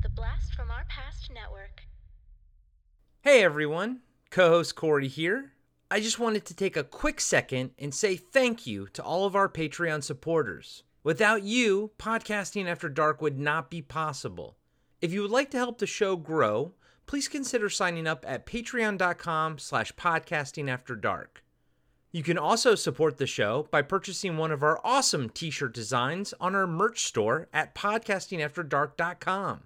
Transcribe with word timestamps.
The 0.00 0.08
Blast 0.08 0.54
from 0.54 0.70
Our 0.70 0.84
Past 0.88 1.28
Network. 1.28 1.82
Hey 3.22 3.42
everyone, 3.42 4.02
co 4.30 4.48
host 4.50 4.76
Corey 4.76 5.08
here. 5.08 5.54
I 5.90 5.98
just 5.98 6.20
wanted 6.20 6.44
to 6.44 6.54
take 6.54 6.76
a 6.76 6.84
quick 6.84 7.20
second 7.20 7.72
and 7.80 7.92
say 7.92 8.14
thank 8.14 8.64
you 8.64 8.86
to 8.92 9.02
all 9.02 9.26
of 9.26 9.34
our 9.34 9.48
Patreon 9.48 10.04
supporters. 10.04 10.84
Without 11.02 11.42
you, 11.42 11.90
podcasting 11.98 12.66
after 12.66 12.88
dark 12.88 13.20
would 13.20 13.40
not 13.40 13.70
be 13.70 13.82
possible. 13.82 14.56
If 15.00 15.12
you 15.12 15.22
would 15.22 15.32
like 15.32 15.50
to 15.50 15.56
help 15.56 15.78
the 15.78 15.86
show 15.86 16.14
grow, 16.14 16.74
please 17.06 17.26
consider 17.26 17.68
signing 17.68 18.06
up 18.06 18.24
at 18.28 18.46
patreon.com 18.46 19.58
slash 19.58 19.92
podcasting 19.94 20.70
after 20.70 20.94
dark. 20.94 21.42
You 22.12 22.22
can 22.22 22.38
also 22.38 22.76
support 22.76 23.16
the 23.16 23.26
show 23.26 23.66
by 23.72 23.82
purchasing 23.82 24.36
one 24.36 24.52
of 24.52 24.62
our 24.62 24.80
awesome 24.84 25.28
t-shirt 25.28 25.74
designs 25.74 26.34
on 26.40 26.54
our 26.54 26.68
merch 26.68 27.04
store 27.04 27.48
at 27.52 27.74
podcastingafterdark.com 27.74 29.64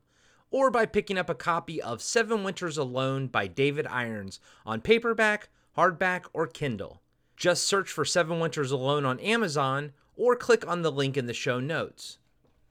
or 0.53 0.71
by 0.71 0.87
picking 0.87 1.19
up 1.19 1.29
a 1.29 1.35
copy 1.35 1.83
of 1.83 2.01
Seven 2.01 2.45
Winters 2.45 2.79
Alone 2.79 3.27
by 3.27 3.49
David 3.49 3.87
Irons 3.89 4.39
on 4.65 4.81
paperback, 4.81 5.49
hardback, 5.77 6.27
or 6.33 6.47
Kindle. 6.47 7.03
Just 7.37 7.67
search 7.67 7.91
for 7.91 8.05
Seven 8.05 8.39
Winters 8.39 8.71
Alone 8.71 9.05
on 9.05 9.19
Amazon 9.19 9.93
or 10.15 10.37
click 10.37 10.65
on 10.69 10.83
the 10.83 10.93
link 10.93 11.17
in 11.17 11.27
the 11.27 11.35
show 11.35 11.59
notes. 11.59 12.19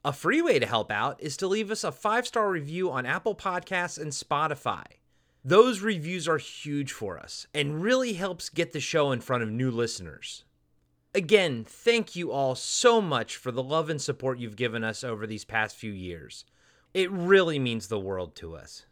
A 0.05 0.13
free 0.13 0.41
way 0.41 0.59
to 0.59 0.65
help 0.65 0.91
out 0.91 1.21
is 1.21 1.35
to 1.37 1.47
leave 1.47 1.69
us 1.69 1.83
a 1.83 1.91
five 1.91 2.25
star 2.25 2.49
review 2.49 2.89
on 2.89 3.05
Apple 3.05 3.35
Podcasts 3.35 3.99
and 3.99 4.11
Spotify. 4.11 4.85
Those 5.43 5.81
reviews 5.81 6.27
are 6.27 6.37
huge 6.37 6.91
for 6.91 7.17
us 7.17 7.47
and 7.53 7.81
really 7.81 8.13
helps 8.13 8.49
get 8.49 8.73
the 8.73 8.79
show 8.79 9.11
in 9.11 9.21
front 9.21 9.41
of 9.41 9.49
new 9.49 9.71
listeners. 9.71 10.45
Again, 11.13 11.65
thank 11.67 12.15
you 12.15 12.31
all 12.31 12.55
so 12.55 13.01
much 13.01 13.35
for 13.35 13.51
the 13.51 13.63
love 13.63 13.89
and 13.89 14.01
support 14.01 14.39
you've 14.39 14.55
given 14.55 14.83
us 14.83 15.03
over 15.03 15.27
these 15.27 15.43
past 15.43 15.75
few 15.75 15.91
years. 15.91 16.45
It 16.93 17.09
really 17.09 17.57
means 17.57 17.87
the 17.87 17.97
world 17.97 18.35
to 18.35 18.53
us. 18.57 18.85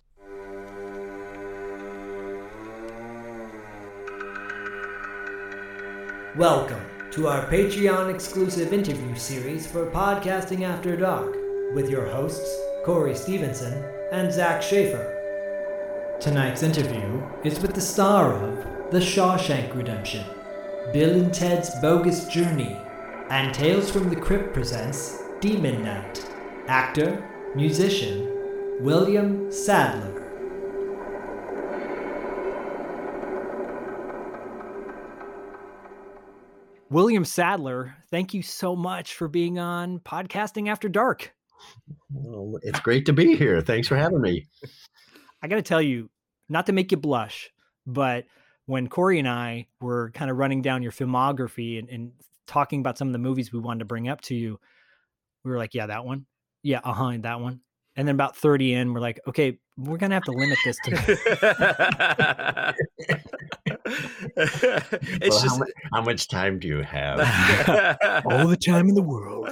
Welcome 6.38 6.80
to 7.12 7.28
our 7.28 7.46
Patreon 7.48 8.14
exclusive 8.14 8.72
interview 8.72 9.14
series 9.16 9.68
for 9.68 9.86
Podcasting 9.88 10.62
After 10.62 10.96
Dark 10.96 11.36
with 11.74 11.90
your 11.90 12.06
hosts, 12.08 12.58
Corey 12.86 13.16
Stevenson 13.16 13.84
and 14.14 14.32
Zach 14.32 14.62
Schaefer. 14.62 16.16
Tonight's 16.22 16.64
interview 16.64 17.22
is 17.44 17.60
with 17.60 17.74
the 17.74 17.82
star 17.82 18.32
of 18.32 18.92
The 18.92 19.00
Shawshank 19.00 19.76
Redemption, 19.76 20.24
Bill 20.94 21.20
and 21.20 21.34
Ted's 21.34 21.70
Bogus 21.82 22.30
Journey, 22.30 22.80
and 23.30 23.54
Tales 23.54 23.92
from 23.92 24.10
the 24.10 24.16
Crypt 24.16 24.54
presents 24.54 25.22
Demon 25.42 25.84
Knight, 25.84 26.26
actor, 26.68 27.22
musician, 27.56 28.28
William 28.82 29.52
Sadler. 29.52 30.16
William 36.92 37.24
Sadler, 37.24 37.96
thank 38.10 38.34
you 38.34 38.42
so 38.42 38.76
much 38.76 39.14
for 39.14 39.28
being 39.28 39.60
on 39.60 40.00
Podcasting 40.00 40.70
After 40.70 40.90
Dark. 40.90 41.34
Well, 42.12 42.60
it's 42.64 42.80
great 42.80 43.06
to 43.06 43.14
be 43.14 43.36
here. 43.36 43.62
Thanks 43.62 43.88
for 43.88 43.96
having 43.96 44.22
me. 44.22 44.48
I 45.42 45.48
got 45.48 45.58
to 45.58 45.62
tell 45.62 45.82
you, 45.82 46.10
not 46.50 46.66
to 46.66 46.72
make 46.72 46.92
you 46.92 46.98
blush, 46.98 47.52
but 47.86 48.26
when 48.66 48.88
Corey 48.88 49.20
and 49.20 49.28
I 49.28 49.68
were 49.82 50.12
kind 50.12 50.32
of 50.32 50.38
running 50.38 50.62
down 50.62 50.82
your 50.82 50.92
filmography 50.92 51.80
and, 51.80 51.90
and 51.90 52.12
talking 52.48 52.80
about 52.80 52.98
some 52.98 53.08
of 53.08 53.14
the 53.14 53.20
movies 53.20 53.54
we 53.54 53.60
wanted 53.60 53.80
to 53.80 53.86
bring 53.86 54.08
up 54.08 54.22
to 54.22 54.36
you, 54.36 54.60
we 55.44 55.52
were 55.52 55.58
like, 55.58 55.74
yeah, 55.74 55.88
that 55.88 56.06
one. 56.06 56.26
Yeah, 56.64 56.80
uh 56.84 56.94
huh, 56.94 57.18
that 57.22 57.40
one. 57.40 57.62
And 57.96 58.08
then 58.08 58.16
about 58.16 58.38
30 58.38 58.74
in, 58.74 58.94
we're 58.94 59.02
like, 59.02 59.20
okay, 59.28 59.58
we're 59.76 59.98
going 59.98 60.12
to 60.12 60.14
have 60.16 60.24
to 60.24 60.32
limit 60.32 60.58
this 60.64 60.78
to. 60.86 62.76
it's 64.36 65.30
well, 65.30 65.42
just 65.42 65.48
how, 65.50 65.58
mu- 65.58 65.66
how 65.94 66.02
much 66.02 66.28
time 66.28 66.60
do 66.60 66.68
you 66.68 66.82
have? 66.84 67.20
all 68.26 68.48
the 68.48 68.58
time 68.58 68.88
in 68.90 68.96
the 68.96 69.02
world. 69.02 69.50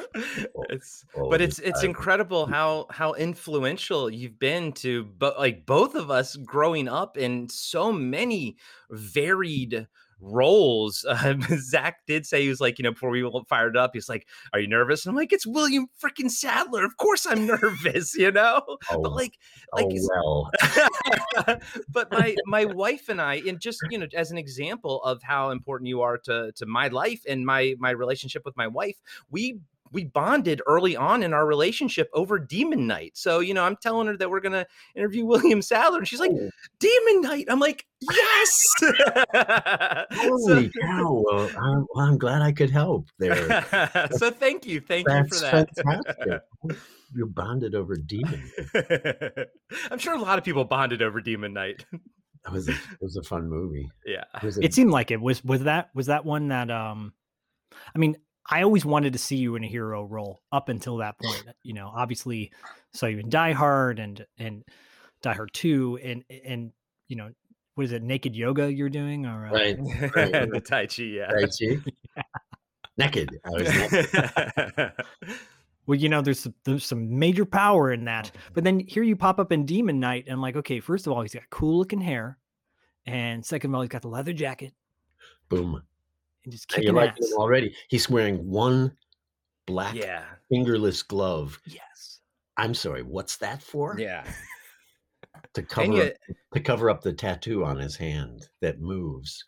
it's 0.70 1.06
All 1.16 1.30
but 1.30 1.38
the 1.40 1.44
it's 1.46 1.60
it's 1.60 1.82
time. 1.82 1.90
incredible 1.90 2.46
how 2.46 2.88
how 2.90 3.14
influential 3.14 4.10
you've 4.10 4.40
been 4.40 4.72
to 4.74 5.06
but 5.18 5.38
like 5.40 5.66
both 5.66 5.96
of 5.96 6.12
us 6.12 6.36
growing 6.36 6.88
up 6.88 7.18
in 7.18 7.50
so 7.50 7.92
many 7.92 8.58
varied 8.92 9.88
roles 10.20 11.06
uh, 11.08 11.36
zach 11.60 11.98
did 12.08 12.26
say 12.26 12.42
he 12.42 12.50
was 12.50 12.60
like 12.60 12.80
you 12.80 12.84
know 12.84 12.92
before 12.92 13.10
we 13.10 13.30
fired 13.48 13.78
up 13.78 13.92
he's 13.94 14.10
like 14.10 14.28
are 14.54 14.60
you 14.60 14.68
nervous? 14.68 15.06
And 15.06 15.12
i'm 15.12 15.16
like 15.16 15.34
it's 15.34 15.48
william 15.48 15.88
freaking 16.02 16.30
sadler. 16.30 16.84
Of 16.84 16.98
course 16.98 17.26
i'm 17.26 17.46
nervous 17.46 18.16
you 18.18 18.32
know? 18.32 18.62
Oh, 18.92 19.02
but 19.02 19.14
like 19.14 19.38
like 19.74 19.88
oh, 19.90 20.08
well. 20.10 21.60
but 21.90 22.12
my 22.12 22.36
my 22.46 22.66
wife 22.66 23.10
and 23.10 23.22
I, 23.22 23.36
and 23.48 23.60
just 23.60 23.80
you 23.90 23.98
know, 23.98 24.08
as 24.16 24.32
an 24.32 24.38
example 24.38 25.02
of 25.04 25.22
how 25.24 25.50
important 25.50 25.88
you 25.88 26.02
are 26.02 26.18
to 26.20 26.52
to 26.56 26.66
my 26.66 26.88
life 26.88 27.22
and 27.28 27.46
my 27.46 27.76
my 27.80 27.92
relationship 27.92 28.44
with 28.46 28.58
my 28.58 28.68
wife, 28.68 28.98
we 29.30 29.60
we 29.92 30.06
bonded 30.06 30.62
early 30.68 30.96
on 30.96 31.24
in 31.24 31.34
our 31.34 31.46
relationship 31.46 32.10
over 32.14 32.40
Demon 32.40 32.88
Knight. 32.88 33.12
So 33.16 33.40
you 33.40 33.54
know, 33.54 33.64
I'm 33.64 33.76
telling 33.78 34.08
her 34.08 34.18
that 34.18 34.30
we're 34.30 34.40
gonna 34.40 34.66
interview 34.96 35.26
William 35.28 35.62
Sadler, 35.62 36.00
and 36.00 36.08
she's 36.08 36.20
like, 36.20 36.32
Oh, 36.34 36.50
Demon 36.80 37.22
Knight. 37.22 37.46
I'm 37.50 37.60
like, 37.60 37.86
yes. 38.02 38.64
holy 40.14 40.70
cow! 40.82 41.24
Well 41.26 41.50
I'm, 41.58 41.86
well, 41.94 42.06
I'm 42.06 42.18
glad 42.18 42.42
I 42.42 42.52
could 42.52 42.70
help 42.70 43.08
there. 43.20 43.66
so, 44.12 44.18
so 44.18 44.32
thank 44.32 44.66
you, 44.66 44.80
thank 44.80 45.08
you 45.08 45.26
for 45.30 45.40
that. 45.40 45.70
fantastic. 45.76 46.42
You 47.16 47.26
bonded 47.28 47.74
over 47.74 47.96
demon. 47.96 48.44
I'm 49.90 49.98
sure 49.98 50.14
a 50.14 50.20
lot 50.22 50.38
of 50.38 50.44
people 50.44 50.66
bonded 50.66 51.02
over 51.02 51.22
Demon 51.22 51.54
Knight. 51.54 51.86
That 52.44 52.54
was 52.54 52.68
a, 52.68 52.72
it 52.72 53.02
was 53.02 53.16
a 53.16 53.24
fun 53.24 53.50
movie. 53.50 53.90
yeah. 54.06 54.24
It 54.44 54.58
a, 54.58 54.66
It 54.66 54.74
seemed 54.74 54.92
like 54.92 55.10
it 55.12 55.22
was 55.22 55.44
was 55.44 55.64
that 55.64 55.90
was 55.94 56.08
that 56.08 56.26
one 56.26 56.50
that 56.50 56.70
um 56.70 57.14
I 57.96 57.98
mean, 57.98 58.18
I 58.50 58.64
always 58.64 58.86
wanted 58.86 59.14
to 59.14 59.20
see 59.20 59.36
you 59.36 59.56
in 59.56 59.64
a 59.64 59.68
hero 59.68 60.04
role 60.04 60.42
up 60.52 60.70
until 60.70 60.98
that 60.98 61.20
point. 61.20 61.44
You 61.64 61.74
know, 61.74 61.92
obviously 61.94 62.52
saw 62.94 63.08
you 63.08 63.20
in 63.20 63.30
Die 63.30 63.52
Hard 63.52 64.00
and 64.00 64.26
and 64.38 64.64
Die 65.22 65.34
Hard 65.34 65.54
2 65.54 66.00
and 66.04 66.24
and 66.46 66.72
you 67.08 67.16
know, 67.16 67.30
what 67.76 67.86
is 67.86 67.92
it, 67.92 68.02
naked 68.02 68.36
yoga 68.36 68.72
you're 68.72 68.90
doing 68.90 69.26
or 69.26 69.48
uh, 69.48 69.52
right, 69.52 69.78
right, 70.16 70.32
the 70.52 70.62
Tai 70.62 70.88
Chi, 70.88 71.04
yeah. 71.04 71.32
right. 71.32 71.54
See, 71.54 71.80
naked. 72.98 73.40
I 73.46 73.50
was 73.50 73.68
naked. 73.68 74.92
well, 75.86 75.98
you 75.98 76.10
know, 76.10 76.22
there's 76.22 76.40
some, 76.40 76.56
there's 76.64 76.86
some 76.86 77.20
major 77.20 77.46
power 77.46 77.92
in 77.92 78.06
that. 78.06 78.32
But 78.54 78.64
then 78.64 78.80
here 78.80 79.04
you 79.04 79.16
pop 79.16 79.40
up 79.40 79.52
in 79.52 79.66
Demon 79.66 80.00
Knight, 80.00 80.26
and 80.26 80.34
I'm 80.34 80.42
like, 80.42 80.56
okay, 80.58 80.80
first 80.80 81.08
of 81.08 81.14
all, 81.14 81.22
he's 81.22 81.34
got 81.34 81.50
cool 81.50 81.78
looking 81.78 82.02
hair, 82.02 82.38
and 83.06 83.46
second 83.46 83.72
of 83.72 83.76
all, 83.76 83.82
he's 83.82 83.90
got 83.90 84.02
the 84.02 84.10
leather 84.10 84.34
jacket 84.34 84.74
Boom. 85.50 85.82
And 86.48 86.54
just 86.54 86.70
kicking 86.70 86.96
like 86.96 87.12
ass. 87.12 87.34
already? 87.34 87.76
He's 87.90 88.10
wearing 88.10 88.50
one 88.50 88.94
black 89.66 89.96
yeah. 89.96 90.24
fingerless 90.50 91.04
glove. 91.04 91.60
Yes. 91.66 92.22
I'm 92.56 92.74
sorry. 92.74 93.04
What's 93.04 93.36
that 93.38 93.62
for? 93.62 93.98
Yeah. 94.00 94.24
to 95.54 95.62
cover 95.62 96.02
up, 96.04 96.14
to 96.54 96.60
cover 96.62 96.90
up 96.90 97.02
the 97.02 97.12
tattoo 97.12 97.66
on 97.66 97.78
his 97.78 97.98
hand 97.98 98.48
that 98.62 98.80
moves 98.80 99.44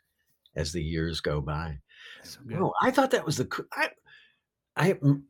as 0.58 0.74
the 0.74 0.84
years 0.84 1.22
go 1.22 1.40
by. 1.40 1.80
So. 2.24 2.42
No, 2.44 2.74
I 2.82 2.92
thought 2.92 3.12
that 3.12 3.26
was 3.26 3.38
the. 3.38 3.66
I, 3.74 3.90
I. 4.76 4.92
m- 5.02 5.24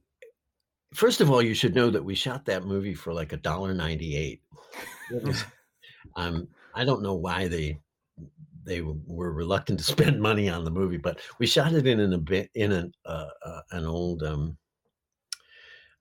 First 0.95 1.21
of 1.21 1.29
all, 1.29 1.39
you 1.39 1.53
should 1.53 1.75
know 1.75 1.91
that 1.91 2.03
we 2.03 2.15
shot 2.15 2.45
that 2.45 2.65
movie 2.65 2.95
for 2.95 3.13
like 3.13 3.31
a 3.31 3.37
dollar 3.37 3.75
ninety 3.75 4.17
eight. 4.17 4.41
Um, 6.15 6.47
I 6.73 6.85
don't 6.85 7.03
know 7.03 7.13
why 7.13 7.47
they 7.47 7.79
they 8.69 8.81
were 8.81 9.33
reluctant 9.33 9.79
to 9.79 9.85
spend 9.95 10.21
money 10.21 10.47
on 10.47 10.63
the 10.63 10.71
movie, 10.71 10.97
but 10.97 11.19
we 11.39 11.47
shot 11.47 11.73
it 11.73 11.87
in 11.87 11.99
an 11.99 12.19
bit 12.23 12.49
in 12.55 12.71
an 12.71 12.93
uh, 13.05 13.27
uh, 13.45 13.61
an 13.71 13.85
old 13.85 14.23
um, 14.23 14.57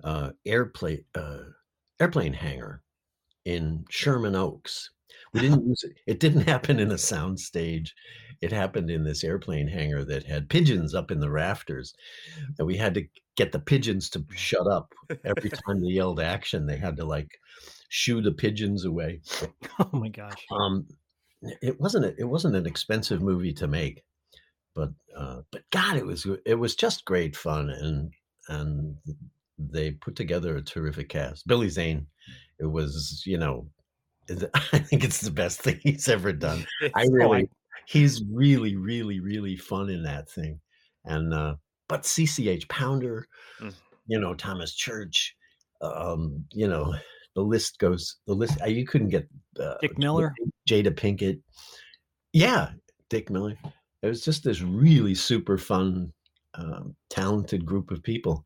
uh, 0.04 0.30
airplane 0.46 1.04
uh, 1.14 1.38
airplane 1.98 2.34
hangar 2.34 2.82
in 3.44 3.84
Sherman 3.88 4.36
Oaks. 4.36 4.90
We 5.32 5.40
didn't 5.40 5.66
use 5.68 5.82
it. 5.84 5.96
It 6.06 6.20
didn't 6.20 6.42
happen 6.42 6.78
in 6.78 6.92
a 6.92 6.98
sound 6.98 7.40
stage. 7.40 7.94
It 8.40 8.52
happened 8.52 8.88
in 8.88 9.02
this 9.02 9.24
airplane 9.24 9.66
hangar 9.66 10.04
that 10.04 10.24
had 10.24 10.48
pigeons 10.48 10.94
up 10.94 11.10
in 11.10 11.18
the 11.18 11.30
rafters, 11.30 11.94
and 12.58 12.66
we 12.66 12.76
had 12.76 12.94
to 12.94 13.04
get 13.36 13.50
the 13.50 13.58
pigeons 13.58 14.10
to 14.10 14.24
shut 14.34 14.66
up 14.68 14.94
every 15.24 15.50
time 15.66 15.80
they 15.80 15.88
yelled 15.88 16.20
action. 16.20 16.66
They 16.66 16.76
had 16.76 16.96
to 16.98 17.04
like 17.04 17.40
shoo 17.88 18.20
the 18.20 18.32
pigeons 18.32 18.84
away. 18.84 19.20
Oh 19.80 19.90
my 19.92 20.08
gosh. 20.08 20.44
Um, 20.52 20.86
it 21.42 21.80
wasn't 21.80 22.04
a, 22.04 22.14
it 22.18 22.24
wasn't 22.24 22.56
an 22.56 22.66
expensive 22.66 23.22
movie 23.22 23.52
to 23.54 23.68
make, 23.68 24.04
but 24.74 24.90
uh, 25.16 25.42
but 25.50 25.62
God, 25.70 25.96
it 25.96 26.06
was 26.06 26.26
it 26.44 26.54
was 26.54 26.74
just 26.74 27.04
great 27.04 27.36
fun, 27.36 27.70
and 27.70 28.12
and 28.48 28.96
they 29.58 29.92
put 29.92 30.16
together 30.16 30.56
a 30.56 30.62
terrific 30.62 31.08
cast. 31.08 31.46
Billy 31.46 31.68
Zane, 31.68 32.06
it 32.58 32.66
was 32.66 33.22
you 33.26 33.38
know, 33.38 33.68
I 34.54 34.78
think 34.78 35.04
it's 35.04 35.20
the 35.20 35.30
best 35.30 35.62
thing 35.62 35.80
he's 35.82 36.08
ever 36.08 36.32
done. 36.32 36.66
I 36.94 37.06
really, 37.10 37.48
he's 37.86 38.22
really, 38.30 38.76
really, 38.76 39.20
really 39.20 39.56
fun 39.56 39.90
in 39.90 40.02
that 40.04 40.28
thing, 40.28 40.60
and 41.04 41.32
uh, 41.32 41.54
but 41.88 42.02
CCH 42.02 42.68
Pounder, 42.68 43.28
Mm. 43.60 43.74
you 44.06 44.20
know 44.20 44.34
Thomas 44.34 44.74
Church, 44.74 45.34
um, 45.80 46.44
you 46.52 46.68
know 46.68 46.94
the 47.34 47.42
list 47.42 47.78
goes. 47.78 48.16
The 48.26 48.34
list 48.34 48.60
uh, 48.60 48.66
you 48.66 48.86
couldn't 48.86 49.08
get 49.08 49.28
uh, 49.60 49.74
Dick 49.80 49.98
Miller? 49.98 50.34
Jada 50.68 50.90
Pinkett. 50.94 51.40
Yeah, 52.32 52.70
Dick 53.08 53.30
Miller. 53.30 53.56
It 54.02 54.06
was 54.06 54.22
just 54.22 54.44
this 54.44 54.60
really 54.60 55.14
super 55.14 55.58
fun, 55.58 56.12
um, 56.54 56.94
talented 57.10 57.64
group 57.64 57.90
of 57.90 58.02
people, 58.02 58.44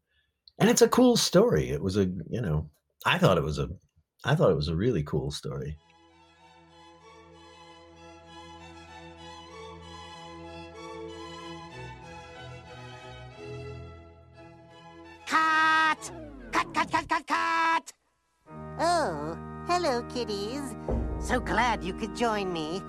and 0.58 0.70
it's 0.70 0.82
a 0.82 0.88
cool 0.88 1.16
story. 1.16 1.70
It 1.70 1.82
was 1.82 1.96
a 1.96 2.06
you 2.30 2.40
know 2.40 2.70
I 3.04 3.18
thought 3.18 3.38
it 3.38 3.44
was 3.44 3.58
a 3.58 3.68
I 4.24 4.34
thought 4.34 4.50
it 4.50 4.56
was 4.56 4.68
a 4.68 4.76
really 4.76 5.02
cool 5.02 5.30
story. 5.30 5.76
Cut! 15.26 16.12
Cut, 16.52 16.72
cut, 16.72 16.90
cut, 16.92 17.08
cut, 17.08 17.26
cut! 17.26 17.92
Oh, 18.78 19.36
hello, 19.66 20.02
kiddies. 20.14 21.01
So 21.22 21.38
glad 21.38 21.84
you 21.84 21.92
could 21.94 22.16
join 22.16 22.52
me. 22.52 22.82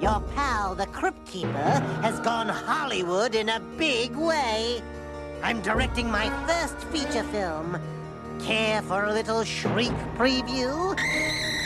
Your 0.00 0.20
pal, 0.34 0.76
the 0.76 0.86
Crypt 0.86 1.26
Keeper, 1.26 1.72
has 2.02 2.20
gone 2.20 2.48
Hollywood 2.48 3.34
in 3.34 3.48
a 3.48 3.58
big 3.76 4.14
way. 4.14 4.80
I'm 5.42 5.60
directing 5.60 6.08
my 6.08 6.30
first 6.46 6.78
feature 6.86 7.24
film. 7.24 7.78
Care 8.38 8.80
for 8.82 9.06
a 9.06 9.12
little 9.12 9.42
shriek 9.42 9.92
preview? 10.16 10.96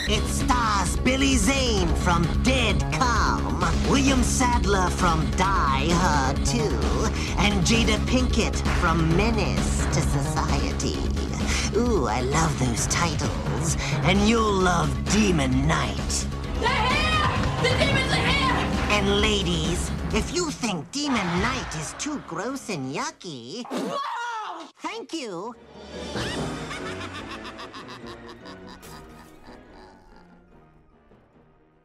It 0.08 0.24
stars 0.24 0.96
Billy 0.96 1.36
Zane 1.36 1.88
from 1.96 2.26
Dead 2.42 2.80
Calm, 2.94 3.60
William 3.90 4.22
Sadler 4.22 4.88
from 4.90 5.30
Die 5.32 5.88
Hard 5.90 6.44
2, 6.46 6.58
and 7.38 7.64
Jada 7.66 7.98
Pinkett 8.06 8.56
from 8.80 9.14
Menace 9.14 9.84
to 9.86 10.00
Society. 10.00 10.96
Ooh, 11.76 12.06
I 12.06 12.22
love 12.22 12.58
those 12.58 12.86
titles. 12.86 13.53
And 14.08 14.18
you'll 14.28 14.52
love 14.52 14.90
Demon 15.12 15.66
Knight. 15.66 16.26
They're 16.60 16.70
here! 16.70 17.28
The 17.62 17.72
demons 17.80 18.12
are 18.12 18.26
here! 18.34 18.58
And 18.96 19.20
ladies, 19.20 19.90
if 20.12 20.34
you 20.34 20.50
think 20.50 20.90
Demon 20.92 21.26
Knight 21.40 21.74
is 21.76 21.94
too 21.98 22.22
gross 22.28 22.68
and 22.68 22.94
yucky, 22.94 23.64
Whoa! 23.70 24.66
thank 24.78 25.12
you. 25.12 25.54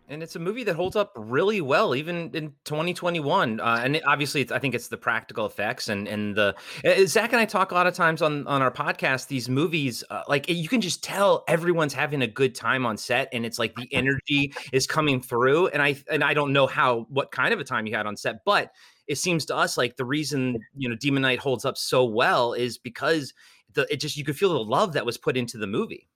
And 0.09 0.23
it's 0.23 0.35
a 0.35 0.39
movie 0.39 0.63
that 0.63 0.75
holds 0.75 0.95
up 0.95 1.13
really 1.15 1.61
well 1.61 1.95
even 1.95 2.31
in 2.33 2.53
2021 2.65 3.59
uh, 3.59 3.81
and 3.83 3.95
it, 3.95 4.03
obviously 4.05 4.41
it's, 4.41 4.51
i 4.51 4.59
think 4.59 4.75
it's 4.75 4.87
the 4.87 4.97
practical 4.97 5.45
effects 5.45 5.87
and 5.87 6.07
and 6.07 6.35
the 6.35 6.55
uh, 6.83 7.05
zach 7.05 7.31
and 7.31 7.39
i 7.39 7.45
talk 7.45 7.71
a 7.71 7.75
lot 7.75 7.87
of 7.87 7.93
times 7.93 8.21
on 8.21 8.45
on 8.47 8.61
our 8.61 8.71
podcast 8.71 9.27
these 9.27 9.47
movies 9.47 10.03
uh, 10.09 10.23
like 10.27 10.49
you 10.49 10.67
can 10.67 10.81
just 10.81 11.03
tell 11.03 11.43
everyone's 11.47 11.93
having 11.93 12.21
a 12.21 12.27
good 12.27 12.55
time 12.55 12.85
on 12.85 12.97
set 12.97 13.29
and 13.31 13.45
it's 13.45 13.59
like 13.59 13.73
the 13.75 13.87
energy 13.93 14.51
is 14.73 14.87
coming 14.87 15.21
through 15.21 15.67
and 15.67 15.81
i 15.81 15.95
and 16.11 16.23
i 16.23 16.33
don't 16.33 16.51
know 16.51 16.67
how 16.67 17.05
what 17.09 17.31
kind 17.31 17.53
of 17.53 17.59
a 17.59 17.63
time 17.63 17.85
you 17.85 17.95
had 17.95 18.05
on 18.05 18.17
set 18.17 18.43
but 18.45 18.71
it 19.07 19.17
seems 19.17 19.45
to 19.45 19.55
us 19.55 19.77
like 19.77 19.95
the 19.95 20.05
reason 20.05 20.57
you 20.75 20.89
know 20.89 20.95
demon 20.95 21.21
knight 21.21 21.39
holds 21.39 21.65
up 21.65 21.77
so 21.77 22.03
well 22.03 22.53
is 22.53 22.77
because 22.77 23.33
the 23.73 23.85
it 23.91 23.97
just 23.97 24.17
you 24.17 24.25
could 24.25 24.37
feel 24.37 24.53
the 24.53 24.59
love 24.59 24.93
that 24.93 25.05
was 25.05 25.17
put 25.17 25.37
into 25.37 25.57
the 25.57 25.67
movie 25.67 26.09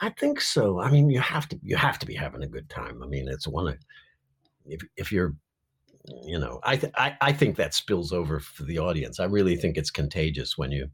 I 0.00 0.10
think 0.10 0.40
so. 0.40 0.80
I 0.80 0.90
mean, 0.90 1.10
you 1.10 1.20
have 1.20 1.48
to 1.48 1.58
you 1.62 1.76
have 1.76 1.98
to 2.00 2.06
be 2.06 2.14
having 2.14 2.42
a 2.42 2.48
good 2.48 2.68
time. 2.68 3.02
I 3.02 3.06
mean, 3.06 3.28
it's 3.28 3.48
one 3.48 3.68
of 3.68 3.78
if 4.66 4.80
if 4.96 5.12
you're 5.12 5.34
you 6.22 6.38
know, 6.38 6.60
I 6.64 6.76
th- 6.76 6.92
I 6.96 7.16
I 7.20 7.32
think 7.32 7.56
that 7.56 7.74
spills 7.74 8.12
over 8.12 8.40
for 8.40 8.64
the 8.64 8.78
audience. 8.78 9.20
I 9.20 9.24
really 9.24 9.56
think 9.56 9.76
it's 9.76 9.90
contagious 9.90 10.56
when 10.58 10.70
you 10.72 10.88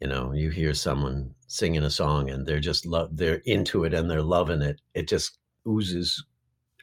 you 0.00 0.08
know, 0.08 0.32
you 0.32 0.50
hear 0.50 0.72
someone 0.74 1.34
singing 1.46 1.82
a 1.84 1.90
song 1.90 2.30
and 2.30 2.46
they're 2.46 2.60
just 2.60 2.86
love 2.86 3.16
they're 3.16 3.42
into 3.46 3.84
it 3.84 3.94
and 3.94 4.10
they're 4.10 4.22
loving 4.22 4.62
it. 4.62 4.80
It 4.94 5.08
just 5.08 5.38
oozes 5.68 6.24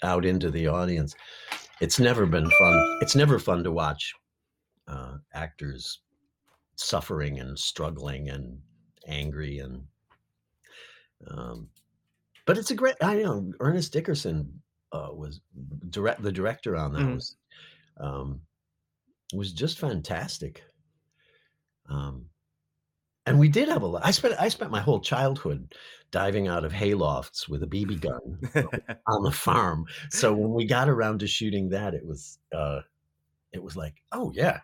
out 0.04 0.26
into 0.26 0.52
the 0.52 0.68
audience. 0.68 1.16
It's 1.82 2.00
never 2.00 2.26
been 2.26 2.50
fun. 2.50 2.98
It's 3.02 3.16
never 3.16 3.40
fun 3.40 3.64
to 3.64 3.72
watch 3.72 4.14
uh, 4.88 5.18
actors 5.34 6.02
suffering 6.76 7.40
and 7.40 7.58
struggling 7.58 8.30
and 8.30 8.60
angry 9.08 9.60
and 9.60 9.84
um, 11.26 11.70
but 12.46 12.58
it's 12.58 12.72
a 12.72 12.76
great. 12.76 12.96
I 13.02 13.16
know 13.16 13.52
Ernest 13.60 13.92
Dickerson 13.94 14.62
uh, 14.92 15.10
was 15.12 15.42
direct 15.90 16.22
the 16.22 16.32
director 16.32 16.76
on 16.76 16.94
that 16.94 17.02
Mhm. 17.02 17.16
was 17.16 17.36
um, 18.00 18.42
was 19.34 19.52
just 19.54 19.80
fantastic. 19.80 20.64
Um, 21.90 22.30
and 23.26 23.40
we 23.40 23.50
did 23.50 23.68
have 23.68 23.82
a 23.82 23.88
lot. 23.88 24.06
I 24.06 24.12
spent 24.12 24.36
I 24.40 24.48
spent 24.50 24.72
my 24.72 24.80
whole 24.80 25.02
childhood 25.02 25.74
diving 26.12 26.48
out 26.48 26.64
of 26.64 26.72
haylofts 26.72 27.50
with 27.50 27.64
a 27.64 27.68
BB 27.68 28.00
gun 28.02 28.40
on 29.08 29.24
the 29.24 29.32
farm. 29.32 29.86
So 30.10 30.34
when 30.34 30.54
we 30.54 30.66
got 30.66 30.88
around 30.88 31.20
to 31.20 31.28
shooting 31.28 31.70
that, 31.70 31.94
it 31.94 32.06
was 32.06 32.40
uh, 32.56 32.82
it 33.52 33.62
was 33.62 33.76
like, 33.76 33.96
oh 34.14 34.32
yeah, 34.34 34.62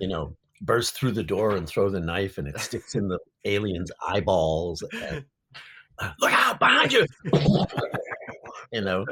you 0.00 0.08
know, 0.08 0.36
burst 0.62 0.94
through 0.94 1.12
the 1.12 1.22
door 1.22 1.56
and 1.56 1.68
throw 1.68 1.88
the 1.88 2.00
knife, 2.00 2.38
and 2.38 2.48
it 2.48 2.58
sticks 2.58 2.96
in 2.96 3.06
the 3.06 3.20
alien's 3.44 3.92
eyeballs. 4.08 4.82
And, 5.00 5.24
Look 6.20 6.32
out 6.32 6.58
behind 6.58 6.92
you! 6.92 7.06
you 8.72 8.80
know, 8.80 9.04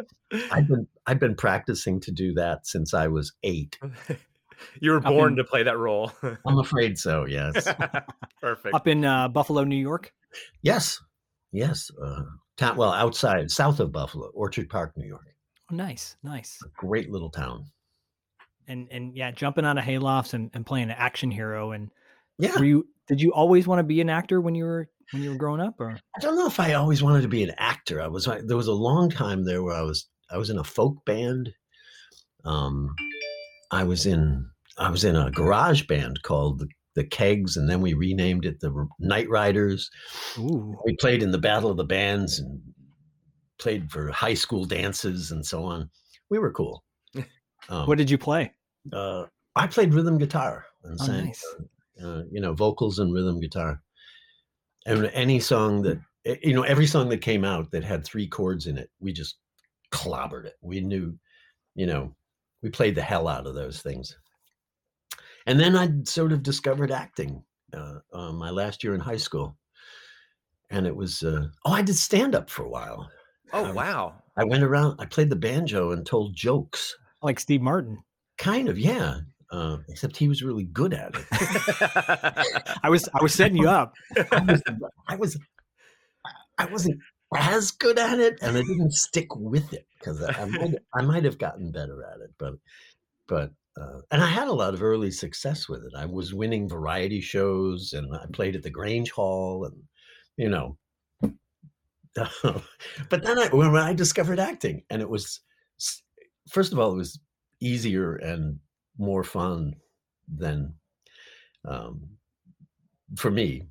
I've 0.50 0.68
been 0.68 0.86
I've 1.06 1.18
been 1.20 1.34
practicing 1.34 2.00
to 2.00 2.12
do 2.12 2.34
that 2.34 2.66
since 2.66 2.94
I 2.94 3.08
was 3.08 3.32
eight. 3.42 3.78
you 4.80 4.90
were 4.92 5.00
born 5.00 5.32
in- 5.32 5.36
to 5.36 5.44
play 5.44 5.62
that 5.64 5.78
role 5.78 6.12
I'm 6.46 6.58
afraid 6.58 6.98
so. 6.98 7.24
Yes, 7.26 7.66
perfect 8.40 8.74
Up 8.74 8.86
in 8.86 9.04
uh, 9.04 9.28
Buffalo, 9.28 9.64
New 9.64 9.76
York. 9.76 10.12
yes, 10.62 10.98
yes. 11.52 11.90
Uh, 12.02 12.22
town, 12.56 12.76
well, 12.76 12.92
outside, 12.92 13.50
south 13.50 13.80
of 13.80 13.92
Buffalo, 13.92 14.28
Orchard 14.34 14.68
Park, 14.68 14.92
New 14.96 15.06
York. 15.06 15.26
Oh, 15.70 15.74
nice, 15.74 16.16
nice. 16.22 16.58
Great 16.76 17.10
little 17.10 17.30
town. 17.30 17.64
And 18.68 18.88
and 18.90 19.16
yeah, 19.16 19.30
jumping 19.30 19.64
out 19.64 19.78
of 19.78 19.84
haylofts 19.84 20.34
and, 20.34 20.50
and 20.54 20.64
playing 20.66 20.90
an 20.90 20.96
action 20.98 21.30
hero. 21.30 21.72
And 21.72 21.90
Yeah, 22.38 22.52
were 22.58 22.64
you? 22.64 22.86
Did 23.08 23.20
you 23.20 23.32
always 23.32 23.66
want 23.68 23.78
to 23.78 23.84
be 23.84 24.00
an 24.00 24.10
actor 24.10 24.40
when 24.40 24.54
you 24.56 24.64
were 24.64 24.88
when 25.12 25.22
you 25.22 25.30
were 25.30 25.36
growing 25.36 25.60
up, 25.60 25.74
or 25.78 25.90
I 26.16 26.20
don't 26.20 26.36
know 26.36 26.46
if 26.46 26.58
I 26.60 26.74
always 26.74 27.02
wanted 27.02 27.22
to 27.22 27.28
be 27.28 27.42
an 27.42 27.52
actor. 27.58 28.00
I 28.00 28.08
was 28.08 28.24
there 28.44 28.56
was 28.56 28.66
a 28.68 28.72
long 28.72 29.10
time 29.10 29.44
there 29.44 29.62
where 29.62 29.74
I 29.76 29.82
was 29.82 30.06
I 30.30 30.36
was 30.38 30.50
in 30.50 30.58
a 30.58 30.64
folk 30.64 31.04
band. 31.04 31.52
Um, 32.44 32.94
I 33.70 33.84
was 33.84 34.06
in 34.06 34.48
I 34.78 34.90
was 34.90 35.04
in 35.04 35.16
a 35.16 35.30
garage 35.30 35.82
band 35.86 36.22
called 36.22 36.58
the, 36.60 36.68
the 36.94 37.04
Kegs, 37.04 37.56
and 37.56 37.68
then 37.68 37.80
we 37.80 37.94
renamed 37.94 38.44
it 38.44 38.60
the 38.60 38.86
Night 39.00 39.28
Riders. 39.28 39.90
ooh, 40.38 40.76
We 40.84 40.96
played 40.96 41.22
in 41.22 41.30
the 41.32 41.38
Battle 41.38 41.70
of 41.70 41.76
the 41.76 41.84
Bands 41.84 42.38
and 42.38 42.60
played 43.58 43.90
for 43.90 44.10
high 44.10 44.34
school 44.34 44.64
dances 44.64 45.30
and 45.30 45.44
so 45.44 45.64
on. 45.64 45.88
We 46.30 46.38
were 46.38 46.52
cool. 46.52 46.82
Um, 47.68 47.88
what 47.88 47.98
did 47.98 48.08
you 48.08 48.16
play? 48.18 48.52
uh, 48.92 49.24
I 49.56 49.66
played 49.66 49.92
rhythm 49.92 50.18
guitar 50.18 50.66
and 50.84 50.96
Oh, 51.00 51.04
sang, 51.04 51.24
nice. 51.24 51.44
uh, 52.00 52.22
you 52.30 52.40
know, 52.40 52.52
vocals 52.52 53.00
and 53.00 53.12
rhythm 53.12 53.40
guitar. 53.40 53.82
And 54.86 55.10
any 55.12 55.40
song 55.40 55.82
that, 55.82 56.00
eh, 56.24 56.36
you 56.42 56.54
know, 56.54 56.62
every 56.62 56.86
song 56.86 57.08
that 57.10 57.18
came 57.18 57.44
out 57.44 57.70
that 57.72 57.84
had 57.84 58.04
three 58.04 58.26
chords 58.26 58.66
in 58.66 58.78
it, 58.78 58.90
we 59.00 59.12
just 59.12 59.36
clobbered 59.92 60.46
it. 60.46 60.54
We 60.62 60.80
knew, 60.80 61.18
you 61.74 61.86
know, 61.86 62.14
we 62.62 62.70
played 62.70 62.94
the 62.94 63.02
hell 63.02 63.28
out 63.28 63.46
of 63.46 63.54
those 63.54 63.82
things. 63.82 64.16
And 65.46 65.60
then 65.60 65.76
I 65.76 65.90
sort 66.04 66.32
of 66.32 66.42
discovered 66.42 66.90
acting 66.90 67.42
uh, 67.74 67.98
uh, 68.12 68.32
my 68.32 68.50
last 68.50 68.82
year 68.82 68.94
in 68.94 69.00
high 69.00 69.16
school. 69.16 69.56
And 70.70 70.86
it 70.86 70.94
was, 70.96 71.22
uh, 71.22 71.48
oh, 71.64 71.72
I 71.72 71.82
did 71.82 71.96
stand 71.96 72.34
up 72.34 72.48
for 72.48 72.64
a 72.64 72.68
while. 72.68 73.10
oh 73.52 73.66
Um, 73.66 73.74
wow 73.74 74.22
I 74.36 74.44
went 74.44 74.62
around, 74.62 75.00
I 75.00 75.06
played 75.06 75.30
the 75.30 75.36
banjo 75.36 75.92
and 75.92 76.04
told 76.04 76.34
jokes. 76.34 76.96
Like 77.22 77.40
Steve 77.40 77.62
Martin. 77.62 77.98
Kind 78.38 78.68
of, 78.68 78.78
yeah. 78.78 79.20
Uh, 79.50 79.76
except 79.88 80.16
he 80.16 80.28
was 80.28 80.42
really 80.42 80.64
good 80.64 80.92
at 80.92 81.14
it. 81.14 81.24
I 82.82 82.90
was 82.90 83.08
I 83.14 83.22
was 83.22 83.32
setting 83.32 83.56
you 83.56 83.68
up. 83.68 83.94
I 84.32 84.40
was, 84.42 84.62
I 85.08 85.16
was, 85.16 85.38
I 86.58 86.64
wasn't 86.66 86.98
as 87.34 87.70
good 87.70 87.98
at 87.98 88.18
it, 88.18 88.38
and 88.42 88.56
I 88.56 88.62
didn't 88.62 88.92
stick 88.92 89.34
with 89.36 89.72
it 89.72 89.86
because 89.98 90.22
I 90.22 90.44
might, 90.46 90.74
I 90.94 91.02
might 91.02 91.24
have 91.24 91.38
gotten 91.38 91.70
better 91.72 92.04
at 92.04 92.20
it, 92.20 92.30
but, 92.38 92.54
but, 93.28 93.50
uh, 93.80 94.00
and 94.10 94.22
I 94.22 94.26
had 94.26 94.48
a 94.48 94.52
lot 94.52 94.74
of 94.74 94.82
early 94.82 95.10
success 95.10 95.68
with 95.68 95.84
it. 95.84 95.92
I 95.96 96.06
was 96.06 96.32
winning 96.32 96.68
variety 96.68 97.20
shows, 97.20 97.92
and 97.92 98.14
I 98.14 98.24
played 98.32 98.56
at 98.56 98.62
the 98.62 98.70
Grange 98.70 99.10
Hall, 99.10 99.64
and 99.64 99.82
you 100.36 100.48
know. 100.48 100.76
but 102.14 103.22
then 103.22 103.38
I, 103.38 103.48
when 103.52 103.76
I 103.76 103.92
discovered 103.92 104.40
acting, 104.40 104.84
and 104.88 105.02
it 105.02 105.10
was, 105.10 105.40
first 106.48 106.72
of 106.72 106.78
all, 106.78 106.92
it 106.92 106.96
was 106.96 107.20
easier 107.60 108.16
and 108.16 108.58
more 108.98 109.24
fun 109.24 109.74
than 110.28 110.74
um, 111.64 112.08
for 113.16 113.30
me 113.30 113.66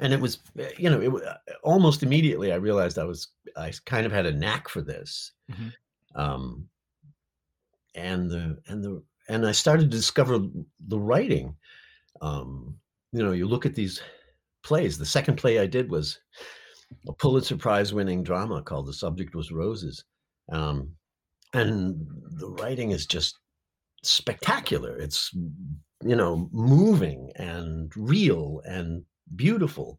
and 0.00 0.12
it 0.12 0.20
was 0.20 0.38
uh, 0.58 0.64
you 0.78 0.88
know 0.90 1.00
it 1.00 1.26
uh, 1.26 1.34
almost 1.62 2.02
immediately 2.02 2.52
i 2.52 2.56
realized 2.56 2.98
i 2.98 3.04
was 3.04 3.28
i 3.56 3.72
kind 3.86 4.06
of 4.06 4.12
had 4.12 4.26
a 4.26 4.32
knack 4.32 4.68
for 4.68 4.80
this 4.82 5.32
Mhm. 5.50 5.72
um 6.14 6.68
and 7.94 8.30
the 8.30 8.58
and 8.68 8.82
the 8.84 9.02
and 9.28 9.46
i 9.46 9.52
started 9.52 9.90
to 9.90 9.96
discover 9.96 10.38
the 10.88 10.98
writing 10.98 11.54
um 12.20 12.76
you 13.12 13.22
know 13.22 13.32
you 13.32 13.46
look 13.46 13.66
at 13.66 13.74
these 13.74 14.02
plays 14.62 14.98
the 14.98 15.06
second 15.06 15.36
play 15.36 15.58
i 15.58 15.66
did 15.66 15.90
was 15.90 16.18
a 17.08 17.12
Pulitzer 17.12 17.56
Prize 17.56 17.94
winning 17.94 18.24
drama 18.24 18.62
called 18.62 18.86
The 18.86 18.92
Subject 18.92 19.36
Was 19.36 19.52
Roses. 19.52 20.04
Um, 20.50 20.90
and 21.54 22.04
the 22.32 22.50
writing 22.50 22.90
is 22.90 23.06
just 23.06 23.38
spectacular. 24.02 24.96
It's, 24.98 25.30
you 26.04 26.16
know, 26.16 26.48
moving 26.52 27.30
and 27.36 27.92
real 27.96 28.62
and 28.64 29.04
beautiful. 29.36 29.98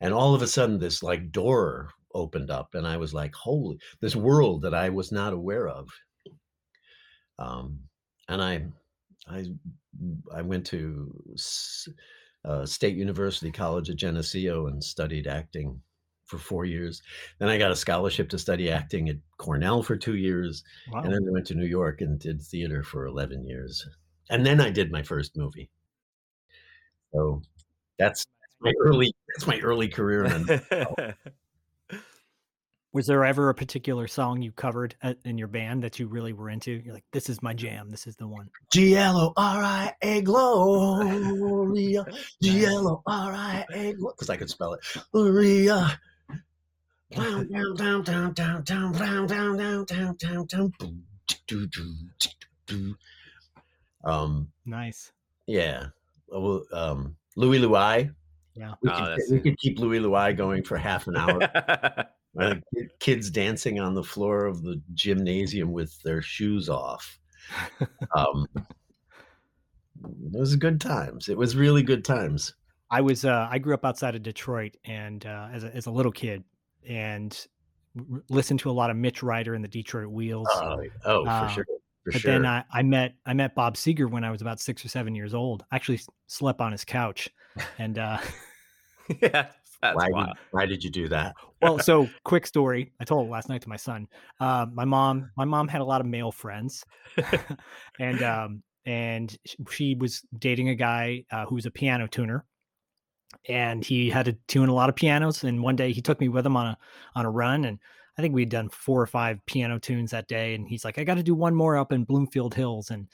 And 0.00 0.12
all 0.12 0.34
of 0.34 0.42
a 0.42 0.46
sudden, 0.46 0.78
this 0.78 1.02
like 1.02 1.32
door 1.32 1.90
opened 2.14 2.50
up, 2.50 2.74
and 2.74 2.86
I 2.86 2.96
was 2.96 3.14
like, 3.14 3.34
holy, 3.34 3.78
this 4.00 4.16
world 4.16 4.62
that 4.62 4.74
I 4.74 4.88
was 4.88 5.12
not 5.12 5.32
aware 5.32 5.68
of. 5.68 5.88
Um, 7.38 7.78
and 8.28 8.42
I, 8.42 8.66
I, 9.28 9.46
I 10.34 10.42
went 10.42 10.66
to 10.66 11.14
uh, 12.44 12.66
State 12.66 12.96
University 12.96 13.50
College 13.50 13.90
at 13.90 13.96
Geneseo 13.96 14.66
and 14.66 14.82
studied 14.82 15.26
acting 15.26 15.80
for 16.28 16.38
four 16.38 16.64
years. 16.64 17.02
Then 17.38 17.48
I 17.48 17.58
got 17.58 17.70
a 17.70 17.76
scholarship 17.76 18.28
to 18.30 18.38
study 18.38 18.70
acting 18.70 19.08
at 19.08 19.16
Cornell 19.38 19.82
for 19.82 19.96
two 19.96 20.16
years. 20.16 20.62
Wow. 20.92 21.00
And 21.02 21.12
then 21.12 21.26
I 21.26 21.32
went 21.32 21.46
to 21.48 21.54
New 21.54 21.66
York 21.66 22.00
and 22.00 22.18
did 22.18 22.42
theater 22.42 22.82
for 22.82 23.06
11 23.06 23.46
years. 23.46 23.86
And 24.30 24.44
then 24.44 24.60
I 24.60 24.70
did 24.70 24.92
my 24.92 25.02
first 25.02 25.36
movie. 25.36 25.70
So 27.12 27.42
that's 27.98 28.26
my 28.60 28.72
early 28.80 29.12
that's 29.28 29.46
my 29.46 29.58
early 29.60 29.88
career 29.88 30.24
in 30.24 30.46
Was 32.92 33.06
there 33.06 33.24
ever 33.24 33.50
a 33.50 33.54
particular 33.54 34.08
song 34.08 34.40
you 34.40 34.50
covered 34.50 34.96
at, 35.02 35.18
in 35.24 35.36
your 35.36 35.46
band 35.46 35.84
that 35.84 35.98
you 35.98 36.08
really 36.08 36.32
were 36.32 36.48
into? 36.48 36.70
You're 36.70 36.94
like, 36.94 37.04
this 37.12 37.28
is 37.28 37.42
my 37.42 37.52
jam. 37.52 37.90
This 37.90 38.06
is 38.06 38.16
the 38.16 38.26
one. 38.26 38.48
G 38.72 38.96
L 38.96 39.18
O 39.18 39.32
R 39.36 39.62
I 39.62 39.94
A 40.00 40.22
Gloria. 40.22 42.06
G 42.42 42.64
L 42.64 42.88
O 42.88 43.02
R 43.06 43.32
I 43.32 43.66
A 43.74 43.94
because 43.94 44.30
I 44.30 44.36
could 44.36 44.48
spell 44.48 44.72
it. 44.72 44.80
Gloria. 45.12 46.00
Down, 47.10 47.48
down, 47.50 47.74
down, 47.74 48.02
down, 48.02 48.32
down, 48.34 48.62
down, 48.62 48.92
down, 48.92 49.26
down, 49.56 49.84
down, 49.86 50.16
down, 50.16 50.46
down. 50.46 50.72
Boom. 52.66 52.98
Um, 54.04 54.48
Nice. 54.66 55.12
yeah. 55.46 55.86
Well, 56.28 56.64
um, 56.72 57.16
Louie 57.36 57.58
Louie. 57.58 58.10
Yeah. 58.54 58.74
We, 58.82 58.90
Oh, 58.90 59.14
could, 59.16 59.22
we 59.30 59.40
could 59.40 59.58
keep 59.58 59.78
Louie 59.78 60.00
Louie 60.00 60.34
going 60.34 60.62
for 60.62 60.76
half 60.76 61.06
an 61.06 61.16
hour. 61.16 61.40
Uh, 62.38 62.54
kids 63.00 63.30
dancing 63.30 63.80
on 63.80 63.94
the 63.94 64.04
floor 64.04 64.44
of 64.44 64.62
the 64.62 64.80
gymnasium 64.94 65.72
with 65.72 66.00
their 66.02 66.20
shoes 66.22 66.68
off. 66.68 67.18
Um, 68.14 68.46
it 68.54 70.38
was 70.38 70.54
good 70.54 70.80
times. 70.80 71.28
It 71.28 71.36
was 71.38 71.56
really 71.56 71.82
good 71.82 72.04
times. 72.04 72.54
I 72.90 73.00
was 73.00 73.24
uh, 73.24 73.48
I 73.50 73.58
grew 73.58 73.74
up 73.74 73.84
outside 73.84 74.14
of 74.14 74.22
Detroit 74.22 74.76
and 74.84 75.24
uh, 75.26 75.48
as 75.52 75.64
a, 75.64 75.74
as 75.74 75.86
a 75.86 75.90
little 75.90 76.12
kid 76.12 76.44
and 76.86 77.46
r- 77.98 78.22
listened 78.28 78.60
to 78.60 78.70
a 78.70 78.72
lot 78.72 78.90
of 78.90 78.96
Mitch 78.96 79.22
Ryder 79.22 79.54
and 79.54 79.62
the 79.62 79.68
Detroit 79.68 80.08
Wheels. 80.08 80.48
Oh, 80.52 80.82
oh 81.04 81.24
for 81.24 81.28
Uh, 81.28 81.48
sure. 81.48 81.66
For 82.04 82.12
but 82.12 82.22
sure. 82.22 82.32
then 82.32 82.46
I, 82.46 82.64
I 82.72 82.82
met 82.82 83.14
I 83.26 83.34
met 83.34 83.54
Bob 83.54 83.74
Seger 83.74 84.10
when 84.10 84.24
I 84.24 84.30
was 84.30 84.40
about 84.40 84.60
six 84.60 84.84
or 84.84 84.88
seven 84.88 85.14
years 85.14 85.34
old. 85.34 85.64
I 85.70 85.76
actually 85.76 86.00
slept 86.26 86.60
on 86.60 86.72
his 86.72 86.84
couch, 86.84 87.28
and 87.78 87.98
uh, 87.98 88.18
yeah, 89.20 89.48
that's 89.82 89.94
why, 89.94 90.08
did, 90.08 90.36
why 90.50 90.66
did 90.66 90.82
you 90.82 90.90
do 90.90 91.08
that? 91.08 91.34
well, 91.60 91.78
so 91.78 92.08
quick 92.24 92.46
story. 92.46 92.92
I 93.00 93.04
told 93.04 93.26
it 93.26 93.30
last 93.30 93.48
night 93.48 93.62
to 93.62 93.68
my 93.68 93.76
son. 93.76 94.06
Uh, 94.40 94.66
my 94.72 94.84
mom 94.84 95.30
my 95.36 95.44
mom 95.44 95.68
had 95.68 95.80
a 95.80 95.84
lot 95.84 96.00
of 96.00 96.06
male 96.06 96.32
friends, 96.32 96.84
and 98.00 98.22
um, 98.22 98.62
and 98.86 99.36
she 99.68 99.94
was 99.94 100.22
dating 100.38 100.70
a 100.70 100.74
guy 100.74 101.24
uh, 101.30 101.44
who 101.44 101.56
was 101.56 101.66
a 101.66 101.70
piano 101.70 102.06
tuner 102.06 102.46
and 103.48 103.84
he 103.84 104.10
had 104.10 104.26
to 104.26 104.32
tune 104.46 104.68
a 104.68 104.74
lot 104.74 104.88
of 104.88 104.96
pianos 104.96 105.44
and 105.44 105.62
one 105.62 105.76
day 105.76 105.92
he 105.92 106.00
took 106.00 106.20
me 106.20 106.28
with 106.28 106.46
him 106.46 106.56
on 106.56 106.66
a 106.66 106.78
on 107.14 107.26
a 107.26 107.30
run 107.30 107.64
and 107.64 107.78
i 108.16 108.22
think 108.22 108.34
we'd 108.34 108.48
done 108.48 108.68
four 108.68 109.00
or 109.00 109.06
five 109.06 109.44
piano 109.46 109.78
tunes 109.78 110.10
that 110.10 110.28
day 110.28 110.54
and 110.54 110.68
he's 110.68 110.84
like 110.84 110.98
i 110.98 111.04
got 111.04 111.14
to 111.14 111.22
do 111.22 111.34
one 111.34 111.54
more 111.54 111.76
up 111.76 111.92
in 111.92 112.04
bloomfield 112.04 112.54
hills 112.54 112.90
and 112.90 113.06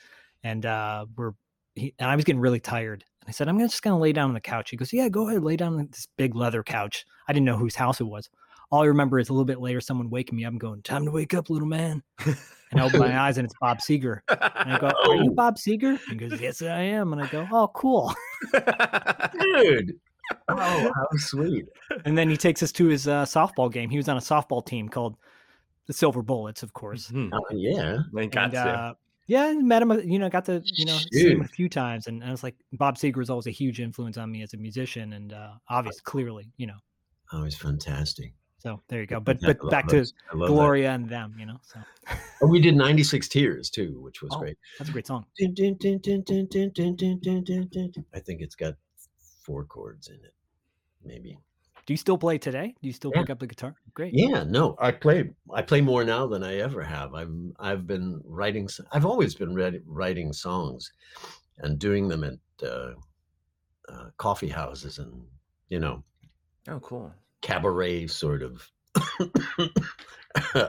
and 0.42 0.66
uh 0.66 1.04
we're 1.16 1.32
he, 1.74 1.94
and 1.98 2.10
i 2.10 2.16
was 2.16 2.24
getting 2.24 2.40
really 2.40 2.60
tired 2.60 3.04
and 3.20 3.28
i 3.28 3.32
said 3.32 3.48
i'm 3.48 3.58
just 3.58 3.82
gonna 3.82 3.98
lay 3.98 4.12
down 4.12 4.28
on 4.28 4.34
the 4.34 4.40
couch. 4.40 4.70
He 4.70 4.76
goes 4.76 4.92
yeah 4.92 5.08
go 5.08 5.28
ahead 5.28 5.42
lay 5.42 5.56
down 5.56 5.74
on 5.74 5.88
this 5.90 6.08
big 6.16 6.34
leather 6.34 6.62
couch. 6.62 7.04
I 7.28 7.32
didn't 7.32 7.46
know 7.46 7.56
whose 7.56 7.74
house 7.74 8.00
it 8.00 8.04
was 8.04 8.30
all 8.74 8.82
i 8.82 8.86
remember 8.86 9.18
is 9.18 9.28
a 9.28 9.32
little 9.32 9.44
bit 9.44 9.60
later 9.60 9.80
someone 9.80 10.10
waking 10.10 10.36
me 10.36 10.44
up 10.44 10.50
and 10.50 10.60
going 10.60 10.82
time 10.82 11.04
to 11.04 11.10
wake 11.12 11.32
up 11.34 11.48
little 11.50 11.68
man 11.68 12.02
and 12.26 12.80
i 12.80 12.84
open 12.84 12.98
my 12.98 13.18
eyes 13.24 13.38
and 13.38 13.44
it's 13.44 13.54
bob 13.60 13.78
seger 13.78 14.18
and 14.28 14.72
i 14.74 14.78
go 14.78 14.86
are 14.88 15.16
you 15.16 15.30
Oh. 15.30 15.34
bob 15.34 15.56
seger 15.56 15.90
And 16.10 16.20
he 16.20 16.28
goes 16.28 16.40
yes 16.40 16.60
i 16.62 16.80
am 16.80 17.12
and 17.12 17.22
i 17.22 17.26
go 17.28 17.46
oh 17.52 17.68
cool 17.68 18.12
Dude. 19.40 19.92
Oh, 20.48 20.90
how 20.94 21.06
sweet. 21.18 21.66
and 22.06 22.16
then 22.16 22.30
he 22.30 22.36
takes 22.36 22.62
us 22.62 22.72
to 22.72 22.86
his 22.86 23.06
uh, 23.06 23.24
softball 23.26 23.70
game. 23.70 23.90
He 23.90 23.98
was 23.98 24.08
on 24.08 24.16
a 24.16 24.20
softball 24.20 24.64
team 24.64 24.88
called 24.88 25.16
the 25.86 25.92
Silver 25.92 26.22
Bullets, 26.22 26.62
of 26.62 26.72
course. 26.72 27.10
Mhm. 27.10 27.28
Oh, 27.32 27.44
yeah. 27.52 27.98
They 28.14 28.26
got 28.26 28.44
And 28.44 28.52
to. 28.54 28.58
uh, 28.58 28.94
yeah, 29.26 29.44
I 29.44 29.54
met 29.54 29.82
him. 29.82 29.90
uh, 29.90 29.96
You 29.98 30.18
know, 30.18 30.30
got 30.30 30.46
to 30.46 30.62
you 30.64 30.86
know 30.86 30.98
see 31.12 31.30
him 31.30 31.42
a 31.42 31.48
few 31.48 31.68
times, 31.68 32.06
and 32.06 32.24
I 32.24 32.30
was 32.30 32.42
like, 32.42 32.56
Bob 32.72 32.96
Seger 32.96 33.16
was 33.18 33.28
always 33.28 33.46
a 33.46 33.50
huge 33.50 33.80
influence 33.80 34.16
on 34.16 34.30
me 34.32 34.42
as 34.42 34.54
a 34.54 34.56
musician, 34.56 35.12
and 35.12 35.34
uh, 35.34 35.52
obvious, 35.68 36.00
clearly, 36.00 36.50
you 36.56 36.66
know. 36.66 36.78
Oh, 37.32 37.44
he's 37.44 37.56
fantastic. 37.56 38.32
So 38.64 38.80
there 38.88 39.00
you 39.00 39.06
go. 39.06 39.20
But 39.20 39.40
but 39.42 39.58
back 39.68 39.86
to 39.88 40.06
Gloria 40.32 40.88
that. 40.88 40.94
and 40.94 41.08
them, 41.08 41.36
you 41.38 41.44
know. 41.44 41.58
So 41.62 41.78
and 42.40 42.50
we 42.50 42.60
did 42.60 42.74
96 42.74 43.28
Tears 43.28 43.68
too, 43.68 44.00
which 44.00 44.22
was 44.22 44.32
oh, 44.34 44.38
great. 44.38 44.56
That's 44.78 44.88
a 44.88 44.92
great 44.92 45.06
song. 45.06 45.26
I 45.38 45.52
think 48.20 48.40
it's 48.40 48.54
got 48.54 48.74
four 49.44 49.66
chords 49.66 50.08
in 50.08 50.14
it, 50.14 50.32
maybe. 51.04 51.38
Do 51.84 51.92
you 51.92 51.98
still 51.98 52.16
play 52.16 52.38
today? 52.38 52.74
Do 52.80 52.86
you 52.86 52.94
still 52.94 53.12
yeah. 53.14 53.20
pick 53.20 53.30
up 53.30 53.38
the 53.38 53.46
guitar? 53.46 53.74
Great. 53.92 54.14
Yeah, 54.14 54.44
no, 54.44 54.76
I 54.80 54.92
play. 54.92 55.28
I 55.52 55.60
play 55.60 55.82
more 55.82 56.02
now 56.02 56.26
than 56.26 56.42
I 56.42 56.56
ever 56.56 56.82
have. 56.82 57.12
I've 57.12 57.34
I've 57.58 57.86
been 57.86 58.22
writing. 58.24 58.66
I've 58.92 59.04
always 59.04 59.34
been 59.34 59.54
read, 59.54 59.82
writing 59.84 60.32
songs, 60.32 60.90
and 61.58 61.78
doing 61.78 62.08
them 62.08 62.24
at 62.24 62.38
uh, 62.66 62.92
uh, 63.90 64.06
coffee 64.16 64.48
houses 64.48 64.98
and 64.98 65.22
you 65.68 65.80
know. 65.80 66.02
Oh, 66.66 66.80
cool 66.80 67.12
cabaret 67.44 68.06
sort 68.06 68.42
of 68.42 68.70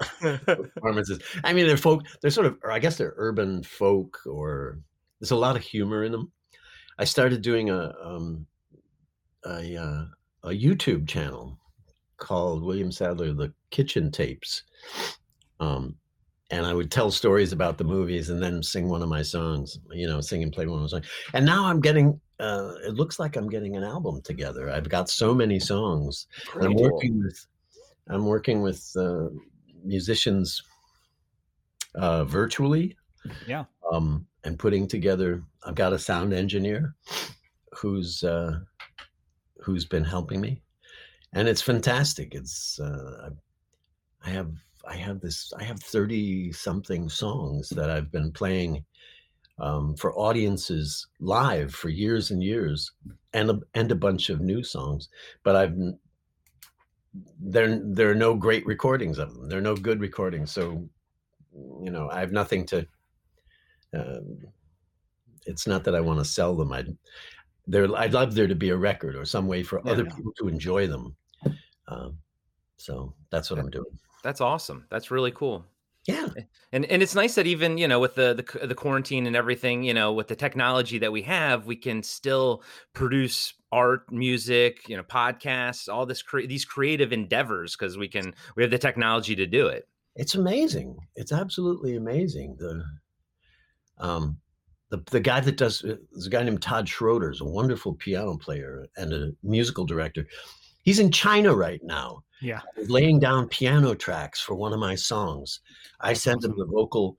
performances. 0.46 1.20
I 1.44 1.54
mean, 1.54 1.68
they're 1.68 1.78
folk. 1.78 2.04
They're 2.22 2.32
sort 2.32 2.48
of. 2.48 2.58
Or 2.62 2.72
I 2.72 2.80
guess 2.80 2.98
they're 2.98 3.14
urban 3.16 3.64
folk, 3.64 4.20
or 4.26 4.80
there's 5.20 5.32
a 5.32 5.38
lot 5.38 5.56
of 5.56 5.62
humor 5.62 6.04
in 6.04 6.12
them. 6.12 6.32
I 7.00 7.06
started 7.06 7.42
doing 7.42 7.70
a 7.70 7.94
um, 8.04 8.46
a 9.46 9.78
uh, 9.78 10.06
a 10.44 10.50
YouTube 10.50 11.08
channel 11.08 11.58
called 12.18 12.62
William 12.62 12.92
Sadler 12.92 13.34
the 13.34 13.54
Kitchen 13.72 14.12
Tapes, 14.12 14.64
um, 15.62 15.96
and 16.52 16.66
I 16.66 16.74
would 16.74 16.92
tell 16.92 17.12
stories 17.12 17.52
about 17.52 17.78
the 17.78 17.84
movies 17.84 18.30
and 18.30 18.42
then 18.42 18.62
sing 18.62 18.88
one 18.88 19.02
of 19.02 19.10
my 19.10 19.22
songs. 19.22 19.80
You 19.92 20.08
know, 20.08 20.22
sing 20.22 20.44
and 20.44 20.52
play 20.52 20.68
one 20.68 20.78
of 20.78 20.84
my 20.84 20.88
songs. 20.88 21.08
And 21.34 21.46
now 21.46 21.66
I'm 21.66 21.82
getting. 21.82 22.20
Uh, 22.40 22.74
it 22.86 22.96
looks 22.96 23.18
like 23.18 23.38
I'm 23.38 23.50
getting 23.50 23.78
an 23.78 23.84
album 23.84 24.22
together. 24.22 24.70
I've 24.70 24.90
got 24.90 25.10
so 25.10 25.34
many 25.34 25.60
songs. 25.60 26.28
I'm 26.62 26.76
working 26.76 27.24
with 27.24 27.48
I'm 28.10 28.26
working 28.26 28.62
with 28.62 28.92
uh, 28.98 29.30
musicians 29.84 30.62
uh, 31.96 32.26
virtually. 32.26 32.96
Yeah. 33.48 33.66
Um, 33.92 34.28
and 34.44 34.60
putting 34.60 34.88
together. 34.88 35.44
I've 35.64 35.76
got 35.76 35.94
a 35.94 36.00
sound 36.00 36.34
engineer 36.34 36.94
who's 37.72 38.24
uh, 38.24 38.60
who's 39.60 39.86
been 39.86 40.04
helping 40.04 40.40
me, 40.40 40.62
and 41.34 41.48
it's 41.48 41.62
fantastic. 41.62 42.36
It's 42.36 42.80
uh, 42.80 43.32
I 44.24 44.30
have 44.30 44.52
I 44.88 44.96
have 44.96 45.22
this 45.22 45.52
I 45.54 45.64
have 45.64 45.80
thirty 45.82 46.52
something 46.52 47.10
songs 47.10 47.70
that 47.70 47.90
I've 47.90 48.12
been 48.12 48.32
playing 48.32 48.86
um, 49.60 49.96
for 49.96 50.18
audiences 50.18 51.08
live 51.20 51.74
for 51.74 51.90
years 51.90 52.32
and 52.32 52.44
years, 52.44 52.92
and 53.34 53.50
a, 53.52 53.60
and 53.74 53.92
a 53.92 53.96
bunch 53.96 54.30
of 54.30 54.42
new 54.42 54.64
songs. 54.64 55.10
But 55.44 55.56
I've 55.56 55.78
there 57.40 57.80
there 57.84 58.10
are 58.10 58.16
no 58.16 58.36
great 58.36 58.66
recordings 58.66 59.20
of 59.20 59.34
them. 59.34 59.48
There 59.48 59.58
are 59.58 59.62
no 59.62 59.76
good 59.76 60.00
recordings. 60.00 60.52
So 60.52 60.90
you 61.54 61.92
know 61.92 62.10
I 62.10 62.20
have 62.20 62.32
nothing 62.32 62.66
to. 62.68 62.88
Um, 63.94 64.40
it's 65.46 65.68
not 65.68 65.84
that 65.84 65.96
I 65.96 66.02
want 66.02 66.20
to 66.20 66.26
sell 66.26 66.56
them. 66.56 66.72
I'd 66.72 66.98
there. 67.68 67.94
I'd 67.96 68.14
love 68.14 68.36
there 68.36 68.48
to 68.48 68.56
be 68.56 68.70
a 68.70 68.78
record 68.78 69.16
or 69.16 69.26
some 69.26 69.48
way 69.48 69.64
for 69.64 69.82
Yeah. 69.84 69.92
other 69.94 70.06
people 70.06 70.34
to 70.40 70.48
enjoy 70.48 70.88
them. 70.88 71.16
Um, 71.88 72.20
so 72.78 73.16
that's 73.32 73.50
what 73.52 73.60
I'm 73.60 73.70
doing. 73.70 74.00
That's 74.26 74.42
awesome. 74.42 74.88
That's 74.90 75.12
really 75.12 75.30
cool. 75.30 75.66
Yeah. 76.08 76.28
And 76.72 76.84
and 76.86 77.04
it's 77.04 77.14
nice 77.14 77.36
that 77.36 77.46
even 77.46 77.78
you 77.78 77.88
know 77.88 78.00
with 78.00 78.16
the, 78.16 78.34
the 78.34 78.66
the 78.66 78.74
quarantine 78.74 79.28
and 79.28 79.36
everything, 79.36 79.84
you 79.84 79.94
know, 79.94 80.14
with 80.14 80.28
the 80.28 80.36
technology 80.36 80.98
that 80.98 81.12
we 81.12 81.22
have, 81.22 81.68
we 81.68 81.76
can 81.76 82.02
still 82.02 82.64
produce 82.94 83.54
art, 83.72 84.12
music, 84.12 84.90
you 84.90 84.98
know, 84.98 85.04
podcasts, 85.04 85.88
all 85.88 86.08
this 86.08 86.24
cre- 86.24 86.48
these 86.48 86.66
creative 86.66 87.14
endeavors 87.14 87.76
because 87.76 88.00
we 88.00 88.08
can 88.08 88.34
we 88.56 88.64
have 88.64 88.72
the 88.72 88.80
technology 88.80 89.36
to 89.36 89.46
do 89.46 89.68
it. 89.68 89.88
it's 90.16 90.34
amazing. 90.34 90.98
It's 91.16 91.32
absolutely 91.32 91.96
amazing. 91.96 92.56
The 92.58 92.84
um 94.00 94.40
the 94.90 95.04
the 95.12 95.20
guy 95.20 95.40
that 95.40 95.58
does 95.58 95.84
uh, 95.84 95.98
there's 96.14 96.26
a 96.26 96.32
guy 96.32 96.42
named 96.42 96.64
Todd 96.64 96.90
Schroeder, 96.90 97.30
is 97.30 97.42
a 97.42 97.46
wonderful 97.46 97.94
piano 97.94 98.38
player 98.38 98.88
and 98.98 99.14
a 99.14 99.32
musical 99.44 99.86
director. 99.86 100.26
He's 100.82 101.00
in 101.00 101.12
China 101.12 101.56
right 101.56 101.82
now 101.84 102.25
Yeah. 102.42 102.62
Laying 102.88 103.20
down 103.20 103.48
piano 103.48 103.96
tracks 103.96 104.42
for 104.42 104.56
one 104.56 104.74
of 104.74 104.80
my 104.80 104.96
songs. 104.96 105.62
I 106.02 106.14
sent 106.14 106.44
him 106.44 106.54
the 106.58 106.66
vocal. 106.66 107.18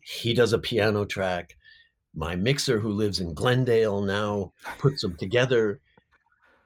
He 0.00 0.34
does 0.34 0.52
a 0.52 0.58
piano 0.58 1.04
track. 1.04 1.56
My 2.14 2.34
mixer, 2.34 2.80
who 2.80 2.90
lives 2.90 3.20
in 3.20 3.34
Glendale 3.34 4.02
now, 4.02 4.52
puts 4.78 5.02
them 5.02 5.16
together. 5.16 5.80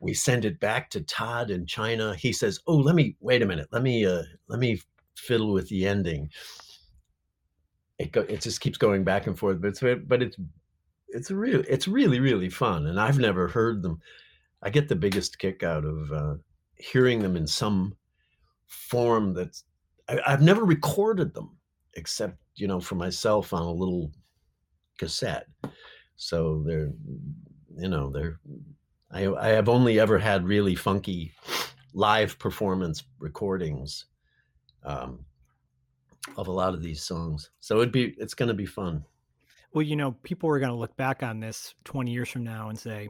We 0.00 0.14
send 0.14 0.44
it 0.44 0.58
back 0.58 0.90
to 0.90 1.02
Todd 1.02 1.50
in 1.50 1.66
China. 1.66 2.14
He 2.14 2.32
says, 2.32 2.60
"Oh, 2.66 2.76
let 2.76 2.94
me 2.94 3.16
wait 3.20 3.42
a 3.42 3.46
minute. 3.46 3.68
Let 3.70 3.82
me 3.82 4.06
uh, 4.06 4.22
let 4.48 4.58
me 4.58 4.80
fiddle 5.16 5.52
with 5.52 5.68
the 5.68 5.86
ending." 5.86 6.30
It 7.98 8.12
go, 8.12 8.22
it 8.22 8.40
just 8.40 8.60
keeps 8.60 8.78
going 8.78 9.04
back 9.04 9.26
and 9.26 9.38
forth, 9.38 9.60
but 9.60 9.68
it's 9.68 10.04
but 10.06 10.22
it's 10.22 10.36
it's 11.08 11.30
real 11.30 11.62
it's 11.68 11.86
really 11.86 12.20
really 12.20 12.50
fun, 12.50 12.86
and 12.86 12.98
I've 12.98 13.18
never 13.18 13.48
heard 13.48 13.82
them. 13.82 14.00
I 14.62 14.70
get 14.70 14.88
the 14.88 14.96
biggest 14.96 15.38
kick 15.38 15.62
out 15.62 15.84
of 15.84 16.12
uh, 16.12 16.34
hearing 16.76 17.20
them 17.20 17.36
in 17.36 17.46
some 17.46 17.96
form 18.66 19.34
that's 19.34 19.64
I, 20.08 20.20
I've 20.26 20.42
never 20.42 20.64
recorded 20.64 21.34
them 21.34 21.56
except 21.94 22.36
you 22.56 22.66
know 22.66 22.80
for 22.80 22.94
myself 22.94 23.52
on 23.52 23.62
a 23.62 23.72
little 23.72 24.12
cassette. 24.98 25.46
So 26.16 26.62
they're 26.66 26.92
you 27.76 27.88
know 27.88 28.10
they're 28.10 28.40
I 29.10 29.26
I 29.26 29.48
have 29.48 29.68
only 29.68 29.98
ever 30.00 30.18
had 30.18 30.46
really 30.46 30.74
funky 30.74 31.32
live 31.92 32.38
performance 32.38 33.04
recordings 33.18 34.06
um, 34.84 35.24
of 36.36 36.48
a 36.48 36.52
lot 36.52 36.74
of 36.74 36.82
these 36.82 37.02
songs. 37.02 37.50
So 37.60 37.76
it'd 37.76 37.92
be 37.92 38.14
it's 38.18 38.34
going 38.34 38.48
to 38.48 38.54
be 38.54 38.66
fun. 38.66 39.04
Well, 39.72 39.82
you 39.82 39.96
know, 39.96 40.12
people 40.22 40.48
are 40.50 40.58
going 40.60 40.70
to 40.70 40.76
look 40.76 40.96
back 40.96 41.22
on 41.22 41.40
this 41.40 41.74
20 41.84 42.12
years 42.12 42.28
from 42.28 42.44
now 42.44 42.68
and 42.68 42.78
say, 42.78 43.08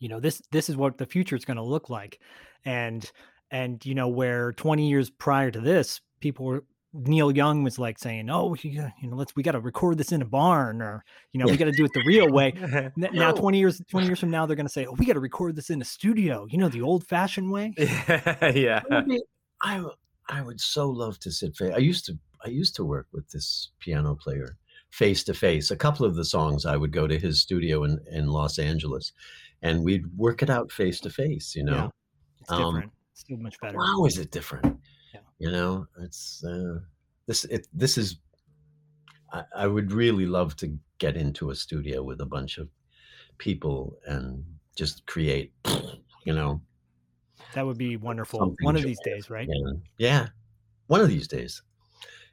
you 0.00 0.08
know, 0.08 0.18
this 0.18 0.42
this 0.50 0.68
is 0.68 0.76
what 0.76 0.98
the 0.98 1.06
future 1.06 1.36
is 1.36 1.44
going 1.44 1.58
to 1.58 1.62
look 1.62 1.88
like. 1.88 2.18
And 2.64 3.10
and 3.50 3.84
you 3.86 3.94
know, 3.94 4.08
where 4.08 4.52
20 4.52 4.88
years 4.88 5.10
prior 5.10 5.50
to 5.50 5.60
this, 5.60 6.00
people 6.20 6.46
were 6.46 6.64
Neil 6.92 7.30
Young 7.30 7.62
was 7.62 7.78
like 7.78 7.98
saying, 7.98 8.28
"Oh, 8.30 8.54
got- 8.54 8.64
uh, 8.64 8.90
you 9.00 9.08
know, 9.08 9.16
let's 9.16 9.36
we 9.36 9.44
got 9.44 9.52
to 9.52 9.60
record 9.60 9.96
this 9.96 10.10
in 10.10 10.22
a 10.22 10.24
barn, 10.24 10.82
or 10.82 11.04
you 11.32 11.38
know, 11.38 11.46
we 11.46 11.56
got 11.56 11.66
to 11.66 11.72
do 11.72 11.84
it 11.84 11.92
the 11.94 12.02
real 12.04 12.28
way." 12.28 12.52
Now, 12.96 13.30
twenty 13.30 13.58
years, 13.58 13.80
twenty 13.88 14.06
years 14.08 14.18
from 14.18 14.30
now, 14.30 14.44
they're 14.44 14.56
going 14.56 14.66
to 14.66 14.72
say, 14.72 14.86
"Oh, 14.86 14.94
we 14.98 15.06
got 15.06 15.12
to 15.12 15.20
record 15.20 15.54
this 15.54 15.70
in 15.70 15.80
a 15.80 15.84
studio, 15.84 16.46
you 16.50 16.58
know, 16.58 16.68
the 16.68 16.82
old-fashioned 16.82 17.50
way." 17.50 17.74
yeah. 17.78 18.82
I 18.90 19.02
mean, 19.02 19.20
I 19.62 19.76
w- 19.76 19.94
I 20.28 20.42
would 20.42 20.60
so 20.60 20.88
love 20.88 21.18
to 21.20 21.30
sit 21.30 21.56
face. 21.56 21.72
I 21.74 21.78
used 21.78 22.06
to 22.06 22.18
I 22.44 22.48
used 22.48 22.74
to 22.76 22.84
work 22.84 23.06
with 23.12 23.28
this 23.30 23.70
piano 23.78 24.16
player 24.16 24.56
face 24.90 25.22
to 25.24 25.34
face. 25.34 25.70
A 25.70 25.76
couple 25.76 26.04
of 26.04 26.16
the 26.16 26.24
songs 26.24 26.66
I 26.66 26.76
would 26.76 26.92
go 26.92 27.06
to 27.06 27.18
his 27.18 27.40
studio 27.40 27.84
in 27.84 28.00
in 28.10 28.26
Los 28.26 28.58
Angeles, 28.58 29.12
and 29.62 29.82
we'd 29.84 30.06
work 30.16 30.42
it 30.42 30.50
out 30.50 30.70
face 30.72 31.00
to 31.00 31.10
face. 31.10 31.54
You 31.54 31.64
know, 31.64 31.74
Yeah. 31.74 31.88
It's 32.40 32.50
Um, 32.52 32.74
different. 32.74 32.92
It's 33.12 33.24
so 33.28 33.36
much 33.36 33.60
better. 33.60 33.76
Wow, 33.78 34.04
is 34.06 34.18
it 34.18 34.30
different? 34.30 34.78
Yeah. 35.14 35.20
You 35.38 35.50
know, 35.50 35.86
it's 36.00 36.42
uh, 36.44 36.78
this. 37.26 37.44
It 37.46 37.66
this 37.72 37.98
is. 37.98 38.16
I, 39.32 39.44
I 39.54 39.66
would 39.66 39.92
really 39.92 40.26
love 40.26 40.56
to 40.56 40.76
get 40.98 41.16
into 41.16 41.50
a 41.50 41.54
studio 41.54 42.02
with 42.02 42.20
a 42.20 42.26
bunch 42.26 42.58
of 42.58 42.68
people 43.38 43.96
and 44.06 44.44
just 44.76 45.06
create. 45.06 45.52
You 46.24 46.34
know, 46.34 46.60
That 47.54 47.64
would 47.66 47.78
be 47.78 47.96
wonderful. 47.96 48.40
Something 48.40 48.56
One 48.64 48.76
of 48.76 48.82
these 48.82 49.00
days, 49.04 49.30
right? 49.30 49.48
yeah, 49.50 49.72
yeah. 49.98 50.28
One 50.88 51.00
of 51.00 51.08
these 51.08 51.26
days. 51.28 51.62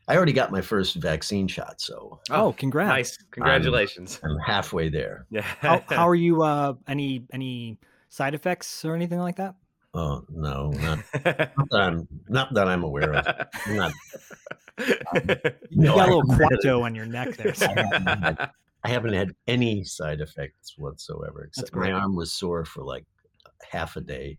I 0.07 0.15
already 0.15 0.33
got 0.33 0.51
my 0.51 0.61
first 0.61 0.95
vaccine 0.95 1.47
shot, 1.47 1.81
so 1.81 2.19
Oh, 2.29 2.53
congrats! 2.57 2.89
Nice. 2.89 3.17
Congratulations. 3.31 4.19
I'm 4.23 4.37
halfway 4.39 4.89
there. 4.89 5.25
yeah. 5.29 5.41
How, 5.41 5.83
how 5.89 6.07
are 6.07 6.15
you? 6.15 6.41
Uh, 6.43 6.75
any 6.87 7.25
any 7.33 7.77
side 8.09 8.33
effects 8.33 8.85
or 8.85 8.95
anything 8.95 9.19
like 9.19 9.35
that? 9.35 9.55
Oh 9.93 10.23
no, 10.29 10.69
not, 10.71 10.99
not 11.25 11.69
that 11.71 11.81
I'm 11.81 12.07
not 12.29 12.53
that 12.53 12.67
I'm 12.67 12.83
aware 12.83 13.15
of. 13.15 13.47
I'm 13.65 13.75
not. 13.75 13.91
You 14.79 15.81
No, 15.81 15.95
got 15.95 16.01
I 16.01 16.03
a 16.03 16.15
little 16.15 16.31
haven't 16.31 16.63
had 16.63 16.71
on 16.71 16.93
your 16.93 17.07
neck 17.07 17.35
there. 17.35 17.53
so- 17.55 17.65
I 17.65 17.73
haven't 17.81 18.07
had- 18.23 18.49
I 18.83 18.89
haven't 18.89 19.13
had 19.13 19.31
any 19.47 19.83
side 19.83 20.21
effects 20.21 20.75
whatsoever. 20.77 21.43
Except 21.45 21.75
my 21.75 21.91
arm 21.91 22.15
was 22.15 22.31
sore 22.31 22.63
for 22.63 22.83
like 22.83 23.05
half 23.69 23.95
a 23.97 24.01
day, 24.01 24.37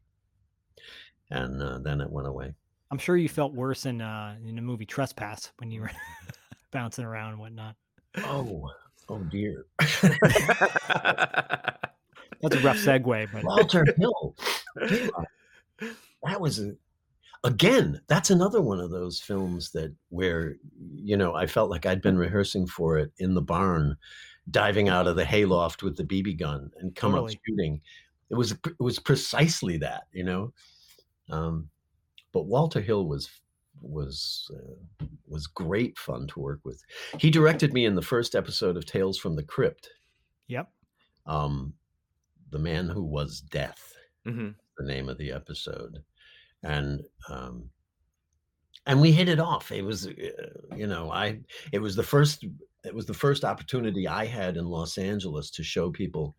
and 1.31 1.61
uh, 1.61 1.79
then 1.81 2.01
it 2.01 2.09
went 2.11 2.29
away. 2.29 2.55
I'm 2.91 2.99
sure 2.99 3.17
you 3.17 3.29
felt 3.29 3.53
worse 3.53 3.87
in 3.87 4.01
uh, 4.01 4.37
in 4.47 4.57
the 4.57 4.63
movie 4.63 4.87
Trespass 4.87 5.53
when 5.59 5.71
you 5.71 5.83
were 5.83 5.91
bouncing 6.71 7.05
around 7.05 7.33
and 7.33 7.41
whatnot. 7.41 7.77
Oh, 8.19 8.71
oh 9.09 9.19
dear. 9.25 9.67
That's 12.41 12.55
a 12.55 12.61
rough 12.61 12.77
segue, 12.77 13.29
but 13.33 13.45
Walter 13.45 13.85
Hill. 13.99 14.35
That 16.23 16.41
was 16.41 16.61
a, 16.61 16.75
again. 17.45 18.01
That's 18.07 18.31
another 18.31 18.63
one 18.63 18.81
of 18.81 18.91
those 18.91 19.21
films 19.21 19.71
that 19.73 19.95
where 20.09 20.57
you 20.95 21.17
know 21.17 21.35
I 21.35 21.47
felt 21.47 21.71
like 21.71 21.85
I'd 21.85 22.03
been 22.03 22.17
rehearsing 22.17 22.67
for 22.67 22.97
it 22.99 23.13
in 23.19 23.35
the 23.35 23.43
barn, 23.43 23.97
diving 24.51 24.89
out 24.89 25.07
of 25.07 25.17
the 25.17 25.25
hayloft 25.25 25.83
with 25.83 25.97
the 25.97 26.05
BB 26.05 26.39
gun 26.39 26.71
and 26.81 26.95
come 26.95 27.13
Totally. 27.13 27.35
up 27.35 27.41
shooting. 27.47 27.81
It 28.31 28.35
was 28.37 28.53
it 28.53 28.81
was 28.81 28.99
precisely 28.99 29.79
that, 29.79 30.05
you 30.13 30.25
know. 30.25 30.53
Um, 31.31 31.69
but 32.33 32.47
Walter 32.47 32.81
Hill 32.81 33.07
was 33.07 33.29
was 33.81 34.51
uh, 34.55 35.05
was 35.27 35.47
great 35.47 35.97
fun 35.99 36.27
to 36.29 36.41
work 36.41 36.61
with. 36.65 36.83
He 37.19 37.31
directed 37.31 37.73
me 37.73 37.85
in 37.85 37.95
the 37.95 38.03
first 38.03 38.35
episode 38.35 38.77
of 38.77 38.85
Tales 38.87 39.19
from 39.19 39.37
the 39.37 39.43
Crypt. 39.45 39.89
yep. 40.49 40.69
Um, 41.27 41.75
the 42.51 42.59
man 42.59 42.89
who 42.89 43.03
was 43.03 43.41
death 43.41 43.93
Mhm. 44.27 44.55
the 44.79 44.85
name 44.87 45.09
of 45.11 45.19
the 45.19 45.31
episode 45.33 46.03
and 46.63 47.03
um 47.29 47.71
and 48.87 49.01
we 49.01 49.13
hit 49.13 49.29
it 49.29 49.39
off 49.39 49.71
it 49.71 49.83
was 49.83 50.07
uh, 50.07 50.13
you 50.75 50.87
know 50.87 51.11
i 51.13 51.39
it 51.73 51.79
was 51.79 51.95
the 51.95 52.03
first 52.03 52.45
it 52.85 52.95
was 52.95 53.05
the 53.07 53.15
first 53.15 53.45
opportunity 53.45 54.09
i 54.09 54.25
had 54.25 54.57
in 54.57 54.65
los 54.65 54.97
angeles 54.99 55.51
to 55.51 55.63
show 55.63 55.91
people 55.91 56.35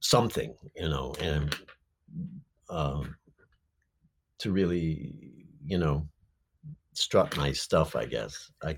something 0.00 0.54
you 0.76 0.88
know 0.88 1.14
and 1.20 1.56
um 2.70 3.16
to 4.42 4.52
really 4.52 5.14
you 5.64 5.78
know 5.78 6.06
strut 6.94 7.36
my 7.36 7.52
stuff 7.52 7.96
i 7.96 8.04
guess 8.04 8.50
i 8.62 8.76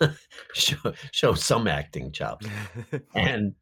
show, 0.54 0.76
show 1.12 1.34
some 1.34 1.66
acting 1.68 2.10
chops 2.12 2.46
and 3.14 3.54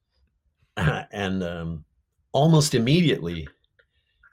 and 0.76 1.42
um, 1.42 1.85
almost 2.33 2.74
immediately, 2.74 3.48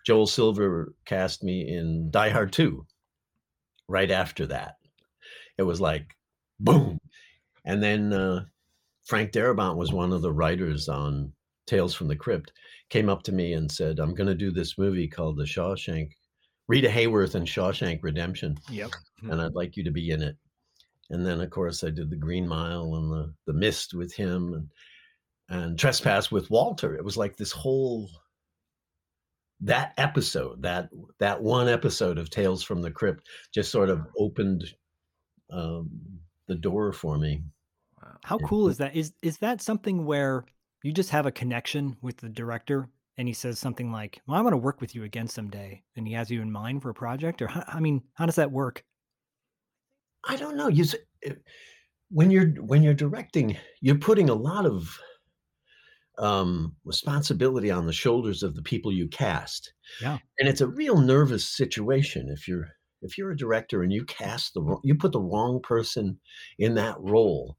Joel 0.05 0.27
Silver 0.27 0.93
cast 1.05 1.43
me 1.43 1.67
in 1.67 2.09
Die 2.11 2.29
Hard 2.29 2.51
Two. 2.53 2.85
Right 3.87 4.11
after 4.11 4.45
that, 4.47 4.75
it 5.57 5.63
was 5.63 5.79
like 5.79 6.15
boom, 6.59 6.99
and 7.65 7.81
then 7.81 8.13
uh, 8.13 8.45
Frank 9.05 9.31
Darabont 9.31 9.77
was 9.77 9.93
one 9.93 10.11
of 10.11 10.21
the 10.21 10.31
writers 10.31 10.89
on 10.89 11.31
Tales 11.65 11.93
from 11.93 12.07
the 12.07 12.15
Crypt. 12.15 12.51
Came 12.89 13.09
up 13.09 13.23
to 13.23 13.31
me 13.31 13.53
and 13.53 13.71
said, 13.71 13.99
"I'm 13.99 14.13
going 14.13 14.27
to 14.27 14.35
do 14.35 14.51
this 14.51 14.77
movie 14.77 15.07
called 15.07 15.37
The 15.37 15.43
Shawshank, 15.43 16.11
Rita 16.67 16.87
Hayworth 16.89 17.35
and 17.35 17.47
Shawshank 17.47 17.99
Redemption." 18.03 18.57
Yep. 18.69 18.91
and 19.23 19.41
I'd 19.41 19.55
like 19.55 19.77
you 19.77 19.83
to 19.83 19.91
be 19.91 20.11
in 20.11 20.21
it. 20.21 20.35
And 21.09 21.25
then, 21.25 21.39
of 21.41 21.49
course, 21.49 21.83
I 21.83 21.89
did 21.89 22.09
the 22.09 22.15
Green 22.17 22.47
Mile 22.47 22.95
and 22.95 23.11
the 23.11 23.33
the 23.45 23.53
Mist 23.53 23.93
with 23.93 24.13
him, 24.13 24.53
and 24.53 24.69
and 25.49 25.79
Trespass 25.79 26.31
with 26.31 26.49
Walter. 26.49 26.95
It 26.95 27.03
was 27.03 27.17
like 27.17 27.37
this 27.37 27.51
whole 27.51 28.09
that 29.61 29.93
episode, 29.97 30.61
that 30.61 30.89
that 31.19 31.41
one 31.41 31.67
episode 31.67 32.17
of 32.17 32.29
Tales 32.29 32.63
from 32.63 32.81
the 32.81 32.91
Crypt, 32.91 33.27
just 33.53 33.71
sort 33.71 33.89
of 33.89 34.05
opened 34.17 34.65
um, 35.49 35.89
the 36.47 36.55
door 36.55 36.91
for 36.91 37.17
me. 37.17 37.43
How 38.23 38.37
cool 38.39 38.69
is 38.69 38.77
that? 38.77 38.95
Is 38.95 39.13
is 39.21 39.37
that 39.39 39.61
something 39.61 40.05
where 40.05 40.45
you 40.83 40.91
just 40.91 41.09
have 41.09 41.25
a 41.25 41.31
connection 41.31 41.97
with 42.01 42.17
the 42.17 42.29
director 42.29 42.89
and 43.17 43.27
he 43.27 43.33
says 43.33 43.59
something 43.59 43.91
like, 43.91 44.21
"Well, 44.27 44.37
I 44.37 44.41
want 44.41 44.53
to 44.53 44.57
work 44.57 44.81
with 44.81 44.95
you 44.95 45.03
again 45.03 45.27
someday," 45.27 45.83
and 45.95 46.07
he 46.07 46.13
has 46.13 46.29
you 46.31 46.41
in 46.41 46.51
mind 46.51 46.81
for 46.81 46.89
a 46.89 46.93
project, 46.93 47.41
or 47.41 47.49
I 47.67 47.79
mean, 47.79 48.03
how 48.15 48.25
does 48.25 48.35
that 48.35 48.51
work? 48.51 48.83
I 50.27 50.35
don't 50.35 50.57
know. 50.57 50.67
You 50.67 50.85
eh, 51.23 51.33
when 52.09 52.31
you're 52.31 52.49
when 52.63 52.83
you're 52.83 52.93
directing, 52.93 53.57
you're 53.81 53.97
putting 53.97 54.29
a 54.29 54.33
lot 54.33 54.65
of 54.65 54.99
um, 56.17 56.75
responsibility 56.83 57.69
on 57.69 57.85
the 57.85 57.93
shoulders 57.93 58.43
of 58.43 58.55
the 58.55 58.61
people 58.61 58.91
you 58.91 59.07
cast. 59.07 59.73
Yeah. 60.01 60.17
and 60.39 60.49
it's 60.49 60.61
a 60.61 60.67
real 60.67 60.97
nervous 60.99 61.47
situation 61.47 62.29
if 62.29 62.47
you're 62.47 62.67
if 63.03 63.17
you're 63.17 63.31
a 63.31 63.37
director 63.37 63.83
and 63.83 63.93
you 63.93 64.03
cast 64.05 64.53
the 64.55 64.61
wrong, 64.61 64.81
you 64.83 64.95
put 64.95 65.11
the 65.11 65.21
wrong 65.21 65.61
person 65.61 66.19
in 66.57 66.73
that 66.75 66.95
role. 66.99 67.57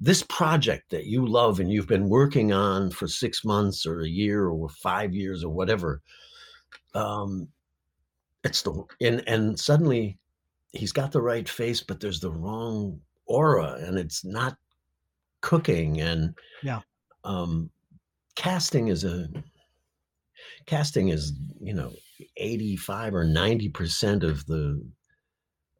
This 0.00 0.22
project 0.22 0.90
that 0.90 1.06
you 1.06 1.26
love 1.26 1.60
and 1.60 1.70
you've 1.70 1.86
been 1.86 2.08
working 2.08 2.52
on 2.52 2.90
for 2.90 3.06
six 3.06 3.44
months 3.44 3.84
or 3.84 4.00
a 4.00 4.08
year 4.08 4.48
or 4.48 4.68
five 4.70 5.14
years 5.14 5.44
or 5.44 5.50
whatever, 5.52 6.00
um, 6.94 7.48
it's 8.44 8.62
the 8.62 8.84
and 9.02 9.22
and 9.28 9.60
suddenly 9.60 10.18
he's 10.72 10.92
got 10.92 11.12
the 11.12 11.20
right 11.20 11.48
face, 11.48 11.82
but 11.82 12.00
there's 12.00 12.20
the 12.20 12.30
wrong 12.30 13.00
aura, 13.26 13.74
and 13.80 13.98
it's 13.98 14.24
not 14.24 14.56
cooking. 15.42 16.00
And 16.00 16.34
Yeah. 16.62 16.80
um, 17.24 17.70
casting 18.36 18.88
is 18.88 19.04
a 19.04 19.28
casting 20.66 21.08
is 21.08 21.32
you 21.60 21.74
know 21.74 21.92
85 22.36 23.14
or 23.14 23.24
90 23.24 23.68
percent 23.70 24.24
of 24.24 24.46
the 24.46 24.82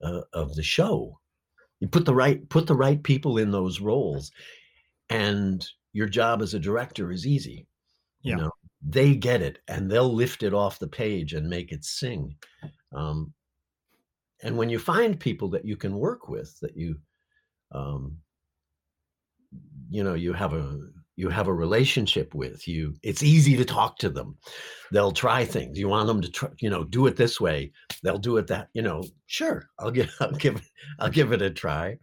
uh, 0.03 0.23
of 0.33 0.55
the 0.55 0.63
show 0.63 1.20
you 1.81 1.89
put 1.89 2.05
the 2.05 2.15
right 2.15 2.49
put 2.49 2.67
the 2.67 2.75
right 2.75 3.03
people 3.03 3.39
in 3.39 3.51
those 3.51 3.81
roles 3.81 4.31
and 5.09 5.67
your 5.93 6.07
job 6.09 6.41
as 6.43 6.55
a 6.55 6.59
director 6.59 7.11
is 7.11 7.27
easy 7.27 7.67
Yeah. 8.23 8.37
you 8.37 8.43
know 8.43 8.51
they 8.83 9.15
get 9.15 9.43
it 9.43 9.59
and 9.69 9.91
they'll 9.91 10.13
lift 10.15 10.43
it 10.43 10.55
off 10.55 10.79
the 10.79 10.89
page 10.89 11.35
and 11.35 11.49
make 11.49 11.73
it 11.73 11.85
sing 11.85 12.37
um, 12.95 13.33
and 14.43 14.57
when 14.57 14.71
you 14.71 14.79
find 14.79 15.21
people 15.21 15.49
that 15.51 15.65
you 15.65 15.77
can 15.77 15.95
work 15.99 16.29
with 16.29 16.59
that 16.61 16.77
you 16.77 16.97
um, 17.73 18.17
you 19.91 20.05
know 20.05 20.15
you 20.15 20.33
have 20.33 20.53
a 20.53 20.79
you 21.21 21.29
have 21.29 21.49
a 21.49 21.53
relationship 21.67 22.35
with 22.35 22.67
you 22.67 22.95
it's 23.03 23.23
easy 23.23 23.55
to 23.57 23.65
talk 23.65 23.99
to 23.99 24.09
them. 24.09 24.39
They'll 24.91 25.13
try 25.13 25.45
things. 25.45 25.79
You 25.79 25.89
want 25.89 26.07
them 26.07 26.23
to 26.23 26.31
try 26.31 26.49
you 26.61 26.71
know 26.71 26.85
do 26.85 27.07
it 27.07 27.17
this 27.17 27.39
way 27.41 27.73
they'll 28.03 28.27
do 28.31 28.39
it 28.39 28.47
that 28.47 28.69
you 28.73 28.83
know 28.83 29.05
sure 29.27 29.69
i'll 29.79 29.91
give 29.91 30.11
i'll 30.21 30.33
give 30.45 30.57
i'll 30.99 31.11
give 31.11 31.33
it 31.33 31.43
a 31.43 31.51
try. 31.51 31.99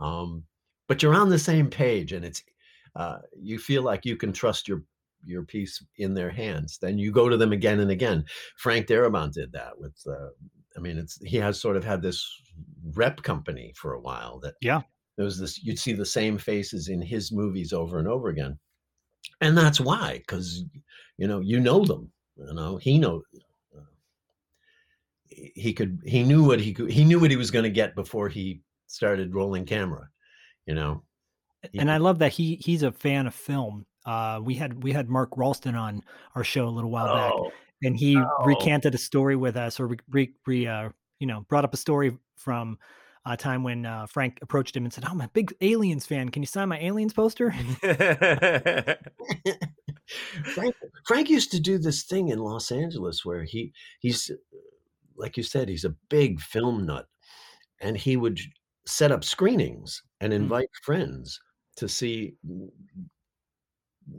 Um 0.00 0.44
but 0.88 1.02
you're 1.02 1.14
on 1.22 1.28
the 1.28 1.38
same 1.38 1.68
page 1.68 2.12
and 2.12 2.24
it's 2.24 2.42
uh 2.94 3.18
you 3.50 3.58
feel 3.58 3.82
like 3.82 4.06
you 4.06 4.16
can 4.16 4.32
trust 4.32 4.68
your 4.68 4.82
your 5.26 5.42
piece 5.42 5.84
in 5.98 6.14
their 6.14 6.30
hands. 6.30 6.78
Then 6.80 6.98
you 6.98 7.12
go 7.12 7.28
to 7.28 7.36
them 7.36 7.52
again 7.52 7.80
and 7.80 7.90
again. 7.90 8.24
Frank 8.56 8.86
darabont 8.86 9.32
did 9.32 9.52
that 9.52 9.78
with 9.78 9.96
uh 10.08 10.30
i 10.76 10.80
mean 10.80 10.96
it's 10.96 11.18
he 11.24 11.36
has 11.36 11.60
sort 11.60 11.76
of 11.76 11.84
had 11.84 12.00
this 12.00 12.18
rep 12.94 13.22
company 13.22 13.74
for 13.76 13.92
a 13.92 14.00
while 14.00 14.40
that 14.40 14.54
Yeah. 14.60 14.82
There 15.16 15.24
was 15.24 15.38
this 15.38 15.62
you'd 15.62 15.78
see 15.78 15.92
the 15.92 16.06
same 16.06 16.38
faces 16.38 16.88
in 16.88 17.00
his 17.02 17.32
movies 17.32 17.72
over 17.72 17.98
and 17.98 18.08
over 18.08 18.28
again 18.28 18.58
and 19.40 19.56
that's 19.56 19.80
why 19.80 20.18
because 20.18 20.64
you 21.18 21.26
know 21.26 21.40
you 21.40 21.60
know 21.60 21.84
them 21.84 22.12
you 22.36 22.54
know 22.54 22.76
he 22.76 22.98
know 22.98 23.22
uh, 23.76 23.80
he 25.28 25.72
could 25.72 26.00
he 26.04 26.22
knew 26.22 26.44
what 26.44 26.60
he 26.60 26.72
could 26.72 26.90
he 26.90 27.04
knew 27.04 27.18
what 27.20 27.30
he 27.30 27.36
was 27.36 27.50
going 27.50 27.64
to 27.64 27.70
get 27.70 27.94
before 27.94 28.28
he 28.28 28.62
started 28.86 29.34
rolling 29.34 29.64
camera 29.66 30.08
you 30.66 30.74
know 30.74 31.02
He 31.72 31.78
and 31.80 31.90
I 31.90 31.96
love 31.96 32.18
that 32.20 32.32
he 32.32 32.56
he's 32.56 32.82
a 32.82 32.92
fan 32.92 33.26
of 33.26 33.34
film. 33.34 33.86
Uh, 34.04 34.40
we 34.42 34.54
had 34.54 34.82
we 34.82 34.92
had 34.92 35.08
Mark 35.08 35.30
Rolston 35.36 35.74
on 35.74 36.02
our 36.34 36.44
show 36.44 36.68
a 36.68 36.70
little 36.70 36.90
while 36.90 37.08
back, 37.08 37.32
oh, 37.38 37.50
and 37.82 37.96
he 37.96 38.16
Oh. 38.16 38.44
recanted 38.46 38.94
a 38.94 38.98
story 38.98 39.34
with 39.36 39.56
us, 39.56 39.80
or 39.80 39.88
re, 39.88 39.96
re, 40.10 40.34
re 40.46 40.66
uh, 40.66 40.90
you 41.18 41.26
know 41.26 41.40
brought 41.48 41.64
up 41.64 41.74
a 41.74 41.76
story 41.78 42.16
from 42.36 42.78
a 43.26 43.36
time 43.36 43.62
when 43.62 43.84
uh, 43.84 44.06
Frank 44.06 44.38
approached 44.40 44.76
him 44.76 44.84
and 44.84 44.92
said, 44.92 45.04
"I'm 45.04 45.20
a 45.20 45.28
big 45.28 45.52
Aliens 45.60 46.06
fan. 46.06 46.28
Can 46.30 46.42
you 46.42 46.46
sign 46.46 46.68
my 46.68 46.78
Aliens 46.78 47.12
poster?" 47.12 47.50
Frank, 50.54 50.74
Frank 51.06 51.28
used 51.30 51.50
to 51.52 51.60
do 51.60 51.78
this 51.78 52.04
thing 52.04 52.28
in 52.28 52.38
Los 52.38 52.70
Angeles 52.70 53.24
where 53.24 53.42
he 53.44 53.72
he's 54.00 54.30
like 55.16 55.36
you 55.36 55.42
said 55.42 55.68
he's 55.68 55.84
a 55.84 55.94
big 56.08 56.40
film 56.40 56.86
nut 56.86 57.06
and 57.80 57.96
he 57.96 58.16
would 58.16 58.38
set 58.86 59.10
up 59.12 59.24
screenings 59.24 60.02
and 60.20 60.32
Mm. 60.32 60.36
invite 60.36 60.70
friends 60.82 61.40
to 61.76 61.88
see 61.88 62.34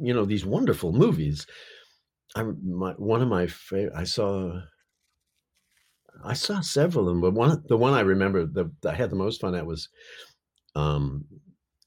you 0.01 0.13
know 0.13 0.25
these 0.25 0.45
wonderful 0.45 0.91
movies 0.91 1.45
I 2.35 2.43
my, 2.43 2.91
one 2.93 3.21
of 3.21 3.29
my 3.29 3.47
favorite 3.47 3.93
I 3.95 4.03
saw 4.03 4.59
I 6.23 6.33
saw 6.33 6.61
several 6.61 7.07
of 7.07 7.13
them 7.13 7.21
but 7.21 7.33
one 7.33 7.63
the 7.67 7.77
one 7.77 7.93
I 7.93 8.01
remember 8.01 8.45
that 8.45 8.71
I 8.85 8.93
had 8.93 9.09
the 9.09 9.15
most 9.15 9.41
fun 9.41 9.55
at 9.55 9.65
was 9.65 9.89
um 10.75 11.25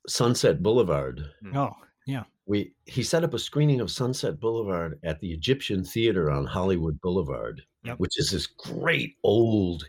Sunset 0.08 0.62
Boulevard 0.62 1.22
oh, 1.54 1.72
yeah. 2.06 2.24
we 2.46 2.72
he 2.86 3.02
set 3.02 3.22
up 3.24 3.34
a 3.34 3.38
screening 3.38 3.80
of 3.80 3.90
Sunset 3.90 4.40
Boulevard 4.40 4.98
at 5.04 5.20
the 5.20 5.32
Egyptian 5.32 5.84
Theater 5.84 6.30
on 6.30 6.46
Hollywood 6.46 7.00
Boulevard, 7.00 7.62
Yep. 7.84 7.98
which 7.98 8.18
is 8.18 8.30
this 8.30 8.46
great 8.46 9.14
old, 9.22 9.84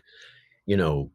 you 0.66 0.76
know, 0.76 1.10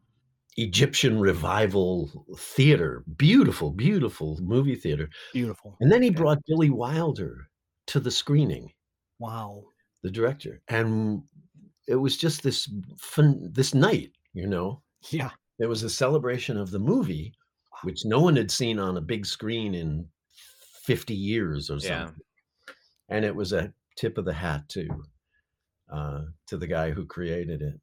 Egyptian 0.56 1.18
revival 1.20 2.10
theater. 2.36 3.04
Beautiful, 3.16 3.70
beautiful 3.72 4.38
movie 4.40 4.74
theater. 4.74 5.08
beautiful. 5.32 5.76
And 5.80 5.90
then 5.90 6.02
he 6.02 6.10
brought 6.10 6.38
Billy 6.46 6.70
Wilder 6.70 7.48
to 7.88 8.00
the 8.00 8.10
screening, 8.10 8.72
Wow. 9.18 9.64
the 10.02 10.10
director, 10.10 10.60
and 10.68 11.22
it 11.88 11.96
was 11.96 12.16
just 12.16 12.42
this 12.42 12.70
fun 12.98 13.50
this 13.52 13.74
night, 13.74 14.12
you 14.34 14.46
know. 14.46 14.82
Yeah. 15.10 15.30
It 15.58 15.66
was 15.66 15.82
a 15.82 15.90
celebration 15.90 16.56
of 16.56 16.70
the 16.70 16.78
movie, 16.78 17.32
which 17.82 18.04
no 18.04 18.20
one 18.20 18.36
had 18.36 18.50
seen 18.50 18.78
on 18.78 18.96
a 18.96 19.00
big 19.00 19.26
screen 19.26 19.74
in 19.74 20.06
50 20.82 21.14
years 21.14 21.70
or 21.70 21.80
something. 21.80 22.14
Yeah. 22.68 22.74
And 23.08 23.24
it 23.24 23.34
was 23.34 23.52
a 23.52 23.72
tip 23.96 24.18
of 24.18 24.26
the 24.26 24.32
hat 24.32 24.68
to 24.68 24.88
uh, 25.90 26.20
to 26.46 26.56
the 26.58 26.66
guy 26.66 26.90
who 26.90 27.06
created 27.06 27.62
it. 27.62 27.74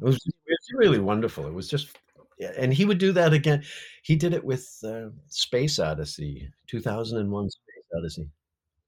It 0.00 0.04
was, 0.04 0.16
it 0.16 0.34
was 0.46 0.78
really 0.78 1.00
wonderful. 1.00 1.46
It 1.46 1.52
was 1.52 1.68
just, 1.68 1.98
yeah, 2.38 2.52
and 2.56 2.72
he 2.72 2.84
would 2.84 2.98
do 2.98 3.12
that 3.12 3.32
again. 3.32 3.64
He 4.04 4.14
did 4.14 4.32
it 4.32 4.44
with 4.44 4.72
uh, 4.84 5.08
Space 5.26 5.80
Odyssey, 5.80 6.48
2001 6.68 7.50
Space 7.50 7.84
Odyssey. 7.98 8.30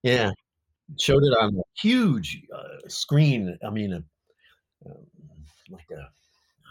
Yeah, 0.05 0.31
showed 0.99 1.23
it 1.25 1.33
on 1.39 1.57
a 1.57 1.63
huge 1.81 2.43
uh, 2.55 2.89
screen. 2.89 3.59
I 3.67 3.71
mean, 3.71 3.93
a, 3.93 3.97
um, 4.91 4.97
like 5.71 5.87
a, 5.91 6.09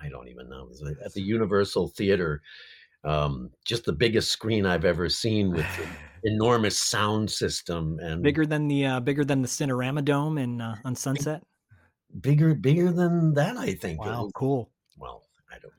I 0.03 0.10
don't 0.10 0.27
even 0.27 0.49
know, 0.49 0.63
it 0.63 0.69
was 0.69 0.84
at 1.03 1.13
the 1.13 1.21
Universal 1.21 1.89
Theater. 1.89 2.41
Um, 3.03 3.49
just 3.65 3.86
the 3.86 3.93
biggest 3.93 4.29
screen 4.31 4.65
I've 4.65 4.86
ever 4.86 5.10
seen 5.10 5.51
with 5.51 5.65
an 5.79 5.88
enormous 6.23 6.79
sound 6.79 7.31
system 7.31 7.97
and 7.99 8.21
Bigger 8.21 8.45
than 8.45 8.67
the 8.67 8.86
uh, 8.86 8.99
bigger 8.99 9.25
than 9.25 9.41
the 9.41 9.47
Cinerama 9.47 10.05
Dome 10.05 10.38
in 10.38 10.62
uh, 10.62 10.75
on 10.86 10.95
Sunset. 10.95 11.41
bigger, 12.19 12.53
bigger 12.53 12.91
than 12.91 13.34
that. 13.34 13.57
I 13.57 13.73
think. 13.73 13.99
Wow, 14.05 14.23
was- 14.25 14.31
cool. 14.36 14.69
Well, 14.99 15.23
I 15.51 15.57
don't 15.60 15.73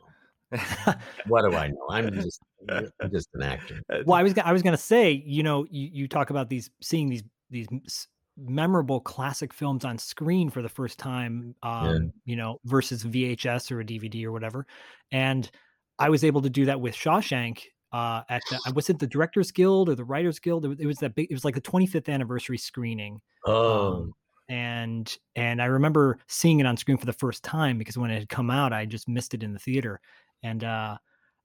know. 0.89 0.95
What 1.29 1.49
do 1.49 1.57
I 1.57 1.69
know? 1.69 1.87
I'm 1.91 2.13
just, 2.13 2.41
I'm 2.69 3.11
just 3.13 3.29
an 3.35 3.43
actor. 3.43 3.81
well 4.05 4.17
i 4.19 4.23
was 4.23 4.35
I 4.45 4.53
was 4.53 4.63
going 4.63 4.77
to 4.77 4.83
say 4.83 5.23
you 5.25 5.43
know 5.45 5.65
you, 5.71 5.89
you 5.93 6.09
talk 6.09 6.31
about 6.31 6.49
these 6.51 6.71
seeing 6.81 7.09
these 7.09 7.23
these 7.51 7.67
m- 7.73 7.83
s- 7.87 8.09
memorable 8.37 9.01
classic 9.01 9.53
films 9.53 9.85
on 9.85 9.99
screen 9.99 10.49
for 10.49 10.63
the 10.63 10.69
first 10.69 10.99
time 10.99 11.55
um 11.63 12.13
you 12.25 12.35
know 12.35 12.59
versus 12.65 13.05
vhs 13.05 13.71
or 13.71 13.81
a 13.81 13.85
dvd 13.85 14.25
or 14.25 14.33
whatever 14.33 14.67
and 15.11 15.51
i 15.99 16.09
was 16.09 16.25
able 16.25 16.41
to 16.41 16.49
do 16.49 16.65
that 16.65 16.81
with 16.81 16.95
shawshank 16.95 17.61
uh 17.93 18.23
at 18.31 18.43
the, 18.51 18.73
was 18.75 18.89
it 18.89 18.99
the 18.99 19.07
directors 19.07 19.51
guild 19.51 19.89
or 19.89 19.95
the 19.95 20.05
writers 20.05 20.39
guild 20.39 20.65
it 20.65 20.69
was, 20.69 20.81
it 20.81 20.87
was 20.87 20.99
that 20.99 21.15
big 21.15 21.31
it 21.31 21.35
was 21.35 21.45
like 21.45 21.55
the 21.55 21.61
25th 21.61 22.09
anniversary 22.09 22.57
screening 22.59 23.21
Oh, 23.45 23.93
um, 23.93 24.15
and 24.49 25.17
and 25.37 25.63
I 25.63 25.67
remember 25.67 26.19
seeing 26.29 26.61
it 26.61 26.67
on 26.67 26.77
screen 26.77 26.97
for 26.97 27.07
the 27.07 27.13
first 27.13 27.43
time 27.43 27.79
because 27.79 27.99
when 27.99 28.11
it 28.11 28.19
had 28.19 28.29
come 28.29 28.51
out, 28.51 28.73
I 28.73 28.87
just 28.87 29.09
missed 29.09 29.35
it 29.35 29.43
in 29.43 29.53
the 29.53 29.59
theater, 29.59 30.01
and 30.43 30.63
uh, 30.63 30.97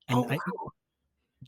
and 0.07 0.17
oh, 0.17 0.27
I, 0.29 0.37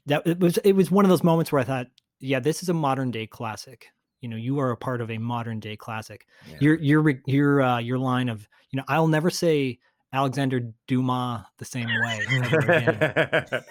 that 0.08 0.25
it 0.25 0.39
was 0.39 0.58
it 0.60 0.73
was 0.73 0.89
one 0.89 1.06
of 1.06 1.10
those 1.10 1.23
moments 1.23 1.52
where 1.52 1.62
I 1.62 1.65
thought, 1.65 1.88
yeah, 2.19 2.39
this 2.39 2.63
is 2.63 2.69
a 2.69 2.73
modern 2.73 3.12
day 3.12 3.28
classic. 3.28 3.88
You 4.21 4.29
know, 4.29 4.38
you 4.38 4.60
are 4.60 4.71
a 4.71 4.77
part 4.77 5.01
of 5.01 5.12
a 5.12 5.17
modern 5.17 5.60
day 5.60 5.75
classic. 5.75 6.27
Yeah. 6.47 6.58
Your 6.60 6.75
your 6.75 7.13
your 7.25 7.62
uh, 7.62 7.79
your 7.79 7.97
line 7.97 8.29
of 8.29 8.47
you 8.71 8.77
know, 8.77 8.84
I'll 8.88 9.08
never 9.08 9.29
say 9.29 9.79
Alexander 10.12 10.71
Dumas 10.88 11.41
the 11.58 11.65
same 11.65 11.88
way. 11.88 12.19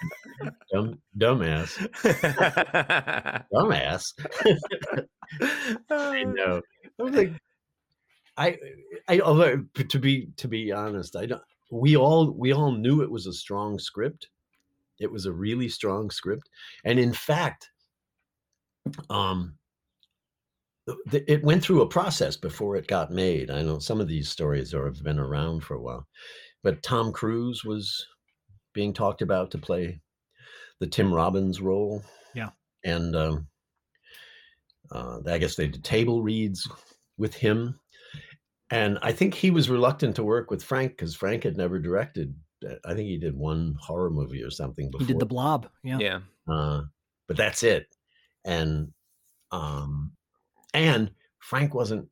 Dumb, 0.72 1.00
dumbass, 1.18 1.76
dumbass. 3.52 4.12
I 5.90 6.24
know. 6.24 6.62
I 6.98 7.02
was 7.02 7.14
like, 7.14 7.32
I, 8.36 8.56
I, 9.08 9.18
although 9.20 9.64
to 9.74 9.98
be 9.98 10.28
to 10.36 10.46
be 10.46 10.70
honest, 10.70 11.16
I 11.16 11.26
don't. 11.26 11.42
We 11.70 11.96
all 11.96 12.30
we 12.30 12.52
all 12.52 12.72
knew 12.72 13.02
it 13.02 13.10
was 13.10 13.26
a 13.26 13.32
strong 13.32 13.78
script. 13.78 14.28
It 15.00 15.10
was 15.10 15.26
a 15.26 15.32
really 15.32 15.68
strong 15.68 16.10
script, 16.10 16.48
and 16.84 17.00
in 17.00 17.12
fact, 17.12 17.70
um, 19.10 19.57
it 21.12 21.42
went 21.42 21.62
through 21.62 21.82
a 21.82 21.88
process 21.88 22.36
before 22.36 22.76
it 22.76 22.86
got 22.86 23.10
made. 23.10 23.50
I 23.50 23.62
know 23.62 23.78
some 23.78 24.00
of 24.00 24.08
these 24.08 24.28
stories 24.28 24.74
are, 24.74 24.86
have 24.86 25.02
been 25.02 25.18
around 25.18 25.62
for 25.62 25.74
a 25.74 25.80
while, 25.80 26.06
but 26.62 26.82
Tom 26.82 27.12
Cruise 27.12 27.64
was 27.64 28.06
being 28.74 28.92
talked 28.92 29.22
about 29.22 29.50
to 29.50 29.58
play 29.58 30.00
the 30.80 30.86
Tim 30.86 31.12
Robbins 31.12 31.60
role. 31.60 32.02
Yeah. 32.34 32.50
and 32.84 33.16
um, 33.16 33.48
uh, 34.92 35.18
I 35.26 35.38
guess 35.38 35.56
they 35.56 35.68
did 35.68 35.82
table 35.84 36.22
reads 36.22 36.68
with 37.16 37.34
him, 37.34 37.78
and 38.70 38.98
I 39.02 39.12
think 39.12 39.34
he 39.34 39.50
was 39.50 39.70
reluctant 39.70 40.16
to 40.16 40.24
work 40.24 40.50
with 40.50 40.62
Frank 40.62 40.92
because 40.92 41.14
Frank 41.14 41.42
had 41.42 41.56
never 41.56 41.78
directed. 41.78 42.34
I 42.84 42.94
think 42.94 43.08
he 43.08 43.18
did 43.18 43.36
one 43.36 43.76
horror 43.80 44.10
movie 44.10 44.42
or 44.42 44.50
something 44.50 44.90
before. 44.90 45.06
He 45.06 45.12
did 45.12 45.20
the 45.20 45.26
Blob. 45.26 45.68
Yeah. 45.82 45.98
yeah. 45.98 46.20
uh, 46.48 46.82
but 47.26 47.36
that's 47.36 47.62
it. 47.62 47.86
And 48.44 48.92
um, 49.52 50.12
and 50.74 51.10
Frank 51.38 51.74
wasn't 51.74 52.08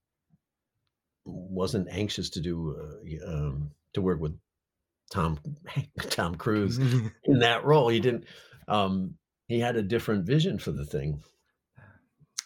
wasn't 1.24 1.88
anxious 1.90 2.30
to 2.30 2.40
do 2.40 2.76
uh, 2.78 3.30
um, 3.30 3.70
to 3.94 4.00
work 4.00 4.20
with 4.20 4.38
Tom 5.10 5.38
Tom 6.10 6.34
Cruise 6.34 6.78
in 7.24 7.38
that 7.40 7.64
role. 7.64 7.88
He 7.88 8.00
didn't. 8.00 8.24
Um, 8.68 9.14
he 9.48 9.60
had 9.60 9.76
a 9.76 9.82
different 9.82 10.24
vision 10.26 10.58
for 10.58 10.72
the 10.72 10.84
thing, 10.84 11.22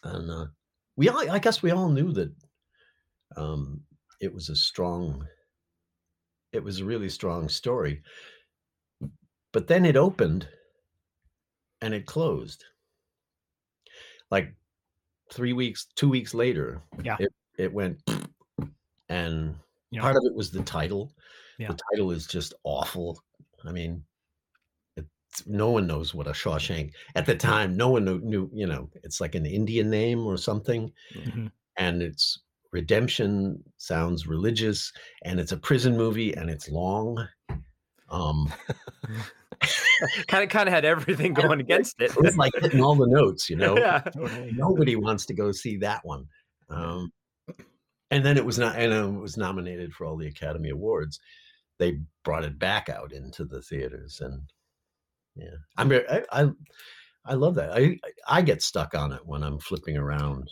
and 0.05 0.31
uh, 0.31 0.47
we 0.97 1.09
all. 1.09 1.31
I 1.31 1.39
guess 1.39 1.63
we 1.63 1.71
all 1.71 1.89
knew 1.89 2.13
that 2.13 2.33
um, 3.37 3.83
it 4.21 4.35
was 4.35 4.49
a 4.49 4.57
strong, 4.57 5.27
it 6.53 6.63
was 6.63 6.81
a 6.81 6.85
really 6.85 7.09
strong 7.09 7.49
story. 7.49 8.03
But 9.53 9.67
then 9.67 9.85
it 9.85 9.97
opened 9.97 10.49
and 11.81 11.95
it 11.95 12.07
closed. 12.07 12.65
Like 14.31 14.55
three 15.33 15.53
weeks, 15.53 15.87
two 15.95 16.09
weeks 16.09 16.35
later, 16.35 16.81
Yeah. 17.03 17.17
it, 17.21 17.33
it 17.59 17.73
went 17.73 18.03
and 19.09 19.55
Yeah. 19.91 20.01
part 20.03 20.17
of 20.17 20.23
it 20.25 20.35
was 20.35 20.51
the 20.51 20.63
title. 20.63 21.13
Yeah. 21.59 21.69
The 21.69 21.79
title 21.93 22.11
is 22.11 22.27
just 22.27 22.55
awful. 22.65 23.21
I 23.65 23.73
mean, 23.73 24.03
it's, 24.97 25.47
no 25.47 25.71
one 25.71 25.87
knows 25.87 26.15
what 26.15 26.27
a 26.27 26.31
Shawshank 26.33 26.93
at 27.15 27.27
the 27.27 27.37
time. 27.37 27.77
No 27.77 27.89
one 27.91 28.05
knew, 28.05 28.21
knew, 28.21 28.51
you 28.53 28.67
know, 28.67 28.89
it's 29.05 29.21
like 29.21 29.35
an 29.35 29.47
Indian 29.47 29.91
name 29.91 30.27
or 30.27 30.37
something, 30.37 30.93
Mhm. 31.15 31.51
and 31.77 32.03
it's 32.03 32.41
redemption 32.73 33.63
sounds 33.79 34.27
religious, 34.27 34.93
and 35.25 35.39
it's 35.41 35.53
a 35.53 35.57
prison 35.57 35.97
movie, 35.97 36.33
and 36.35 36.49
it's 36.49 36.69
long. 36.71 37.29
Um, 38.09 38.53
kind 40.29 40.43
of 40.45 40.51
kind 40.51 40.69
of 40.69 40.73
had 40.73 40.85
everything 40.85 41.35
going 41.35 41.61
against 41.61 42.01
it. 42.01 42.11
it 42.11 42.23
was 42.23 42.37
like 42.37 42.53
hitting 42.61 42.83
all 42.83 42.95
the 42.95 43.07
notes, 43.07 43.51
you 43.51 43.57
know. 43.57 43.77
yeah. 43.77 44.03
Nobody 44.53 44.97
wants 44.97 45.27
to 45.27 45.35
go 45.35 45.53
see 45.53 45.77
that 45.79 46.01
one. 46.05 46.27
Um, 46.69 47.13
and 48.11 48.25
then 48.25 48.37
it 48.37 48.45
was 48.45 48.59
not, 48.59 48.77
and 48.77 48.93
it 48.93 49.21
was 49.21 49.37
nominated 49.37 49.93
for 49.93 50.07
all 50.07 50.17
the 50.17 50.27
Academy 50.27 50.71
Awards. 50.71 51.21
They 51.79 52.01
brought 52.25 52.45
it 52.45 52.59
back 52.59 52.89
out 52.89 53.13
into 53.13 53.45
the 53.45 53.63
theaters, 53.63 54.21
and 54.21 54.43
yeah, 55.37 55.57
I'm 55.77 55.91
I, 55.93 56.25
I, 56.31 56.51
I 57.25 57.35
love 57.35 57.55
that. 57.55 57.73
I, 57.73 57.99
I 58.29 58.43
get 58.43 58.63
stuck 58.63 58.95
on 58.95 59.13
it 59.13 59.25
when 59.25 59.43
I'm 59.43 59.59
flipping 59.59 59.97
around. 59.97 60.51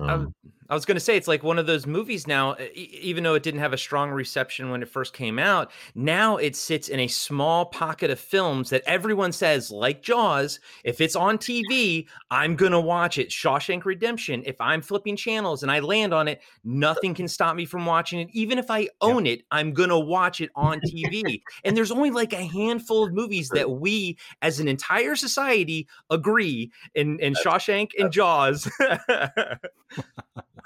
Um, 0.00 0.34
I 0.68 0.74
was 0.74 0.86
going 0.86 0.96
to 0.96 1.00
say 1.00 1.16
it's 1.16 1.28
like 1.28 1.42
one 1.42 1.58
of 1.58 1.66
those 1.66 1.86
movies 1.86 2.26
now. 2.26 2.56
Even 2.74 3.22
though 3.22 3.34
it 3.34 3.42
didn't 3.42 3.60
have 3.60 3.72
a 3.72 3.78
strong 3.78 4.10
reception 4.10 4.70
when 4.70 4.82
it 4.82 4.88
first 4.88 5.12
came 5.12 5.38
out, 5.38 5.70
now 5.94 6.36
it 6.36 6.56
sits 6.56 6.88
in 6.88 7.00
a 7.00 7.06
small 7.06 7.66
pocket 7.66 8.10
of 8.10 8.18
films 8.18 8.70
that 8.70 8.82
everyone 8.86 9.30
says, 9.30 9.70
like 9.70 10.02
Jaws, 10.02 10.60
if 10.82 11.00
it's 11.00 11.14
on 11.14 11.38
TV, 11.38 12.06
I'm 12.30 12.56
going 12.56 12.72
to 12.72 12.80
watch 12.80 13.18
it. 13.18 13.28
Shawshank 13.28 13.84
Redemption. 13.84 14.42
If 14.46 14.58
I'm 14.60 14.80
flipping 14.80 15.16
channels 15.16 15.62
and 15.62 15.70
I 15.70 15.80
land 15.80 16.14
on 16.14 16.28
it, 16.28 16.40
nothing 16.64 17.14
can 17.14 17.28
stop 17.28 17.54
me 17.54 17.66
from 17.66 17.84
watching 17.84 18.20
it. 18.20 18.28
Even 18.32 18.58
if 18.58 18.70
I 18.70 18.88
own 19.00 19.26
it, 19.26 19.42
I'm 19.50 19.72
going 19.72 19.90
to 19.90 19.98
watch 19.98 20.40
it 20.40 20.50
on 20.56 20.80
TV. 20.80 21.42
and 21.64 21.76
there's 21.76 21.92
only 21.92 22.10
like 22.10 22.32
a 22.32 22.44
handful 22.44 23.04
of 23.04 23.12
movies 23.12 23.50
that 23.50 23.70
we, 23.84 24.16
as 24.40 24.60
an 24.60 24.68
entire 24.68 25.14
society, 25.14 25.86
agree 26.10 26.72
in 26.94 27.20
in 27.20 27.34
Shawshank 27.34 27.90
and 27.98 28.10
Jaws. 28.10 28.70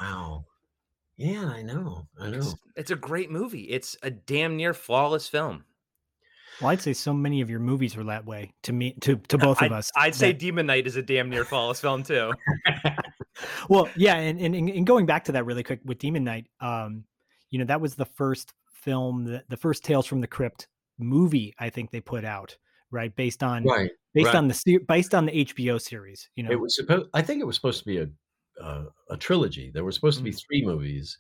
wow. 0.01 0.45
Yeah, 1.17 1.47
I 1.47 1.63
know. 1.63 2.07
I 2.19 2.31
know. 2.31 2.39
It's, 2.39 2.55
it's 2.77 2.91
a 2.93 2.97
great 2.97 3.31
movie. 3.31 3.63
It's 3.63 3.97
a 4.03 4.11
damn 4.11 4.57
near 4.57 4.73
flawless 4.73 5.29
film. 5.29 5.65
Well, 6.61 6.71
I'd 6.71 6.81
say 6.81 6.93
so 6.93 7.13
many 7.13 7.41
of 7.41 7.51
your 7.51 7.61
movies 7.61 7.97
were 7.97 8.05
that 8.05 8.25
way 8.25 8.53
to 8.65 8.73
me, 8.73 8.95
to 9.01 9.17
to 9.29 9.39
both 9.39 9.59
of 9.63 9.73
I'd, 9.73 9.73
us. 9.73 9.91
I'd 9.97 10.15
say 10.15 10.33
Demon 10.33 10.67
Knight 10.67 10.87
is 10.87 10.97
a 10.97 11.03
damn 11.03 11.31
near 11.31 11.45
flawless 11.45 11.81
film 11.81 12.03
too. 12.03 12.33
well, 13.69 13.89
yeah, 13.97 14.17
and, 14.17 14.41
and 14.41 14.55
and 14.55 14.87
going 14.87 15.07
back 15.07 15.25
to 15.25 15.33
that 15.33 15.45
really 15.45 15.63
quick 15.63 15.81
with 15.85 15.99
Demon 15.99 16.25
Knight, 16.25 16.47
um, 16.61 17.05
you 17.51 17.59
know, 17.59 17.65
that 17.65 17.81
was 17.81 17.95
the 17.95 18.05
first 18.05 18.53
film, 18.73 19.25
the, 19.25 19.45
the 19.49 19.57
first 19.57 19.85
Tales 19.85 20.07
from 20.07 20.21
the 20.21 20.27
Crypt 20.27 20.69
movie 20.99 21.55
I 21.59 21.71
think 21.71 21.91
they 21.91 22.01
put 22.01 22.25
out, 22.25 22.57
right? 22.91 23.15
Based 23.15 23.43
on 23.43 23.65
Right. 23.65 23.91
based 24.15 24.27
right. 24.27 24.35
on 24.37 24.49
the 24.49 24.79
based 24.89 25.15
on 25.15 25.27
the 25.27 25.45
HBO 25.45 25.81
series, 25.81 26.29
you 26.35 26.43
know. 26.43 26.51
It 26.51 26.61
was 26.61 26.77
supposed. 26.77 27.09
I 27.15 27.23
think 27.23 27.41
it 27.41 27.45
was 27.45 27.57
supposed 27.57 27.81
to 27.81 27.87
be 27.87 27.99
a 27.99 28.09
uh, 28.63 28.85
a 29.11 29.17
trilogy. 29.17 29.71
There 29.73 29.85
were 29.85 29.93
supposed 29.93 30.19
to 30.19 30.25
be 30.25 30.31
Mm. 30.33 30.43
three 30.47 30.65
movies. 30.65 31.19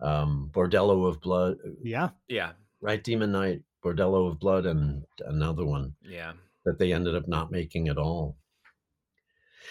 Um, 0.00 0.50
Bordello 0.52 1.06
of 1.08 1.20
Blood, 1.20 1.56
yeah. 1.82 2.10
Yeah, 2.28 2.52
right? 2.80 3.02
Demon 3.02 3.32
Knight, 3.32 3.62
Bordello 3.82 4.28
of 4.30 4.38
Blood, 4.40 4.66
and 4.66 5.04
another 5.26 5.64
one 5.64 5.94
yeah. 6.02 6.32
that 6.64 6.78
they 6.78 6.92
ended 6.92 7.14
up 7.14 7.28
not 7.28 7.50
making 7.52 7.88
at 7.88 7.96
all. 7.98 8.36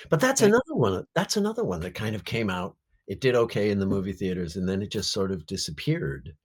But 0.09 0.19
that's 0.19 0.41
Right. 0.41 0.47
another 0.47 0.75
one. 0.75 1.05
That's 1.13 1.37
another 1.37 1.63
one 1.63 1.81
that 1.81 1.93
kind 1.93 2.15
of 2.15 2.23
came 2.25 2.49
out. 2.49 2.75
It 3.07 3.19
did 3.21 3.35
okay 3.35 3.69
in 3.69 3.79
the 3.79 3.85
movie 3.85 4.13
theaters, 4.13 4.55
and 4.55 4.67
then 4.67 4.81
it 4.81 4.91
just 4.91 5.11
sort 5.11 5.31
of 5.31 5.45
disappeared. 5.45 6.35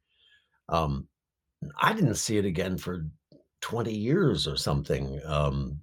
Um, 0.69 1.09
I 1.81 1.93
didn't 1.95 2.17
see 2.17 2.37
it 2.37 2.45
again 2.45 2.77
for 2.79 3.07
twenty 3.61 3.95
years 3.97 4.47
or 4.47 4.57
something. 4.57 5.21
Um, 5.25 5.81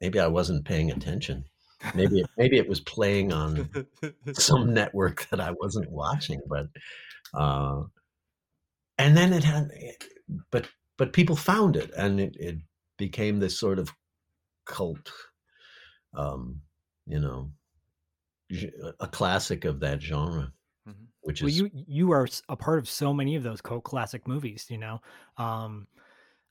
maybe 0.00 0.18
I 0.20 0.28
wasn't 0.28 0.64
paying 0.64 0.90
attention. 0.92 1.44
Maybe 1.92 2.20
it, 2.20 2.30
maybe 2.36 2.58
it 2.58 2.68
was 2.68 2.80
playing 2.80 3.32
on 3.32 3.70
some 4.32 4.72
network 4.74 5.28
that 5.30 5.40
I 5.40 5.52
wasn't 5.52 5.90
watching, 5.90 6.40
but 6.48 6.66
uh, 7.34 7.84
and 8.98 9.16
then 9.16 9.32
it 9.32 9.44
had, 9.44 9.70
but 10.50 10.68
but 10.96 11.12
people 11.12 11.36
found 11.36 11.76
it, 11.76 11.90
and 11.96 12.20
it, 12.20 12.36
it 12.38 12.56
became 12.96 13.40
this 13.40 13.58
sort 13.58 13.78
of 13.78 13.90
cult, 14.66 15.12
um, 16.14 16.62
you 17.06 17.20
know, 17.20 17.52
a 19.00 19.08
classic 19.08 19.64
of 19.64 19.80
that 19.80 20.00
genre, 20.02 20.52
Mhm. 20.88 21.08
which 21.22 21.42
Well, 21.42 21.48
is 21.48 21.56
you 21.56 21.70
you 21.72 22.10
are 22.12 22.28
a 22.48 22.56
part 22.56 22.78
of 22.78 22.88
so 22.88 23.12
many 23.12 23.36
of 23.36 23.42
those 23.42 23.60
cult 23.60 23.84
classic 23.84 24.26
movies. 24.28 24.66
You 24.70 24.78
know, 24.78 25.00
um, 25.36 25.88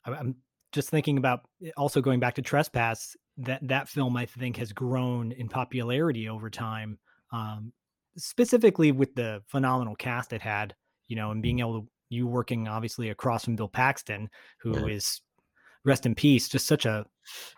I, 0.04 0.12
I'm 0.12 0.36
just 0.72 0.90
thinking 0.90 1.18
about 1.18 1.48
eh, 1.64 1.70
also 1.76 2.00
going 2.00 2.20
back 2.20 2.34
to 2.36 2.42
Trespass. 2.42 3.16
That 3.38 3.66
that 3.68 3.88
film 3.88 4.16
I 4.16 4.26
think 4.26 4.56
has 4.58 4.72
grown 4.72 5.32
in 5.32 5.48
popularity 5.48 6.28
over 6.28 6.50
time, 6.50 6.98
um, 7.32 7.72
specifically 8.16 8.92
with 8.92 9.14
the 9.14 9.42
phenomenal 9.48 9.96
cast 9.96 10.32
it 10.32 10.42
had. 10.42 10.74
You 11.08 11.16
know, 11.16 11.30
and 11.32 11.42
being 11.42 11.58
able 11.60 11.82
to 11.82 11.88
you 12.10 12.26
working 12.26 12.68
obviously 12.68 13.10
across 13.10 13.44
from 13.44 13.56
Bill 13.56 13.68
Paxton, 13.68 14.30
who 14.60 14.86
is 14.86 15.20
Yeah. 15.20 15.90
rest 15.92 16.06
in 16.06 16.14
peace, 16.14 16.48
just 16.48 16.66
such 16.66 16.86
a 16.86 17.06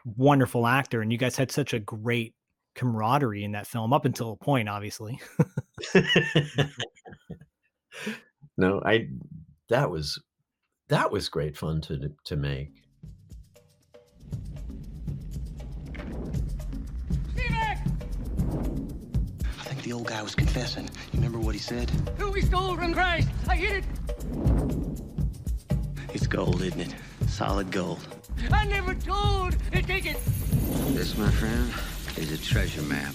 wonderful 0.04 0.66
actor, 0.66 1.02
and 1.02 1.12
you 1.12 1.18
guys 1.18 1.36
had 1.36 1.52
such 1.52 1.74
a 1.74 1.78
great 1.78 2.34
camaraderie 2.74 3.44
in 3.44 3.52
that 3.52 3.66
film 3.66 3.92
up 3.92 4.04
until 4.04 4.32
a 4.32 4.36
point, 4.36 4.68
obviously. 4.68 5.20
no, 8.56 8.80
I 8.84 9.08
that 9.68 9.90
was 9.90 10.22
that 10.88 11.10
was 11.10 11.28
great 11.28 11.56
fun 11.56 11.80
to 11.82 12.10
to 12.24 12.36
make. 12.36 12.85
The 19.86 19.92
old 19.92 20.08
guy 20.08 20.20
was 20.20 20.34
confessing. 20.34 20.84
You 21.12 21.20
remember 21.20 21.38
what 21.38 21.54
he 21.54 21.60
said? 21.60 21.88
Who 22.18 22.32
we 22.32 22.40
stole 22.40 22.74
from 22.74 22.92
Christ? 22.92 23.28
I 23.48 23.54
hit 23.54 23.84
it. 23.84 23.84
It's 26.12 26.26
gold, 26.26 26.60
isn't 26.60 26.80
it? 26.80 26.94
Solid 27.28 27.70
gold. 27.70 28.00
I 28.50 28.64
never 28.64 28.96
told 28.96 29.56
to 29.70 29.82
take 29.82 30.06
it. 30.06 30.16
This, 30.88 31.16
my 31.16 31.30
friend, 31.30 31.72
is 32.16 32.32
a 32.32 32.44
treasure 32.44 32.82
map. 32.82 33.14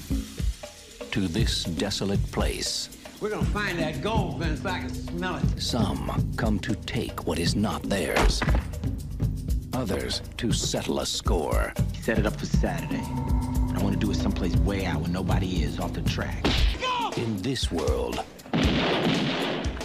To 1.12 1.28
this 1.28 1.66
desolate 1.66 2.24
place, 2.32 2.88
We're 3.20 3.32
gonna 3.32 3.44
find 3.48 3.78
that 3.80 4.02
gold, 4.02 4.40
Vince. 4.40 4.66
I 4.66 4.80
can 4.80 4.94
smell 4.94 5.36
it. 5.36 5.62
some 5.62 6.34
come 6.38 6.58
to 6.60 6.74
take 6.74 7.28
what 7.28 7.38
is 7.38 7.54
not 7.54 7.84
theirs. 7.84 8.42
Others 9.74 10.22
to 10.38 10.54
settle 10.54 11.02
a 11.02 11.06
score. 11.06 11.74
Set 12.02 12.18
it 12.18 12.26
up 12.26 12.40
for 12.40 12.46
Saturday. 12.46 13.04
I 13.76 13.84
want 13.84 13.94
to 13.94 14.00
do 14.00 14.12
it 14.12 14.18
someplace 14.18 14.56
way 14.58 14.86
out 14.86 15.02
where 15.02 15.10
nobody 15.10 15.64
is, 15.64 15.80
off 15.80 15.94
the 15.94 16.02
track. 16.02 16.46
In 17.18 17.42
this 17.42 17.72
world, 17.72 18.24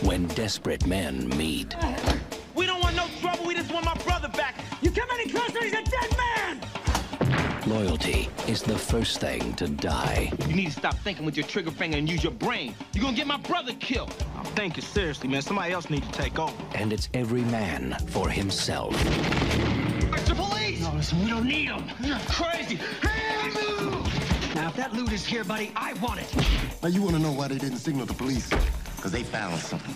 when 0.03 0.27
desperate 0.29 0.87
men 0.87 1.29
meet, 1.37 1.75
We 2.55 2.67
don't 2.67 2.83
want 2.83 2.97
no 2.97 3.07
trouble. 3.21 3.47
We 3.47 3.55
just 3.55 3.73
want 3.73 3.85
my 3.85 3.95
brother 4.05 4.29
back. 4.29 4.57
You 4.83 4.91
come 4.91 5.09
any 5.13 5.31
closer, 5.31 5.63
he's 5.63 5.73
a 5.73 5.83
dead 5.83 6.17
man. 6.17 6.61
loyalty 7.67 8.29
is 8.47 8.63
the 8.63 8.79
first 8.79 9.21
thing 9.21 9.53
to 9.55 9.69
die. 9.69 10.33
You 10.49 10.55
need 10.55 10.67
to 10.67 10.73
stop 10.73 10.95
thinking 10.99 11.25
with 11.27 11.37
your 11.37 11.47
trigger 11.47 11.71
finger 11.71 11.97
and 11.99 12.09
use 12.09 12.23
your 12.23 12.33
brain. 12.33 12.75
You're 12.93 13.05
gonna 13.05 13.17
get 13.17 13.27
my 13.27 13.39
brother 13.39 13.73
killed. 13.81 14.15
I'm 14.37 14.45
thinking 14.45 14.85
seriously, 14.85 15.29
man. 15.29 15.43
Somebody 15.43 15.73
else 15.73 15.91
needs 15.91 16.07
to 16.07 16.13
take 16.13 16.39
over. 16.39 16.55
And 16.75 16.93
it's 16.93 17.09
every 17.15 17.43
man 17.43 17.97
for 18.09 18.29
himself. 18.29 18.93
The 20.27 20.35
police! 20.35 20.81
No, 20.81 20.93
listen, 20.95 21.23
we 21.23 21.31
don't 21.31 21.47
need 21.47 21.69
them. 21.69 21.85
You're 22.01 22.19
crazy. 22.29 22.79
That 24.77 24.93
loot 24.93 25.13
is 25.13 25.25
here, 25.25 25.45
buddy, 25.45 25.73
I 25.77 25.95
want 25.95 26.21
it. 26.21 26.35
Now 26.83 26.89
you 26.89 27.03
want 27.03 27.17
to 27.17 27.23
know 27.23 27.33
why 27.33 27.49
they 27.49 27.59
didn't 27.59 27.79
signal 27.79 28.07
the 28.07 28.15
police? 28.15 28.49
Because 28.97 29.13
they 29.13 29.23
found 29.23 29.59
something. 29.61 29.95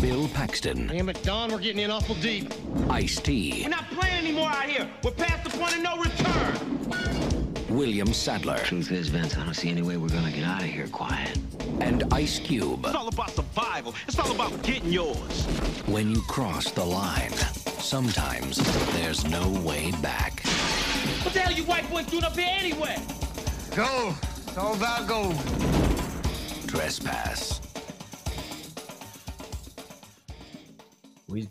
Bill 0.00 0.28
Paxton, 0.28 0.86
Damn 0.86 1.08
it, 1.10 1.22
Don, 1.22 1.52
we're 1.52 1.58
getting 1.58 1.82
in 1.82 1.90
awful 1.90 2.14
deep. 2.16 2.52
Ice 2.88 3.20
T, 3.20 3.60
We're 3.62 3.68
not 3.68 3.84
playing 3.90 4.16
anymore 4.24 4.48
out 4.48 4.64
here. 4.64 4.88
We're 5.04 5.10
past 5.10 5.44
the 5.44 5.50
point 5.58 5.76
of 5.76 5.82
no 5.82 5.96
return. 5.98 7.66
William 7.68 8.12
Sadler, 8.12 8.58
Truth 8.58 8.90
is, 8.92 9.08
Vince, 9.08 9.36
I 9.36 9.44
don't 9.44 9.54
see 9.54 9.68
any 9.70 9.82
way 9.82 9.96
we're 9.96 10.08
gonna 10.08 10.32
get 10.32 10.44
out 10.44 10.62
of 10.62 10.68
here 10.68 10.88
quiet. 10.88 11.38
and 11.80 12.02
Ice 12.12 12.38
Cube. 12.38 12.84
It's 12.84 12.94
all 12.94 13.08
about 13.08 13.30
survival. 13.30 13.94
It's 14.08 14.18
all 14.18 14.30
about 14.32 14.62
getting 14.62 14.90
yours. 14.92 15.44
When 15.86 16.10
you 16.10 16.20
cross 16.22 16.70
the 16.72 16.84
line, 16.84 17.30
sometimes 17.78 18.56
there's 18.94 19.24
no 19.26 19.48
way 19.64 19.92
back. 20.02 20.29
What 21.22 21.34
the 21.34 21.40
hell 21.40 21.52
you 21.52 21.64
white 21.64 21.88
boys 21.90 22.06
doing 22.06 22.24
up 22.24 22.36
here 22.36 22.48
anyway? 22.50 22.96
Gold. 23.76 24.14
It's 24.46 24.56
all 24.56 24.74
about 24.74 25.06
gold. 25.06 25.36
Trespass. 26.66 27.60
We 31.28 31.48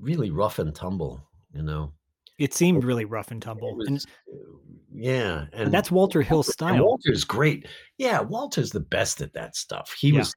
really 0.00 0.30
rough 0.30 0.58
and 0.58 0.74
tumble, 0.74 1.20
you 1.54 1.62
know. 1.62 1.92
It 2.38 2.52
seemed 2.52 2.84
really 2.84 3.04
rough 3.04 3.30
and 3.30 3.40
tumble. 3.40 3.76
Was, 3.76 3.88
and, 3.88 3.98
uh, 3.98 4.58
yeah, 4.92 5.46
and, 5.52 5.72
that's 5.72 5.90
Walter 5.90 6.22
Hill's 6.22 6.52
style. 6.52 6.84
Walter's 6.84 7.24
great. 7.24 7.66
Yeah, 7.96 8.20
Walter's 8.20 8.70
the 8.70 8.80
best 8.80 9.20
at 9.20 9.32
that 9.34 9.56
stuff. 9.56 9.94
He 9.98 10.10
yeah. 10.10 10.18
was. 10.18 10.34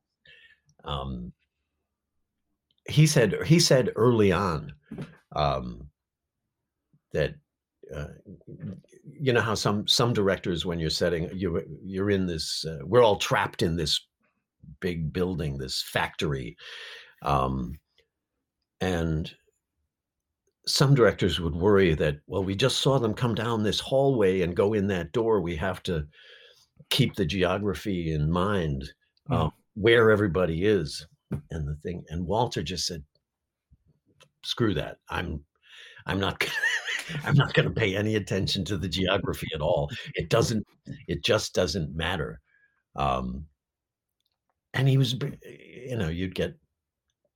Um, 0.84 1.34
he 2.88 3.08
said 3.08 3.36
he 3.46 3.60
said 3.60 3.92
early 3.96 4.32
on 4.32 4.74
um, 5.36 5.90
that 7.14 7.36
uh, 7.96 8.08
you 9.06 9.34
know 9.34 9.42
how 9.42 9.56
some 9.56 9.88
some 9.88 10.14
directors 10.14 10.66
when 10.66 10.80
you're 10.80 10.90
setting 10.90 11.30
you 11.34 11.62
you're 11.84 12.10
in 12.12 12.26
this 12.26 12.66
uh, 12.66 12.80
we're 12.84 13.04
all 13.04 13.18
trapped 13.18 13.62
in 13.62 13.76
this 13.76 14.00
big 14.80 15.12
building 15.12 15.58
this 15.58 15.82
factory 15.82 16.56
um 17.24 17.74
and 18.80 19.34
some 20.68 20.94
directors 20.94 21.40
would 21.40 21.56
worry 21.56 21.94
that 21.96 22.18
well 22.28 22.44
we 22.44 22.56
just 22.56 22.78
saw 22.78 23.00
them 23.00 23.14
come 23.14 23.34
down 23.36 23.64
this 23.64 23.80
hallway 23.80 24.42
and 24.42 24.56
go 24.56 24.74
in 24.74 24.88
that 24.88 25.12
door. 25.12 25.42
We 25.42 25.56
have 25.56 25.82
to 25.84 26.08
keep 26.90 27.16
the 27.16 27.26
geography 27.26 28.14
in 28.14 28.30
mind 28.30 28.84
uh, 29.30 29.50
where 29.76 30.12
everybody 30.12 30.66
is. 30.66 31.06
And 31.50 31.68
the 31.68 31.76
thing 31.82 32.04
and 32.10 32.26
walter 32.28 32.62
just 32.62 32.86
said 32.86 33.04
screw 34.44 34.74
that. 34.76 34.98
I'm 35.10 35.44
i'm 36.06 36.20
not 36.20 36.40
gonna- 36.40 36.54
i'm 37.24 37.36
not 37.36 37.54
going 37.54 37.68
to 37.68 37.74
pay 37.74 37.96
any 37.96 38.16
attention 38.16 38.64
to 38.66 38.78
the 38.78 38.88
geography 38.90 39.48
at 39.54 39.62
all. 39.62 39.90
It 40.16 40.30
doesn't 40.30 40.66
it 41.08 41.24
just 41.24 41.54
doesn't 41.54 41.96
matter. 41.96 42.40
Um 42.96 43.46
and 44.74 44.88
he 44.88 44.98
was 44.98 45.16
you 45.44 45.98
know 45.98 46.10
you'd 46.10 46.36
get 46.36 46.56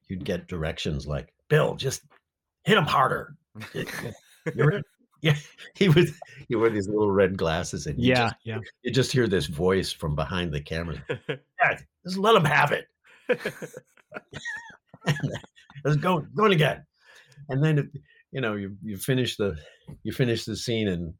you'd 0.08 0.24
get 0.26 0.48
directions 0.48 1.06
like 1.08 1.34
bill 1.50 1.76
just 1.76 2.04
hit 2.64 2.78
him 2.78 2.86
harder. 2.86 3.36
Yeah 5.22 5.36
he 5.74 5.90
was. 5.90 6.12
he 6.48 6.56
wore 6.56 6.70
these 6.70 6.88
little 6.88 7.10
red 7.10 7.36
glasses 7.36 7.88
and 7.88 8.00
you 8.00 8.10
Yeah, 8.10 8.26
just, 8.30 8.36
yeah. 8.44 8.60
you 8.84 8.92
just 8.92 9.12
hear 9.12 9.28
this 9.28 9.48
voice 9.48 9.92
from 9.92 10.14
behind 10.16 10.54
the 10.54 10.62
camera. 10.62 11.04
Yeah, 11.30 11.80
just 12.06 12.18
let 12.20 12.36
him 12.36 12.46
have 12.46 12.72
it. 12.74 12.86
Let's 15.84 15.98
go 15.98 16.20
going 16.36 16.54
again. 16.54 16.86
And 17.50 17.64
then 17.64 17.80
if, 17.80 17.86
you 18.32 18.42
know 18.42 18.56
you 18.56 18.76
you 18.84 18.98
finish 18.98 19.36
the 19.38 19.56
you 20.04 20.12
finish 20.12 20.46
the 20.46 20.56
scene 20.56 20.88
and 20.88 21.14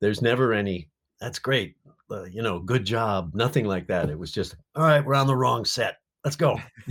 there's 0.00 0.22
never 0.22 0.52
any 0.52 0.88
that's 1.20 1.38
great 1.38 1.76
uh, 2.10 2.24
you 2.24 2.42
know 2.42 2.58
good 2.58 2.84
job 2.84 3.30
nothing 3.34 3.64
like 3.66 3.86
that 3.86 4.10
it 4.10 4.18
was 4.18 4.32
just 4.32 4.56
all 4.74 4.84
right 4.84 5.04
we're 5.04 5.14
on 5.14 5.26
the 5.26 5.36
wrong 5.36 5.64
set 5.64 5.96
let's 6.24 6.36
go 6.36 6.58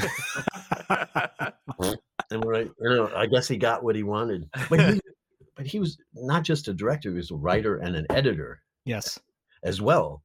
and 2.31 2.43
we're 2.43 2.53
like 2.55 2.71
you 2.79 2.89
know 2.89 3.11
i 3.15 3.25
guess 3.25 3.47
he 3.47 3.57
got 3.57 3.83
what 3.83 3.95
he 3.95 4.03
wanted 4.03 4.47
but 4.69 4.79
he, 4.79 4.99
but 5.55 5.65
he 5.65 5.79
was 5.79 5.97
not 6.13 6.43
just 6.43 6.67
a 6.67 6.73
director 6.73 7.09
he 7.09 7.15
was 7.17 7.31
a 7.31 7.35
writer 7.35 7.77
and 7.77 7.95
an 7.95 8.05
editor 8.09 8.59
Yes. 8.85 9.19
as 9.63 9.81
well. 9.81 10.23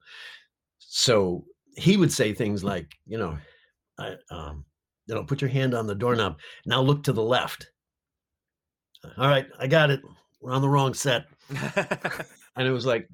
So 0.79 1.45
he 1.77 1.97
would 1.99 2.11
say 2.13 2.33
things 2.33 2.65
like, 2.65 2.95
you 3.07 3.19
know, 3.19 3.37
I, 3.99 4.15
um, 4.31 4.65
you 5.07 5.15
know, 5.15 5.25
put 5.25 5.43
your 5.43 5.51
hand 5.51 5.75
on 5.75 5.87
the 5.87 5.95
doorknob. 5.95 6.39
Now 6.65 6.81
look 6.81 7.03
to 7.03 7.13
the 7.13 7.23
left. 7.23 7.69
All 9.19 9.29
right, 9.29 9.47
I 9.59 9.67
got 9.67 9.91
it. 9.91 10.01
We're 10.41 10.53
on 10.53 10.63
the 10.63 10.69
wrong 10.69 10.95
set. 10.95 11.27
and 12.57 12.69
it 12.69 12.71
was 12.71 12.87
like 12.87 13.09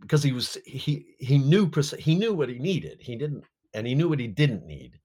because 0.00 0.22
he 0.22 0.32
was 0.32 0.58
he 0.64 1.14
he 1.18 1.38
knew 1.38 1.70
he 1.98 2.14
knew 2.14 2.34
what 2.34 2.48
he 2.48 2.58
needed. 2.58 2.98
He 3.00 3.16
didn't, 3.16 3.44
and 3.72 3.86
he 3.86 3.94
knew 3.94 4.08
what 4.08 4.20
he 4.20 4.26
didn't 4.26 4.66
need. 4.66 4.98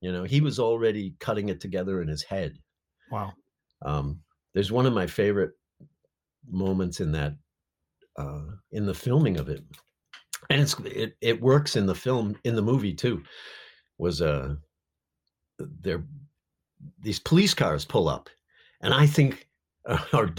You 0.00 0.12
know, 0.12 0.24
he 0.24 0.40
was 0.40 0.58
already 0.58 1.14
cutting 1.18 1.48
it 1.48 1.60
together 1.60 2.02
in 2.02 2.08
his 2.08 2.22
head. 2.22 2.58
Wow. 3.10 3.32
Um, 3.84 4.20
there's 4.52 4.70
one 4.70 4.86
of 4.86 4.92
my 4.92 5.06
favorite 5.06 5.52
moments 6.50 7.00
in 7.00 7.12
that 7.12 7.34
uh, 8.18 8.42
in 8.72 8.86
the 8.86 8.94
filming 8.94 9.38
of 9.38 9.48
it, 9.48 9.62
and 10.50 10.60
it's 10.60 10.78
it, 10.80 11.16
it 11.20 11.40
works 11.40 11.76
in 11.76 11.86
the 11.86 11.94
film 11.94 12.36
in 12.44 12.54
the 12.54 12.62
movie 12.62 12.94
too. 12.94 13.22
Was 13.98 14.20
uh, 14.20 14.56
there 15.58 16.04
these 17.00 17.18
police 17.18 17.54
cars 17.54 17.84
pull 17.84 18.08
up, 18.08 18.28
and 18.84 18.94
I 18.94 19.06
think 19.06 19.48
or 20.12 20.32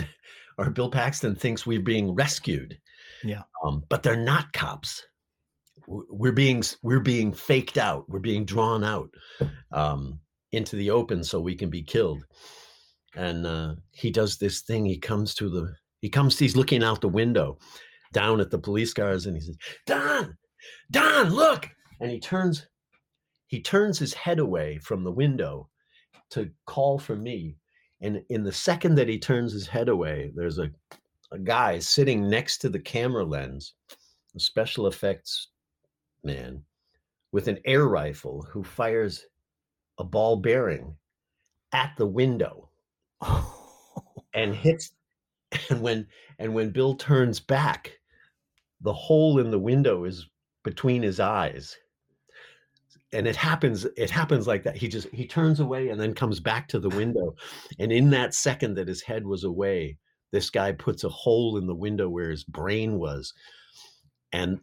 or 0.58 0.69
Bill 0.69 0.89
Paxton 0.89 1.36
thinks 1.36 1.65
we're 1.65 1.81
being 1.81 2.15
rescued, 2.15 2.77
Yeah. 3.23 3.41
um, 3.63 3.84
but 3.89 4.03
they're 4.03 4.15
not 4.15 4.53
cops. 4.53 5.03
We're 5.88 6.31
being 6.31 6.63
we're 6.81 7.01
being 7.01 7.34
faked 7.34 7.77
out. 7.77 8.10
We're 8.10 8.19
being 8.19 8.45
drawn 8.45 8.84
out 8.84 9.10
um, 9.71 10.19
into 10.51 10.75
the 10.77 10.89
open 10.91 11.23
so 11.23 11.39
we 11.39 11.55
can 11.55 11.69
be 11.69 11.84
killed. 11.84 12.23
And 13.15 13.45
uh, 13.45 13.75
he 13.91 14.10
does 14.12 14.38
this 14.38 14.62
thing. 14.62 14.86
He 14.86 14.97
comes 14.97 15.36
to 15.36 15.49
the 15.49 15.75
he 16.01 16.10
comes. 16.10 16.39
He's 16.39 16.55
looking 16.55 16.84
out 16.84 17.01
the 17.01 17.08
window, 17.10 17.58
down 18.13 18.39
at 18.39 18.51
the 18.51 18.60
police 18.60 18.93
cars, 18.93 19.25
and 19.25 19.36
he 19.36 19.41
says, 19.41 19.58
"Don, 19.86 20.38
Don, 20.91 21.29
look!" 21.29 21.69
And 21.99 22.10
he 22.12 22.19
turns 22.19 22.65
he 23.47 23.62
turns 23.62 23.99
his 23.99 24.13
head 24.13 24.39
away 24.39 24.79
from 24.79 25.03
the 25.03 25.12
window 25.12 25.69
to 26.31 26.49
call 26.65 26.97
for 26.99 27.15
me. 27.15 27.58
And 28.06 28.24
in 28.30 28.44
the 28.44 28.52
second 28.52 28.94
that 28.96 29.10
he 29.10 29.18
turns 29.18 29.52
his 29.52 29.65
head 29.65 29.89
away, 29.89 30.32
there's 30.36 30.60
a, 30.60 30.70
a 31.32 31.39
guy 31.39 31.80
sitting 31.80 32.30
next 32.30 32.60
to 32.60 32.70
the 32.70 32.80
camera 32.80 33.26
lens, 33.26 33.74
a 34.36 34.39
special 34.39 34.86
effects 34.86 35.48
man, 36.24 36.63
with 37.32 37.48
an 37.48 37.58
air 37.65 37.88
rifle 37.88 38.44
who 38.44 38.63
fires 38.63 39.26
a 39.98 40.04
ball 40.04 40.36
bearing 40.36 40.96
at 41.72 41.96
the 41.98 42.06
window 42.06 42.70
and 44.36 44.54
hits 44.54 44.91
and 45.72 45.82
when 45.82 46.08
and 46.38 46.54
when 46.54 46.70
Bill 46.70 46.94
turns 46.94 47.39
back, 47.39 47.98
the 48.82 48.94
hole 48.94 49.39
in 49.39 49.50
the 49.50 49.58
window 49.58 50.04
is 50.04 50.30
between 50.63 51.02
his 51.02 51.20
eyes 51.20 51.76
and 53.13 53.28
it 53.28 53.36
happens 53.36 53.86
it 53.98 54.10
happens 54.10 54.48
like 54.48 54.63
that 54.63 54.76
he 54.76 54.88
just 54.88 55.08
he 55.10 55.26
turns 55.28 55.60
away 55.60 55.89
and 55.89 56.00
then 56.00 56.13
comes 56.13 56.39
back 56.39 56.68
to 56.68 56.80
the 56.80 56.89
window 56.89 57.36
and 57.80 57.91
in 57.91 58.10
that 58.10 58.34
second 58.34 58.74
that 58.76 58.88
his 58.88 59.02
head 59.02 59.26
was 59.26 59.44
away 59.44 59.98
this 60.32 60.50
guy 60.50 60.72
puts 60.72 61.04
a 61.04 61.10
hole 61.10 61.58
in 61.58 61.68
the 61.68 61.76
window 61.76 62.10
where 62.10 62.30
his 62.30 62.44
brain 62.44 62.98
was 62.98 63.34
and 64.34 64.60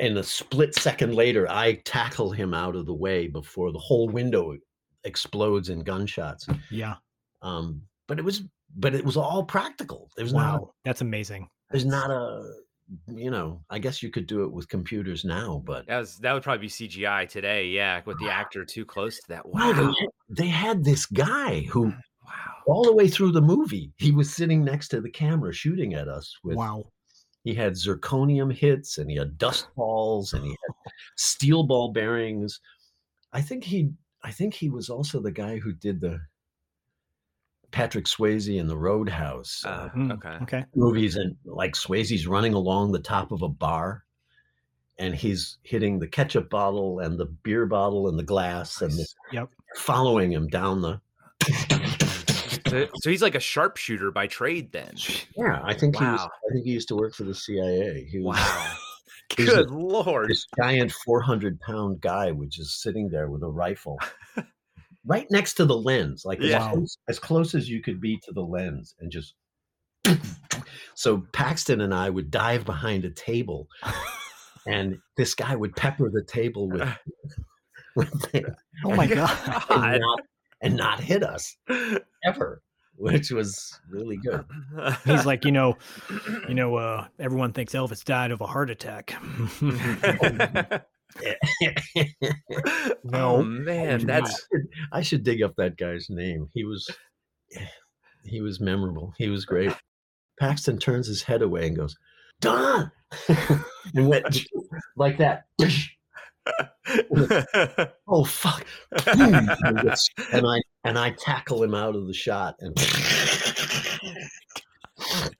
in 0.00 0.16
a 0.18 0.22
split 0.22 0.74
second 0.74 1.14
later 1.14 1.48
i 1.50 1.74
tackle 1.84 2.30
him 2.32 2.52
out 2.52 2.74
of 2.76 2.84
the 2.86 2.94
way 2.94 3.28
before 3.28 3.70
the 3.72 3.78
whole 3.78 4.08
window 4.08 4.56
explodes 5.04 5.68
in 5.68 5.80
gunshots 5.80 6.46
Yeah. 6.70 6.96
um 7.42 7.80
but 8.08 8.18
it 8.18 8.24
was 8.24 8.42
but 8.76 8.94
it 8.94 9.04
was 9.04 9.16
all 9.16 9.44
practical 9.44 10.10
there's 10.16 10.32
not 10.32 10.60
Wow. 10.62 10.74
That's 10.84 11.00
amazing. 11.00 11.48
there's 11.70 11.86
not 11.86 12.10
a 12.10 12.42
you 13.06 13.30
know 13.30 13.64
i 13.70 13.78
guess 13.78 14.02
you 14.02 14.10
could 14.10 14.26
do 14.26 14.44
it 14.44 14.52
with 14.52 14.68
computers 14.68 15.24
now 15.24 15.62
but 15.64 15.86
That 15.86 15.98
was 15.98 16.18
that 16.18 16.32
would 16.34 16.42
probably 16.42 16.66
be 16.66 16.68
CGI 16.68 17.26
today, 17.28 17.66
yeah, 17.68 18.02
with 18.04 18.18
the 18.18 18.28
actor 18.28 18.64
too 18.64 18.84
close 18.84 19.16
to 19.20 19.28
that. 19.28 19.44
No, 19.52 19.72
they 19.72 19.82
Wow. 19.82 19.94
had, 19.98 20.08
they 20.28 20.46
had 20.48 20.84
this 20.84 21.06
guy 21.06 21.60
who, 21.62 21.84
wow, 22.24 22.54
all 22.66 22.84
the 22.84 22.92
way 22.94 23.08
through 23.08 23.32
the 23.32 23.40
movie, 23.40 23.92
he 23.96 24.12
was 24.12 24.34
sitting 24.34 24.64
next 24.64 24.88
to 24.88 25.00
the 25.00 25.10
camera 25.10 25.52
shooting 25.52 25.94
at 25.94 26.08
us. 26.08 26.36
With 26.44 26.56
Wow. 26.56 26.84
he 27.42 27.54
had 27.54 27.72
zirconium 27.72 28.52
hits 28.52 28.98
and 28.98 29.10
he 29.10 29.16
had 29.16 29.38
dust 29.38 29.68
balls 29.76 30.32
and 30.34 30.44
he 30.44 30.50
had 30.50 30.92
steel 31.16 31.62
ball 31.64 31.92
bearings. 31.92 32.60
I 33.32 33.40
think 33.40 33.64
he, 33.64 33.90
I 34.22 34.30
think 34.30 34.52
he 34.54 34.68
was 34.70 34.90
also 34.90 35.20
the 35.20 35.32
guy 35.32 35.58
who 35.58 35.72
did 35.72 36.00
the 36.00 36.20
Patrick 37.74 38.04
Swayze 38.06 38.56
in 38.56 38.68
the 38.68 38.76
Roadhouse 38.76 39.64
uh, 39.66 39.88
Uh, 39.96 40.12
okay. 40.14 40.38
Okay. 40.42 40.64
movies, 40.76 41.16
and 41.16 41.34
like 41.44 41.74
Swayze's 41.74 42.26
running 42.28 42.54
along 42.54 42.92
the 42.92 43.00
top 43.00 43.32
of 43.32 43.42
a 43.42 43.48
bar. 43.48 44.04
And 44.96 45.12
he's 45.12 45.58
hitting 45.64 45.98
the 45.98 46.06
ketchup 46.06 46.48
bottle 46.50 47.00
and 47.00 47.18
the 47.18 47.26
beer 47.26 47.66
bottle 47.66 48.08
and 48.08 48.16
the 48.16 48.22
glass, 48.22 48.80
and 48.80 48.92
this 48.92 49.12
Yep. 49.32 49.48
following 49.76 50.30
him 50.32 50.46
down 50.46 50.82
the 50.82 51.00
So, 52.68 52.86
so 53.02 53.10
he's 53.10 53.20
like 53.22 53.34
a 53.34 53.40
sharpshooter 53.40 54.12
by 54.12 54.28
trade 54.28 54.70
then. 54.70 54.94
Yeah, 55.36 55.60
I 55.64 55.74
think 55.74 55.96
he 55.96 56.04
was. 56.04 56.20
I 56.20 56.52
think 56.52 56.64
he 56.64 56.70
used 56.72 56.86
to 56.88 56.96
work 56.96 57.12
for 57.14 57.24
the 57.24 57.34
CIA. 57.34 58.06
He 58.08 58.20
was, 58.20 58.36
Wow. 58.36 58.74
Good 59.36 59.68
a- 59.68 59.74
lord. 59.74 60.30
This 60.30 60.46
giant 60.56 60.92
four 61.04 61.20
hundred 61.20 61.58
pound 61.60 62.00
guy 62.00 62.30
which 62.30 62.60
is 62.60 62.80
sitting 62.80 63.08
there 63.08 63.28
with 63.28 63.42
a 63.42 63.48
rifle, 63.50 63.98
right 65.06 65.26
next 65.30 65.54
to 65.54 65.64
the 65.64 65.76
lens, 65.76 66.24
like 66.24 66.40
Yeah. 66.40 66.66
as, 66.66 66.72
close, 66.72 66.98
as 67.08 67.18
close 67.18 67.54
as 67.54 67.68
you 67.68 67.82
could 67.82 68.00
be 68.00 68.18
to 68.24 68.32
the 68.32 68.42
lens, 68.42 68.94
and 69.00 69.10
just. 69.10 69.34
So 70.96 71.24
Paxton 71.32 71.80
and 71.80 71.92
I 71.92 72.08
would 72.08 72.30
dive 72.30 72.64
behind 72.64 73.04
a 73.04 73.10
table, 73.10 73.66
and 74.66 74.98
this 75.16 75.34
guy 75.34 75.56
would 75.56 75.74
pepper 75.74 76.08
the 76.08 76.22
table 76.22 76.68
with. 76.68 76.88
with 77.96 78.12
Oh 78.84 78.94
my 78.94 79.06
God. 79.14 79.30
And 79.70 80.00
not, 80.00 80.20
and 80.62 80.76
not 80.76 81.00
hit 81.00 81.22
us 81.24 81.56
ever, 82.24 82.62
which 82.96 83.30
was 83.32 83.78
really 83.90 84.16
good. 84.16 84.44
He's 85.04 85.26
like, 85.26 85.44
you 85.44 85.52
know, 85.52 85.76
you 86.48 86.54
know, 86.54 86.76
uh, 86.76 87.06
everyone 87.18 87.52
thinks 87.52 87.72
Elvis 87.72 88.04
died 88.04 88.30
of 88.30 88.40
a 88.40 88.46
heart 88.46 88.70
attack. 88.70 89.14
Oh 93.12 93.42
man, 93.42 94.06
that's 94.06 94.30
I 94.30 94.32
should, 94.52 94.66
I 94.92 95.02
should 95.02 95.24
dig 95.24 95.42
up 95.42 95.54
that 95.56 95.76
guy's 95.76 96.08
name. 96.10 96.48
He 96.54 96.64
was 96.64 96.88
he 98.24 98.40
was 98.40 98.60
memorable. 98.60 99.12
He 99.18 99.28
was 99.28 99.44
great. 99.44 99.72
Paxton 100.40 100.78
turns 100.78 101.06
his 101.06 101.22
head 101.22 101.42
away 101.42 101.68
and 101.68 101.76
goes, 101.76 101.96
Don 102.40 102.90
and 103.94 104.08
went 104.08 104.44
like 104.96 105.18
that. 105.18 105.44
oh 108.08 108.24
fuck. 108.24 108.66
and 109.06 110.46
I 110.46 110.60
and 110.84 110.98
I 110.98 111.10
tackle 111.18 111.62
him 111.62 111.74
out 111.74 111.94
of 111.94 112.06
the 112.06 112.14
shot 112.14 112.56
and 112.60 112.74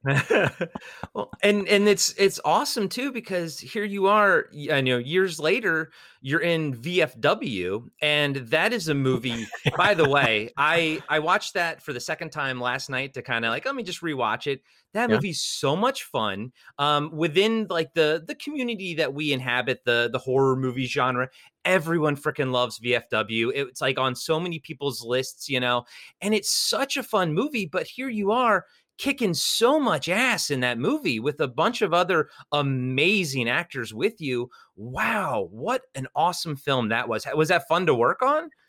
well, 1.15 1.35
and 1.43 1.67
and 1.67 1.89
it's 1.89 2.13
it's 2.19 2.39
awesome 2.45 2.89
too 2.89 3.11
because 3.11 3.59
here 3.59 3.85
you 3.85 4.07
are, 4.07 4.47
you 4.53 4.83
know 4.83 4.99
years 4.99 5.41
later, 5.41 5.91
you're 6.21 6.41
in 6.41 6.75
VFW, 6.75 7.89
and 8.03 8.37
that 8.37 8.73
is 8.73 8.89
a 8.89 8.95
movie. 8.95 9.51
by 9.77 9.95
the 9.95 10.07
way, 10.07 10.51
I 10.57 11.05
I 11.09 11.21
watched 11.21 11.55
that 11.55 11.83
for 11.83 11.93
the 11.93 12.01
second 12.01 12.31
time 12.31 12.61
last 12.61 12.91
night 12.91 13.15
to 13.15 13.23
kind 13.23 13.45
of 13.45 13.51
like 13.51 13.65
let 13.65 13.75
me 13.75 13.83
just 13.83 14.03
rewatch 14.03 14.47
it. 14.47 14.63
That 14.93 15.09
Yeah. 15.09 15.17
movie's 15.17 15.41
so 15.43 15.75
much 15.75 16.05
fun. 16.05 16.53
Um, 16.79 17.11
within 17.17 17.67
like 17.71 17.95
the 17.95 18.23
the 18.27 18.35
community 18.35 18.95
that 18.95 19.15
we 19.15 19.33
inhabit, 19.33 19.85
the 19.85 20.09
the 20.13 20.19
horror 20.19 20.55
movie 20.57 20.87
genre, 20.87 21.31
everyone 21.65 22.17
freaking 22.17 22.53
loves 22.53 22.79
VFW. 22.79 23.51
It's 23.55 23.81
like 23.81 23.99
on 23.99 24.15
so 24.15 24.39
many 24.39 24.59
people's 24.59 25.03
lists, 25.03 25.49
you 25.49 25.61
know, 25.61 25.85
and 26.21 26.35
it's 26.35 26.51
such 26.51 26.97
a 26.97 27.03
fun 27.03 27.33
movie. 27.33 27.67
But 27.67 27.87
here 27.87 28.09
you 28.09 28.33
are 28.33 28.67
kicking 28.99 29.35
so 29.35 29.79
much 29.81 30.09
ass 30.09 30.51
in 30.51 30.61
that 30.61 30.79
movie 30.79 31.21
with 31.21 31.41
a 31.41 31.49
bunch 31.49 31.83
of 31.83 31.93
other 31.93 32.29
amazing 32.53 33.49
actors 33.49 33.93
with 33.93 34.21
you. 34.21 34.51
Wow, 34.77 35.49
what 35.51 35.83
an 35.95 36.07
awesome 36.15 36.57
film 36.57 36.89
that 36.89 37.09
was. 37.09 37.27
Was 37.35 37.49
that 37.49 37.69
fun 37.69 37.87
to 37.87 37.95
work 37.95 38.23
on? 38.23 38.51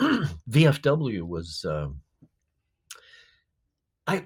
VFW 0.50 1.22
was 1.22 1.64
um, 1.68 2.00
I 4.06 4.24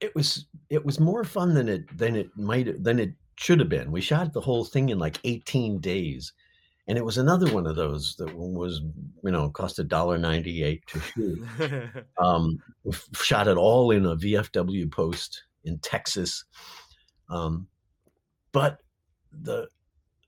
it- 0.00 0.14
was 0.14 0.46
it 0.70 0.84
was 0.84 1.00
more 1.00 1.24
fun 1.24 1.54
than 1.54 1.68
it 1.68 1.96
than 1.96 2.16
it 2.16 2.28
might 2.36 2.82
than 2.82 2.98
it 2.98 3.12
should 3.36 3.60
have 3.60 3.68
been. 3.68 3.92
We 3.92 4.00
shot 4.00 4.32
the 4.32 4.40
whole 4.40 4.64
thing 4.64 4.88
in 4.88 4.98
like 4.98 5.18
18 5.24 5.78
days. 5.80 6.32
And 6.88 6.96
it 6.96 7.04
was 7.04 7.18
another 7.18 7.52
one 7.52 7.66
of 7.66 7.74
those 7.74 8.14
that 8.16 8.32
was, 8.34 8.80
you 9.24 9.30
know, 9.32 9.50
cost 9.50 9.78
a 9.80 9.84
dollar 9.84 10.18
ninety 10.18 10.62
eight 10.62 10.84
to 10.88 11.00
shoot. 11.00 11.44
um, 12.18 12.58
shot 13.14 13.48
it 13.48 13.56
all 13.56 13.90
in 13.90 14.06
a 14.06 14.16
VFW 14.16 14.90
post 14.90 15.42
in 15.64 15.78
Texas. 15.80 16.44
Um, 17.28 17.66
but 18.52 18.78
the 19.32 19.68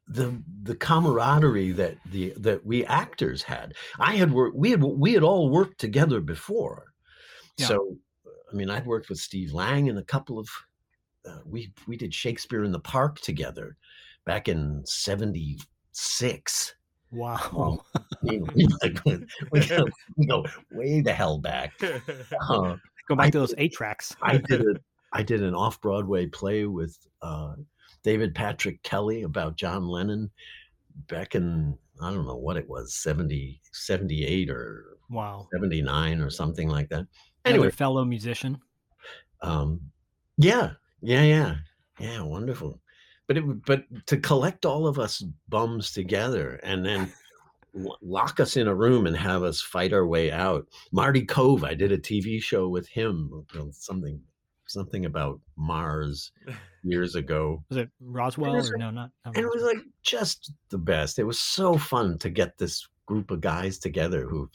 the 0.08 0.42
the 0.62 0.74
camaraderie 0.74 1.72
that 1.72 1.96
the 2.10 2.32
that 2.38 2.64
we 2.64 2.84
actors 2.86 3.42
had, 3.42 3.74
I 4.00 4.16
had 4.16 4.32
worked. 4.32 4.56
We 4.56 4.70
had 4.70 4.82
we 4.82 5.12
had 5.12 5.22
all 5.22 5.50
worked 5.50 5.78
together 5.78 6.20
before, 6.20 6.86
Yeah. 7.56 7.66
so 7.66 7.96
I 8.50 8.56
mean, 8.56 8.70
I'd 8.70 8.86
worked 8.86 9.10
with 9.10 9.18
Steve 9.18 9.52
Lang 9.52 9.86
in 9.86 9.98
a 9.98 10.04
couple 10.04 10.38
of. 10.38 10.48
Uh, 11.28 11.40
we 11.44 11.72
we 11.86 11.96
did 11.96 12.14
Shakespeare 12.14 12.64
in 12.64 12.72
the 12.72 12.80
Park 12.80 13.20
together 13.20 13.76
back 14.24 14.48
in 14.48 14.82
'76. 15.92 16.74
Wow. 17.10 17.84
We, 18.22 18.38
like, 18.82 18.98
we, 19.50 19.66
go, 19.66 19.84
we 20.16 20.26
go 20.26 20.44
way 20.72 21.00
the 21.00 21.12
hell 21.12 21.38
back. 21.38 21.72
Uh, 21.82 22.76
Go 23.08 23.16
back 23.16 23.28
I 23.28 23.30
to 23.30 23.38
those 23.38 23.54
eight 23.56 23.72
tracks. 23.72 24.14
I 24.20 24.36
did 24.36 24.60
a, 24.60 24.74
I 25.14 25.22
did 25.22 25.42
an 25.42 25.54
off 25.54 25.80
Broadway 25.80 26.26
play 26.26 26.66
with 26.66 26.94
uh, 27.22 27.54
David 28.02 28.34
Patrick 28.34 28.82
Kelly 28.82 29.22
about 29.22 29.56
John 29.56 29.86
Lennon 29.88 30.30
back 31.06 31.34
in 31.34 31.78
I 32.02 32.10
don't 32.12 32.26
know 32.26 32.36
what 32.36 32.58
it 32.58 32.68
was 32.68 32.94
70, 32.94 33.60
78 33.72 34.50
or 34.50 34.98
Wow. 35.08 35.48
79 35.54 36.20
or 36.20 36.28
something 36.28 36.68
like 36.68 36.90
that. 36.90 37.06
Anyway, 37.46 37.60
Anyway, 37.64 37.70
fellow 37.70 38.04
musician. 38.04 38.58
um, 39.40 39.80
yeah, 40.36 40.72
yeah, 41.00 41.22
yeah, 41.22 41.54
yeah, 41.98 42.20
wonderful. 42.20 42.78
But 43.28 43.36
it, 43.36 43.64
but 43.66 43.84
to 44.06 44.16
collect 44.16 44.64
all 44.66 44.86
of 44.86 44.98
us 44.98 45.22
bums 45.48 45.92
together 45.92 46.58
and 46.64 46.84
then 46.84 47.12
lock 48.02 48.40
us 48.40 48.56
in 48.56 48.66
a 48.66 48.74
room 48.74 49.06
and 49.06 49.16
have 49.16 49.42
us 49.42 49.60
fight 49.60 49.92
our 49.92 50.06
way 50.06 50.32
out. 50.32 50.66
Marty 50.90 51.24
Kove, 51.24 51.62
I 51.62 51.74
did 51.74 51.92
a 51.92 51.98
TV 51.98 52.42
show 52.42 52.68
with 52.68 52.88
him, 52.88 53.46
you 53.54 53.70
something 53.72 54.20
something 54.66 55.06
about 55.06 55.40
Mars 55.56 56.32
years 56.82 57.14
ago. 57.14 57.64
Was 57.68 57.78
it 57.78 57.90
Roswell 58.00 58.54
was 58.54 58.70
or 58.70 58.76
no? 58.76 58.90
Not. 58.90 59.10
not 59.24 59.36
And 59.36 59.44
it 59.44 59.48
was 59.48 59.62
like 59.62 59.78
just 60.02 60.52
the 60.70 60.78
best. 60.78 61.18
It 61.18 61.24
was 61.24 61.40
so 61.40 61.76
fun 61.76 62.18
to 62.18 62.30
get 62.30 62.58
this 62.58 62.86
group 63.06 63.30
of 63.30 63.40
guys 63.40 63.78
together 63.78 64.26
who 64.26 64.50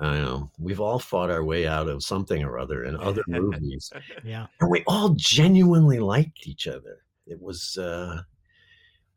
I 0.00 0.18
know, 0.18 0.50
we've 0.58 0.80
all 0.80 0.98
fought 0.98 1.30
our 1.30 1.42
way 1.42 1.66
out 1.66 1.88
of 1.88 2.02
something 2.02 2.44
or 2.44 2.58
other 2.58 2.84
in 2.84 2.96
other 2.96 3.22
movies. 3.28 3.90
yeah. 4.24 4.46
And 4.60 4.70
we 4.70 4.84
all 4.86 5.10
genuinely 5.16 5.98
liked 5.98 6.46
each 6.46 6.66
other. 6.66 6.98
It 7.26 7.40
was 7.40 7.76
uh 7.78 8.22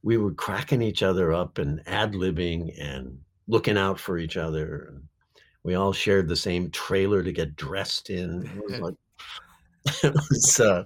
we 0.02 0.18
were 0.18 0.34
cracking 0.34 0.82
each 0.82 1.04
other 1.04 1.34
up 1.34 1.58
and 1.58 1.82
ad 1.86 2.14
libbing 2.14 2.74
and 2.80 3.20
looking 3.48 3.78
out 3.78 4.00
for 4.00 4.18
each 4.18 4.38
other. 4.38 4.86
And 4.90 5.04
we 5.64 5.76
all 5.76 5.92
shared 5.92 6.28
the 6.28 6.36
same 6.36 6.72
trailer 6.72 7.22
to 7.22 7.32
get 7.32 7.56
dressed 7.56 8.10
in. 8.10 8.46
It 8.46 8.64
was 8.64 8.80
like 8.80 8.96
it 10.04 10.14
was 10.14 10.60
uh 10.60 10.84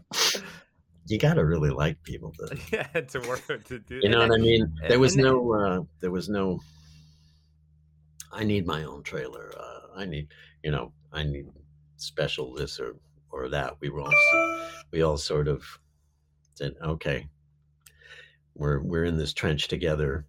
you 1.07 1.17
gotta 1.17 1.43
really 1.43 1.69
like 1.69 2.01
people 2.03 2.31
to 2.39 2.57
yeah, 2.71 2.83
to 3.01 3.19
work 3.27 3.63
to 3.65 3.79
do. 3.79 3.99
you 4.01 4.09
know 4.09 4.19
what 4.19 4.31
I 4.31 4.37
mean? 4.37 4.71
There 4.87 4.99
was 4.99 5.15
no, 5.17 5.53
uh, 5.53 5.81
there 5.99 6.11
was 6.11 6.29
no. 6.29 6.59
I 8.31 8.43
need 8.43 8.65
my 8.65 8.83
own 8.83 9.03
trailer. 9.03 9.53
Uh, 9.55 9.79
I 9.95 10.05
need, 10.05 10.27
you 10.63 10.71
know, 10.71 10.91
I 11.11 11.23
need 11.23 11.47
special 11.97 12.53
this 12.53 12.79
or 12.79 12.95
or 13.31 13.49
that. 13.49 13.75
We 13.79 13.89
were 13.89 14.01
all, 14.01 14.13
we 14.91 15.01
all 15.01 15.17
sort 15.17 15.47
of 15.47 15.63
said, 16.55 16.73
okay, 16.83 17.27
we're 18.55 18.81
we're 18.81 19.05
in 19.05 19.17
this 19.17 19.33
trench 19.33 19.67
together. 19.67 20.25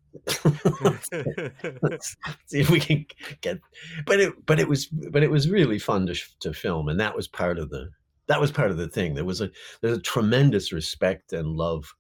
Let's 0.83 1.11
see 2.47 2.61
if 2.61 2.71
we 2.71 2.81
can 2.81 3.07
get. 3.41 3.61
But 4.07 4.21
it, 4.21 4.47
but 4.47 4.59
it 4.59 4.69
was, 4.69 4.87
but 4.87 5.23
it 5.23 5.31
was 5.31 5.51
really 5.51 5.79
fun 5.79 6.07
to 6.07 6.15
to 6.41 6.55
film, 6.55 6.89
and 6.89 7.01
that 7.01 7.15
was 7.15 7.29
part 7.29 7.59
of 7.59 7.71
the 7.71 7.91
that 8.27 8.41
was 8.41 8.51
part 8.51 8.71
of 8.71 8.77
the 8.77 8.89
thing. 8.89 9.15
There 9.15 9.25
was 9.25 9.41
a 9.41 9.51
there's 9.81 9.99
a 9.99 10.03
tremendous 10.03 10.73
respect 10.73 11.33
and 11.33 11.49
love 11.49 11.95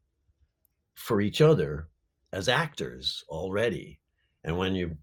for 0.94 1.20
each 1.20 1.40
other 1.40 1.88
as 2.32 2.48
actors 2.48 3.24
already. 3.28 4.00
And 4.42 4.56
when 4.58 4.74
you 4.74 4.96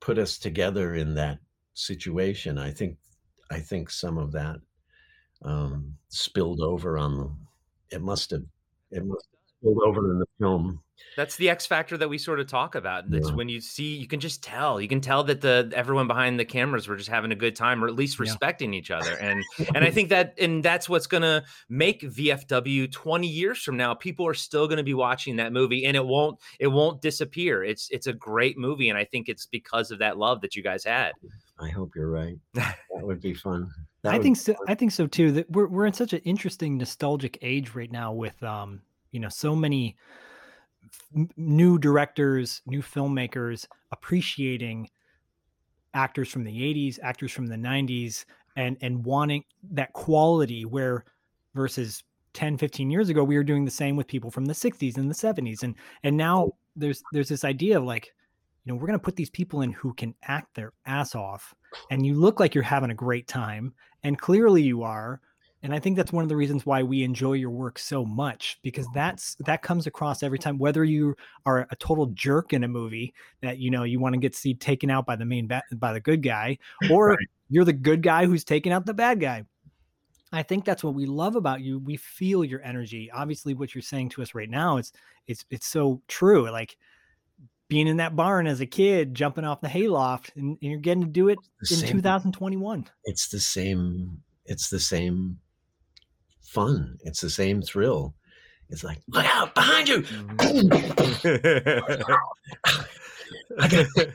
put 0.00 0.18
us 0.18 0.38
together 0.38 0.94
in 0.94 1.14
that 1.14 1.38
situation, 1.74 2.58
I 2.58 2.70
think 2.70 2.96
I 3.50 3.60
think 3.60 3.90
some 3.90 4.18
of 4.18 4.32
that 4.32 4.56
um, 5.42 5.96
spilled 6.08 6.60
over 6.60 6.98
on 6.98 7.18
them. 7.18 7.46
It 7.90 8.02
must 8.02 8.30
have 8.30 8.44
it 8.90 9.04
must 9.04 9.26
spilled 9.60 9.78
over 9.84 10.10
in 10.12 10.18
the 10.18 10.26
film. 10.38 10.80
That's 11.16 11.36
the 11.36 11.50
X 11.50 11.66
factor 11.66 11.96
that 11.98 12.08
we 12.08 12.16
sort 12.18 12.40
of 12.40 12.46
talk 12.46 12.74
about. 12.74 13.04
It's 13.10 13.28
Yeah. 13.28 13.34
when 13.34 13.48
you 13.48 13.60
see, 13.60 13.96
you 13.96 14.06
can 14.06 14.20
just 14.20 14.42
tell. 14.42 14.80
You 14.80 14.88
can 14.88 15.00
tell 15.00 15.22
that 15.24 15.40
the 15.42 15.70
everyone 15.74 16.06
behind 16.06 16.38
the 16.40 16.44
cameras 16.44 16.88
were 16.88 16.96
just 16.96 17.08
having 17.10 17.30
a 17.32 17.34
good 17.34 17.56
time, 17.56 17.82
or 17.84 17.88
at 17.88 17.94
least 17.94 18.18
Yeah. 18.18 18.22
respecting 18.22 18.72
each 18.74 18.90
other. 18.90 19.12
And 19.16 19.42
and 19.74 19.84
I 19.84 19.90
think 19.90 20.08
that 20.10 20.34
and 20.38 20.62
that's 20.62 20.88
what's 20.88 21.06
gonna 21.06 21.44
make 21.68 22.02
VFW 22.02 22.86
20 22.90 23.26
years 23.26 23.62
from 23.62 23.76
now. 23.76 23.92
People 23.94 24.26
are 24.26 24.34
still 24.34 24.66
gonna 24.68 24.82
be 24.82 24.94
watching 24.94 25.36
that 25.36 25.52
movie, 25.52 25.84
and 25.84 25.96
it 25.96 26.04
won't 26.06 26.38
it 26.58 26.68
won't 26.68 27.02
disappear. 27.02 27.62
It's 27.64 27.88
it's 27.90 28.06
a 28.06 28.12
great 28.14 28.56
movie, 28.56 28.88
and 28.88 28.96
I 28.98 29.04
think 29.04 29.28
it's 29.28 29.46
because 29.46 29.90
of 29.90 29.98
that 29.98 30.16
love 30.16 30.40
that 30.42 30.54
you 30.56 30.62
guys 30.62 30.84
had. 30.84 31.12
I 31.58 31.68
hope 31.68 31.92
you're 31.94 32.10
right. 32.10 32.38
That 32.54 33.06
would 33.06 33.20
be 33.22 33.32
fun. 33.34 33.70
That 34.02 34.14
I 34.14 34.18
think 34.18 34.36
so. 34.36 34.54
I 34.66 34.74
think 34.74 34.92
so 34.92 35.06
too. 35.06 35.32
That 35.32 35.50
we're 35.50 35.66
we're 35.66 35.86
in 35.86 35.92
such 35.92 36.12
an 36.12 36.20
interesting 36.20 36.78
nostalgic 36.78 37.38
age 37.42 37.74
right 37.74 37.90
now 37.90 38.12
with 38.12 38.42
um 38.42 38.80
you 39.12 39.20
know 39.20 39.28
so 39.28 39.54
many 39.54 39.96
f- 40.84 41.26
new 41.36 41.78
directors, 41.78 42.62
new 42.66 42.82
filmmakers 42.82 43.66
appreciating 43.92 44.88
actors 45.92 46.30
from 46.30 46.44
the 46.44 46.52
80s, 46.52 46.98
actors 47.02 47.32
from 47.32 47.46
the 47.46 47.56
90s 47.56 48.24
and 48.56 48.76
and 48.80 49.04
wanting 49.04 49.44
that 49.72 49.92
quality 49.92 50.64
where 50.64 51.04
versus 51.54 52.02
10 52.32 52.56
15 52.58 52.90
years 52.90 53.08
ago 53.08 53.24
we 53.24 53.36
were 53.36 53.44
doing 53.44 53.64
the 53.64 53.70
same 53.70 53.96
with 53.96 54.06
people 54.06 54.30
from 54.30 54.44
the 54.44 54.52
60s 54.52 54.96
and 54.96 55.10
the 55.10 55.14
70s 55.14 55.62
and 55.62 55.74
and 56.04 56.16
now 56.16 56.52
there's 56.76 57.02
there's 57.12 57.28
this 57.28 57.44
idea 57.44 57.76
of 57.76 57.84
like 57.84 58.12
you 58.64 58.72
know 58.72 58.76
we're 58.76 58.86
going 58.86 58.98
to 58.98 59.04
put 59.04 59.16
these 59.16 59.30
people 59.30 59.62
in 59.62 59.72
who 59.72 59.92
can 59.94 60.14
act 60.22 60.54
their 60.54 60.72
ass 60.86 61.14
off 61.14 61.54
and 61.90 62.04
you 62.04 62.14
look 62.14 62.40
like 62.40 62.54
you're 62.54 62.64
having 62.64 62.90
a 62.90 62.94
great 62.94 63.26
time 63.26 63.72
and 64.02 64.18
clearly 64.18 64.62
you 64.62 64.82
are 64.82 65.20
and 65.62 65.74
i 65.74 65.78
think 65.78 65.96
that's 65.96 66.12
one 66.12 66.22
of 66.22 66.28
the 66.28 66.36
reasons 66.36 66.66
why 66.66 66.82
we 66.82 67.02
enjoy 67.02 67.32
your 67.32 67.50
work 67.50 67.78
so 67.78 68.04
much 68.04 68.58
because 68.62 68.86
that's 68.94 69.36
that 69.46 69.62
comes 69.62 69.86
across 69.86 70.22
every 70.22 70.38
time 70.38 70.58
whether 70.58 70.84
you 70.84 71.14
are 71.46 71.66
a 71.70 71.76
total 71.76 72.06
jerk 72.06 72.52
in 72.52 72.64
a 72.64 72.68
movie 72.68 73.14
that 73.40 73.58
you 73.58 73.70
know 73.70 73.84
you 73.84 73.98
want 73.98 74.14
to 74.14 74.20
get 74.20 74.34
see 74.34 74.54
taken 74.54 74.90
out 74.90 75.06
by 75.06 75.16
the 75.16 75.24
main 75.24 75.46
ba- 75.46 75.62
by 75.74 75.92
the 75.92 76.00
good 76.00 76.22
guy 76.22 76.56
or 76.90 77.16
you're 77.48 77.64
the 77.64 77.72
good 77.72 78.02
guy 78.02 78.26
who's 78.26 78.44
taking 78.44 78.72
out 78.72 78.86
the 78.86 78.94
bad 78.94 79.20
guy 79.20 79.44
I 80.32 80.44
think 80.44 80.64
that's 80.64 80.84
what 80.84 80.94
we 80.94 81.06
love 81.06 81.34
about 81.34 81.60
you. 81.60 81.80
We 81.80 81.96
feel 81.96 82.44
your 82.44 82.62
energy. 82.62 83.10
Obviously, 83.10 83.54
what 83.54 83.74
you're 83.74 83.82
saying 83.82 84.10
to 84.10 84.22
us 84.22 84.32
right 84.32 84.48
now 84.48 84.76
it's 84.76 84.92
it's 85.26 85.44
it's 85.50 85.66
so 85.66 86.00
true. 86.06 86.48
Like 86.50 86.76
being 87.70 87.86
in 87.86 87.96
that 87.98 88.16
barn 88.16 88.46
as 88.48 88.60
a 88.60 88.66
kid, 88.66 89.14
jumping 89.14 89.44
off 89.44 89.60
the 89.62 89.68
hayloft, 89.68 90.32
and, 90.36 90.58
and 90.60 90.70
you're 90.70 90.80
getting 90.80 91.04
to 91.04 91.08
do 91.08 91.28
it 91.28 91.38
in 91.70 91.76
same- 91.76 91.92
2021. 91.92 92.86
it's 93.04 93.28
the 93.28 93.40
same 93.40 94.18
it's 94.44 94.68
the 94.68 94.80
same 94.80 95.38
fun. 96.42 96.98
It's 97.04 97.20
the 97.20 97.30
same 97.30 97.62
thrill. 97.62 98.14
It's 98.68 98.82
like 98.82 98.98
look 99.08 99.24
out 99.24 99.54
behind 99.54 99.88
you! 99.88 100.02
Mm-hmm. 100.02 100.72
I 103.60 103.68
gotta- 103.68 104.14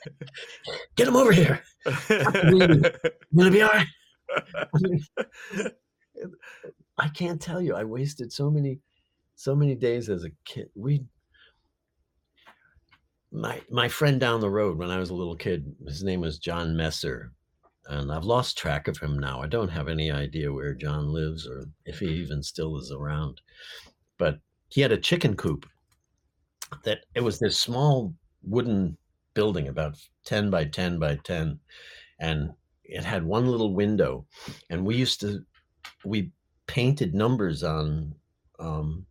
get 0.95 1.08
him 1.08 1.16
over 1.16 1.32
here. 1.32 1.64
Will 1.86 3.47
it 3.47 3.51
be 3.51 3.62
all 3.62 3.70
right? 3.70 3.88
I, 4.56 4.66
mean, 4.82 5.01
I 6.97 7.08
can't 7.10 7.39
tell 7.41 7.62
you 7.62 7.76
i 7.76 7.84
wasted 7.84 8.34
so 8.34 8.49
many 8.49 8.80
so 9.36 9.56
many 9.56 9.76
days 9.76 10.10
as 10.10 10.26
a 10.26 10.32
kid. 10.45 10.70
We 10.76 11.03
my 13.36 13.62
my 13.70 13.88
friend 13.88 14.20
down 14.20 14.40
the 14.40 14.50
road 14.50 14.78
when 14.78 14.90
i 14.90 14.98
was 14.98 15.10
a 15.10 15.16
little 15.16 15.36
kid 15.36 15.76
his 15.86 16.04
name 16.04 16.22
was 16.22 16.40
john 16.40 16.76
messer 16.76 17.32
and 17.88 18.12
I've 18.12 18.24
lost 18.24 18.58
track 18.58 18.88
of 18.88 18.98
him 18.98 19.20
now. 19.20 19.42
I 19.42 19.48
don't 19.48 19.70
have 19.70 19.88
any 19.88 20.12
idea 20.12 20.52
where 20.52 20.74
John 20.74 21.14
lives 21.14 21.48
or 21.48 21.66
if 21.86 22.00
he 22.00 22.08
even 22.08 22.42
still 22.42 22.78
is 22.78 22.92
around. 22.92 23.42
But 24.18 24.40
he 24.70 24.82
had 24.82 24.92
a 24.92 24.98
chicken 24.98 25.36
coop 25.36 25.68
that 26.84 27.00
it 27.14 27.24
was 27.24 27.40
this 27.40 27.60
small 27.60 28.14
wooden 28.44 28.98
building 29.34 29.68
about 29.68 29.98
10 30.26 30.50
by 30.50 30.66
10 30.66 30.98
by 30.98 31.16
10 31.24 31.60
and 32.20 32.52
it 32.84 33.04
had 33.04 33.24
one 33.24 33.48
little 33.48 33.74
window 33.74 34.26
and 34.70 34.86
we 34.86 34.96
used 34.96 35.20
to 35.20 35.42
we 36.04 36.32
painted 36.68 37.14
numbers 37.14 37.64
on 37.64 38.16
um, 38.60 39.06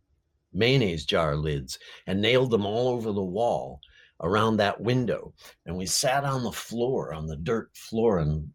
mayonnaise 0.53 1.05
jar 1.05 1.35
lids 1.35 1.77
and 2.07 2.21
nailed 2.21 2.49
them 2.49 2.65
all 2.65 2.87
over 2.89 3.11
the 3.11 3.23
wall 3.23 3.79
around 4.21 4.57
that 4.57 4.79
window 4.79 5.33
and 5.65 5.75
we 5.75 5.85
sat 5.85 6.23
on 6.23 6.43
the 6.43 6.51
floor 6.51 7.13
on 7.13 7.27
the 7.27 7.35
dirt 7.35 7.69
floor 7.75 8.19
and 8.19 8.49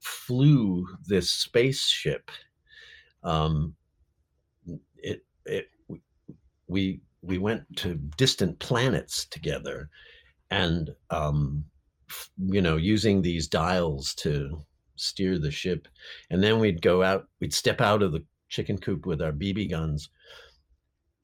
flew 0.00 0.86
this 1.06 1.30
spaceship. 1.30 2.30
Um 3.22 3.74
it 4.96 5.24
it 5.46 5.66
we- 5.88 6.02
we 6.68 7.00
we 7.22 7.38
went 7.38 7.62
to 7.76 7.96
distant 8.16 8.58
planets 8.60 9.26
together 9.26 9.90
and 10.50 10.90
um 11.10 11.64
you 12.38 12.60
know 12.62 12.76
using 12.76 13.22
these 13.22 13.48
dials 13.48 14.14
to 14.14 14.64
steer 14.96 15.38
the 15.38 15.50
ship. 15.50 15.88
And 16.30 16.42
then 16.42 16.58
we'd 16.60 16.82
go 16.82 17.02
out 17.02 17.28
we'd 17.40 17.54
step 17.54 17.80
out 17.80 18.02
of 18.02 18.12
the 18.12 18.24
chicken 18.48 18.78
coop 18.78 19.06
with 19.06 19.22
our 19.22 19.32
bb 19.32 19.70
guns 19.70 20.10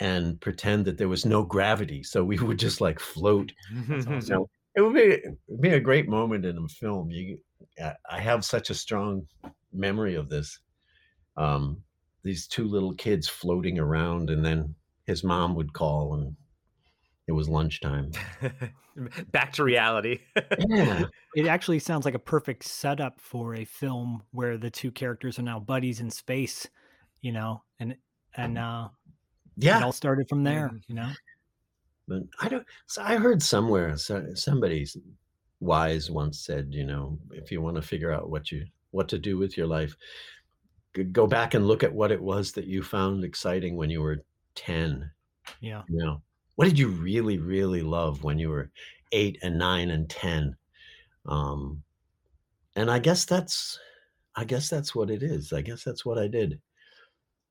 and 0.00 0.40
pretend 0.40 0.84
that 0.84 0.98
there 0.98 1.08
was 1.08 1.24
no 1.24 1.42
gravity 1.42 2.02
so 2.02 2.22
we 2.24 2.38
would 2.38 2.58
just 2.58 2.80
like 2.80 2.98
float 3.00 3.52
so 4.20 4.48
it 4.74 4.82
would 4.82 4.94
be 4.94 5.18
be 5.60 5.70
a 5.70 5.80
great 5.80 6.06
moment 6.06 6.44
in 6.44 6.58
a 6.58 6.68
film. 6.68 7.10
You, 7.10 7.38
I- 7.82 7.94
I 8.10 8.20
have 8.20 8.44
such 8.44 8.68
a 8.68 8.74
strong 8.74 9.26
memory 9.72 10.16
of 10.16 10.28
this. 10.28 10.58
Um, 11.38 11.82
these 12.22 12.46
two 12.46 12.68
little 12.68 12.92
kids 12.92 13.26
floating 13.26 13.78
around, 13.78 14.28
and 14.28 14.44
then 14.44 14.74
his 15.06 15.24
mom 15.24 15.54
would 15.54 15.72
call, 15.72 16.12
and 16.14 16.36
it 17.26 17.32
was 17.32 17.48
lunchtime. 17.48 18.10
Back 19.32 19.54
to 19.54 19.64
reality. 19.64 20.20
Yeah, 20.58 21.04
It 21.34 21.46
actually 21.46 21.78
sounds 21.78 22.04
like 22.04 22.14
a 22.14 22.18
perfect 22.18 22.64
setup 22.64 23.18
for 23.18 23.54
a 23.54 23.64
film 23.64 24.24
where 24.32 24.58
the 24.58 24.70
two 24.70 24.90
characters 24.90 25.38
are 25.38 25.42
now 25.42 25.58
buddies 25.58 26.00
in 26.00 26.10
space, 26.10 26.66
you 27.22 27.32
know, 27.32 27.62
and 27.80 27.96
and 28.36 28.58
uh 28.58 28.88
it 29.56 29.64
yeah. 29.64 29.82
all 29.82 29.92
started 29.92 30.28
from 30.28 30.44
there, 30.44 30.70
you 30.86 30.94
know. 30.94 31.10
But 32.08 32.22
I 32.40 32.48
don't. 32.48 32.66
So 32.86 33.02
I 33.02 33.16
heard 33.16 33.42
somewhere 33.42 33.96
so, 33.96 34.24
somebody 34.34 34.86
wise 35.60 36.10
once 36.10 36.38
said, 36.40 36.68
you 36.70 36.84
know, 36.84 37.18
if 37.30 37.50
you 37.50 37.60
want 37.60 37.76
to 37.76 37.82
figure 37.82 38.12
out 38.12 38.30
what 38.30 38.52
you 38.52 38.64
what 38.90 39.08
to 39.08 39.18
do 39.18 39.38
with 39.38 39.56
your 39.56 39.66
life, 39.66 39.96
go 41.12 41.26
back 41.26 41.54
and 41.54 41.66
look 41.66 41.82
at 41.82 41.92
what 41.92 42.12
it 42.12 42.22
was 42.22 42.52
that 42.52 42.66
you 42.66 42.82
found 42.82 43.24
exciting 43.24 43.76
when 43.76 43.90
you 43.90 44.02
were 44.02 44.22
ten. 44.54 45.10
Yeah. 45.60 45.82
You 45.88 45.98
know, 45.98 46.22
what 46.56 46.66
did 46.66 46.78
you 46.78 46.88
really, 46.88 47.38
really 47.38 47.82
love 47.82 48.24
when 48.24 48.38
you 48.38 48.48
were 48.48 48.70
eight 49.12 49.38
and 49.42 49.58
nine 49.58 49.90
and 49.90 50.08
ten? 50.08 50.56
Um, 51.26 51.82
and 52.74 52.90
I 52.90 52.98
guess 52.98 53.24
that's, 53.24 53.78
I 54.34 54.44
guess 54.44 54.68
that's 54.68 54.94
what 54.94 55.10
it 55.10 55.22
is. 55.22 55.52
I 55.52 55.60
guess 55.60 55.82
that's 55.82 56.04
what 56.04 56.18
I 56.18 56.28
did. 56.28 56.60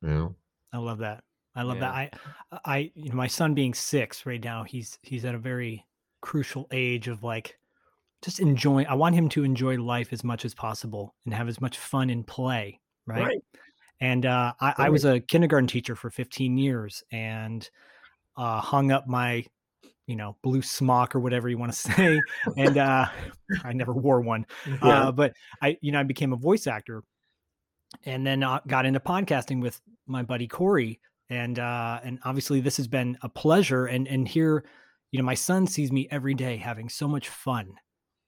You 0.01 0.09
know, 0.09 0.35
I 0.73 0.77
love 0.77 0.99
that. 0.99 1.23
I 1.55 1.63
love 1.63 1.77
Yeah. 1.77 2.09
that. 2.09 2.19
I, 2.51 2.59
I, 2.65 2.91
you 2.95 3.09
know, 3.09 3.15
my 3.15 3.27
son 3.27 3.53
being 3.53 3.73
six 3.73 4.25
right 4.25 4.43
now, 4.43 4.63
he's 4.63 4.97
he's 5.01 5.25
at 5.25 5.35
a 5.35 5.39
very 5.39 5.85
crucial 6.21 6.67
age 6.71 7.07
of 7.07 7.23
like 7.23 7.57
just 8.21 8.39
enjoying. 8.39 8.87
I 8.87 8.95
want 8.95 9.15
him 9.15 9.29
to 9.29 9.43
enjoy 9.43 9.77
life 9.77 10.11
as 10.11 10.23
much 10.23 10.45
as 10.45 10.53
possible 10.53 11.13
and 11.25 11.33
have 11.33 11.47
as 11.47 11.61
much 11.61 11.77
fun 11.77 12.09
and 12.09 12.25
play. 12.25 12.79
Right. 13.05 13.21
Right. 13.23 13.37
And 14.01 14.25
uh, 14.25 14.53
I, 14.59 14.73
I 14.77 14.89
was 14.89 15.05
a 15.05 15.19
kindergarten 15.21 15.67
teacher 15.67 15.95
for 15.95 16.09
15 16.09 16.57
years 16.57 17.03
and 17.11 17.69
uh, 18.35 18.59
hung 18.59 18.91
up 18.91 19.07
my, 19.07 19.45
you 20.07 20.17
know, 20.17 20.35
blue 20.43 20.61
smock 20.61 21.15
or 21.15 21.21
whatever 21.21 21.47
you 21.47 21.57
want 21.57 21.71
to 21.71 21.77
say. 21.93 22.19
and 22.57 22.77
uh, 22.77 23.05
I 23.63 23.71
never 23.73 23.93
wore 23.93 24.19
one. 24.19 24.45
Yeah. 24.83 25.07
Uh, 25.07 25.11
but 25.13 25.33
I, 25.61 25.77
you 25.81 25.91
know, 25.93 25.99
I 26.01 26.03
became 26.03 26.33
a 26.33 26.37
voice 26.37 26.67
actor 26.67 27.03
and 28.03 28.27
then 28.27 28.43
uh, 28.43 28.59
got 28.67 28.85
into 28.85 28.99
podcasting 28.99 29.61
with 29.61 29.79
my 30.07 30.23
buddy 30.23 30.47
Corey. 30.47 30.99
And 31.29 31.57
uh, 31.59 31.99
and 32.03 32.19
obviously 32.23 32.61
this 32.61 32.77
has 32.77 32.87
been 32.87 33.17
a 33.21 33.29
pleasure. 33.29 33.85
And 33.85 34.07
and 34.07 34.27
here, 34.27 34.63
you 35.11 35.19
know, 35.19 35.25
my 35.25 35.33
son 35.33 35.67
sees 35.67 35.91
me 35.91 36.07
every 36.11 36.33
day 36.35 36.57
having 36.57 36.89
so 36.89 37.07
much 37.07 37.29
fun, 37.29 37.75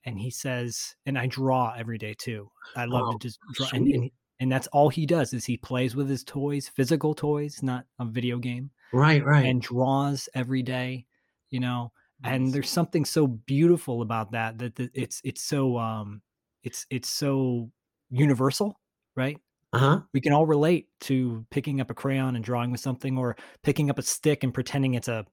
and 0.05 0.19
he 0.19 0.31
says, 0.31 0.95
and 1.05 1.17
I 1.17 1.27
draw 1.27 1.73
every 1.77 1.97
day 1.97 2.15
too. 2.17 2.51
I 2.75 2.85
love 2.85 3.07
Oh, 3.07 3.11
to 3.11 3.17
just 3.17 3.39
draw, 3.53 3.67
and, 3.73 3.87
and 3.87 4.11
and 4.39 4.51
that's 4.51 4.67
all 4.67 4.89
he 4.89 5.05
does 5.05 5.33
is 5.33 5.45
he 5.45 5.57
plays 5.57 5.95
with 5.95 6.09
his 6.09 6.23
toys, 6.23 6.67
physical 6.69 7.13
toys, 7.15 7.61
not 7.63 7.85
a 7.99 8.05
video 8.05 8.37
game, 8.39 8.71
right, 8.91 9.23
right. 9.25 9.45
and 9.45 9.61
draws 9.61 10.29
every 10.33 10.63
day. 10.63 11.05
You 11.49 11.59
know, 11.61 11.91
and 12.23 12.53
there's 12.53 12.69
something 12.69 13.05
so 13.05 13.27
beautiful 13.27 14.01
about 14.01 14.31
that 14.31 14.57
that, 14.59 14.75
that 14.75 14.91
it's 14.93 15.21
it's 15.23 15.41
so 15.41 15.77
um 15.77 16.21
it's 16.63 16.85
it's 16.89 17.09
so 17.09 17.71
universal, 18.09 18.79
right? 19.15 19.37
Uh 19.73 19.77
huh. 19.79 19.99
we 20.13 20.21
can 20.21 20.33
all 20.33 20.45
relate 20.45 20.87
to 21.01 21.45
picking 21.51 21.81
up 21.81 21.89
a 21.91 21.93
crayon 21.93 22.35
and 22.35 22.43
drawing 22.45 22.71
with 22.71 22.79
something 22.79 23.17
or 23.17 23.35
picking 23.63 23.89
up 23.89 23.99
a 23.99 24.01
stick 24.01 24.43
and 24.43 24.53
pretending 24.53 24.93
it's 24.93 25.07
a, 25.09 25.25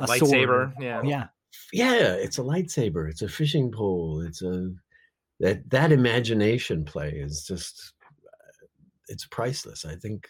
a 0.00 0.06
Lightsaber. 0.06 0.48
or- 0.48 0.74
Yeah. 0.80 1.02
yeah 1.04 1.26
yeah 1.72 2.12
it's 2.12 2.38
a 2.38 2.42
lightsaber 2.42 3.08
it's 3.08 3.22
a 3.22 3.28
fishing 3.28 3.70
pole 3.72 4.20
it's 4.26 4.42
a 4.42 4.70
that 5.40 5.68
that 5.70 5.90
imagination 5.92 6.84
play 6.84 7.10
is 7.12 7.44
just 7.46 7.92
uh, 8.04 8.66
it's 9.08 9.26
priceless 9.26 9.84
i 9.86 9.94
think 9.94 10.28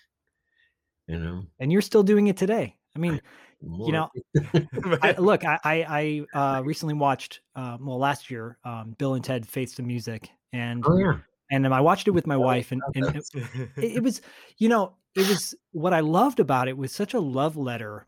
you 1.08 1.18
know 1.18 1.42
and 1.58 1.72
you're 1.72 1.82
still 1.82 2.02
doing 2.04 2.28
it 2.28 2.36
today 2.36 2.76
i 2.94 2.98
mean 3.00 3.20
more- 3.62 3.86
you 3.88 3.92
know 3.92 4.08
I, 5.02 5.12
look 5.18 5.44
i 5.44 5.58
i, 5.64 6.26
I 6.34 6.58
uh 6.58 6.62
recently 6.62 6.94
watched 6.94 7.40
uh 7.56 7.76
well 7.80 7.98
last 7.98 8.30
year 8.30 8.58
um 8.64 8.94
bill 8.98 9.14
and 9.14 9.24
ted 9.24 9.48
face 9.48 9.74
the 9.74 9.82
music 9.82 10.28
and 10.52 10.84
oh 10.86 10.96
yeah 10.98 11.16
and 11.50 11.66
um, 11.66 11.72
i 11.72 11.80
watched 11.80 12.08
it 12.08 12.12
with 12.12 12.26
my 12.26 12.36
wife 12.36 12.72
and, 12.72 12.82
and 12.94 13.16
it, 13.16 13.24
it, 13.76 13.96
it 13.96 14.02
was 14.02 14.20
you 14.58 14.68
know 14.68 14.94
it 15.14 15.28
was 15.28 15.54
what 15.72 15.92
i 15.92 16.00
loved 16.00 16.40
about 16.40 16.68
it 16.68 16.76
was 16.76 16.92
such 16.92 17.14
a 17.14 17.20
love 17.20 17.56
letter. 17.56 18.06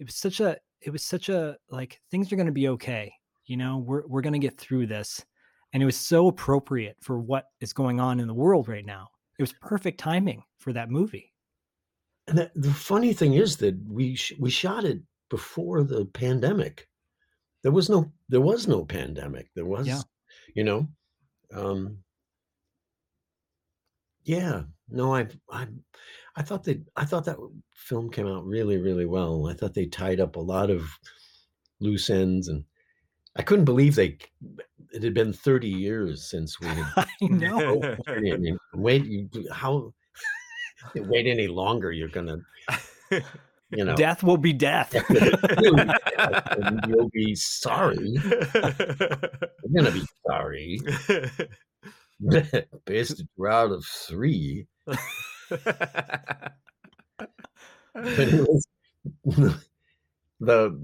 It 0.00 0.06
was 0.06 0.14
such 0.14 0.40
a 0.40 0.56
it 0.80 0.90
was 0.90 1.04
such 1.04 1.28
a 1.28 1.56
like 1.70 2.00
things 2.10 2.32
are 2.32 2.36
going 2.36 2.46
to 2.46 2.52
be 2.52 2.68
okay 2.68 3.12
you 3.46 3.56
know 3.56 3.78
we're 3.78 4.06
we're 4.06 4.20
going 4.22 4.32
to 4.32 4.38
get 4.38 4.58
through 4.58 4.86
this 4.86 5.24
and 5.72 5.82
it 5.82 5.86
was 5.86 5.96
so 5.96 6.28
appropriate 6.28 6.96
for 7.00 7.18
what 7.18 7.46
is 7.60 7.72
going 7.72 8.00
on 8.00 8.20
in 8.20 8.26
the 8.26 8.34
world 8.34 8.68
right 8.68 8.84
now. 8.84 9.08
It 9.38 9.42
was 9.42 9.52
perfect 9.60 10.00
timing 10.00 10.42
for 10.58 10.72
that 10.72 10.90
movie. 10.90 11.32
And 12.26 12.38
the, 12.38 12.50
the 12.54 12.72
funny 12.72 13.12
thing 13.12 13.34
is 13.34 13.56
that 13.58 13.76
we 13.86 14.14
sh- 14.14 14.34
we 14.38 14.50
shot 14.50 14.84
it 14.84 15.00
before 15.30 15.82
the 15.84 16.06
pandemic. 16.06 16.88
There 17.62 17.72
was 17.72 17.88
no 17.90 18.10
there 18.28 18.40
was 18.40 18.66
no 18.66 18.84
pandemic. 18.84 19.48
There 19.54 19.66
was 19.66 19.86
Yeah. 19.86 20.00
you 20.54 20.64
know 20.64 20.88
um 21.54 21.98
yeah 24.28 24.62
no 24.90 25.14
i 25.14 25.26
i 25.50 25.66
i 26.36 26.42
thought 26.42 26.62
that 26.62 26.78
i 26.96 27.04
thought 27.04 27.24
that 27.24 27.38
film 27.74 28.10
came 28.10 28.26
out 28.26 28.44
really 28.44 28.76
really 28.76 29.06
well. 29.06 29.48
I 29.48 29.54
thought 29.54 29.72
they 29.72 29.86
tied 29.86 30.20
up 30.20 30.36
a 30.36 30.40
lot 30.40 30.68
of 30.70 30.86
loose 31.80 32.10
ends 32.10 32.48
and 32.48 32.64
i 33.36 33.42
couldn't 33.42 33.64
believe 33.64 33.94
they 33.94 34.18
it 34.92 35.02
had 35.02 35.14
been 35.14 35.32
30 35.32 35.68
years 35.68 36.28
since 36.28 36.60
we 36.60 36.66
had 36.66 36.86
i 36.96 37.06
oh, 37.22 37.26
know. 37.26 37.96
I 38.06 38.20
mean, 38.20 38.58
wait 38.74 39.06
you 39.06 39.30
how 39.50 39.94
wait 40.94 41.26
any 41.26 41.46
longer 41.48 41.90
you're 41.90 42.08
gonna 42.08 42.36
you 43.70 43.84
know. 43.84 43.94
Death 43.96 44.22
will 44.22 44.38
be 44.38 44.54
death. 44.54 44.94
You'll 46.88 47.10
be 47.12 47.34
sorry. 47.34 47.98
You're 48.00 49.74
gonna 49.74 49.90
be 49.90 50.06
sorry 50.26 50.80
best 52.86 53.24
round 53.36 53.72
of 53.72 53.84
three 53.84 54.66
but 58.04 58.28
it 58.28 58.34
was, 58.48 58.66
the 60.40 60.78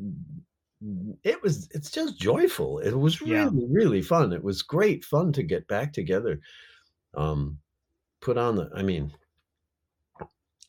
it 1.23 1.43
was 1.43 1.69
it's 1.73 1.91
just 1.91 2.19
joyful. 2.19 2.79
It 2.79 2.93
was 2.93 3.21
really 3.23 3.33
Yeah. 3.33 3.51
really 3.71 4.03
fun. 4.03 4.33
It 4.33 4.43
was 4.45 4.63
great 4.63 5.05
fun 5.05 5.33
to 5.33 5.43
get 5.43 5.67
back 5.69 5.93
together. 5.93 6.41
Um, 7.15 7.59
put 8.21 8.39
on 8.39 8.57
the. 8.57 8.71
I 8.75 8.83
mean, 8.83 9.13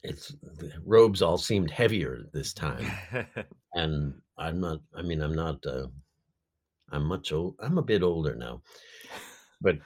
it's 0.03 0.29
the 0.43 0.71
robes 0.85 1.21
all 1.21 1.37
seemed 1.37 1.71
heavier 1.71 2.25
this 2.33 2.53
time, 2.53 2.85
and 3.73 4.13
I'm 4.37 4.59
not. 4.59 4.79
I 4.93 5.01
mean, 5.01 5.21
I'm 5.21 5.35
not. 5.35 5.65
Uh, 5.65 5.87
I'm 6.91 7.05
much 7.05 7.31
old. 7.31 7.55
I'm 7.59 7.77
a 7.77 7.83
bit 7.83 8.03
older 8.03 8.35
now, 8.35 8.61
but 9.61 9.77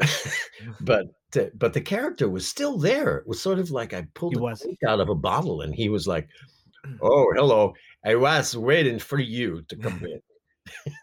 but 0.80 1.06
but 1.54 1.72
the 1.72 1.80
character 1.80 2.28
was 2.28 2.46
still 2.46 2.78
there. 2.78 3.18
It 3.18 3.26
was 3.26 3.40
sort 3.42 3.58
of 3.58 3.70
like 3.70 3.94
I 3.94 4.06
pulled 4.14 4.36
a 4.36 4.88
out 4.88 5.00
of 5.00 5.08
a 5.08 5.14
bottle, 5.14 5.60
and 5.62 5.74
he 5.74 5.88
was 5.88 6.06
like, 6.06 6.28
"Oh, 7.02 7.32
hello! 7.34 7.74
I 8.04 8.14
was 8.16 8.56
waiting 8.56 8.98
for 8.98 9.18
you 9.18 9.62
to 9.68 9.76
come 9.76 10.04
in." 10.04 10.20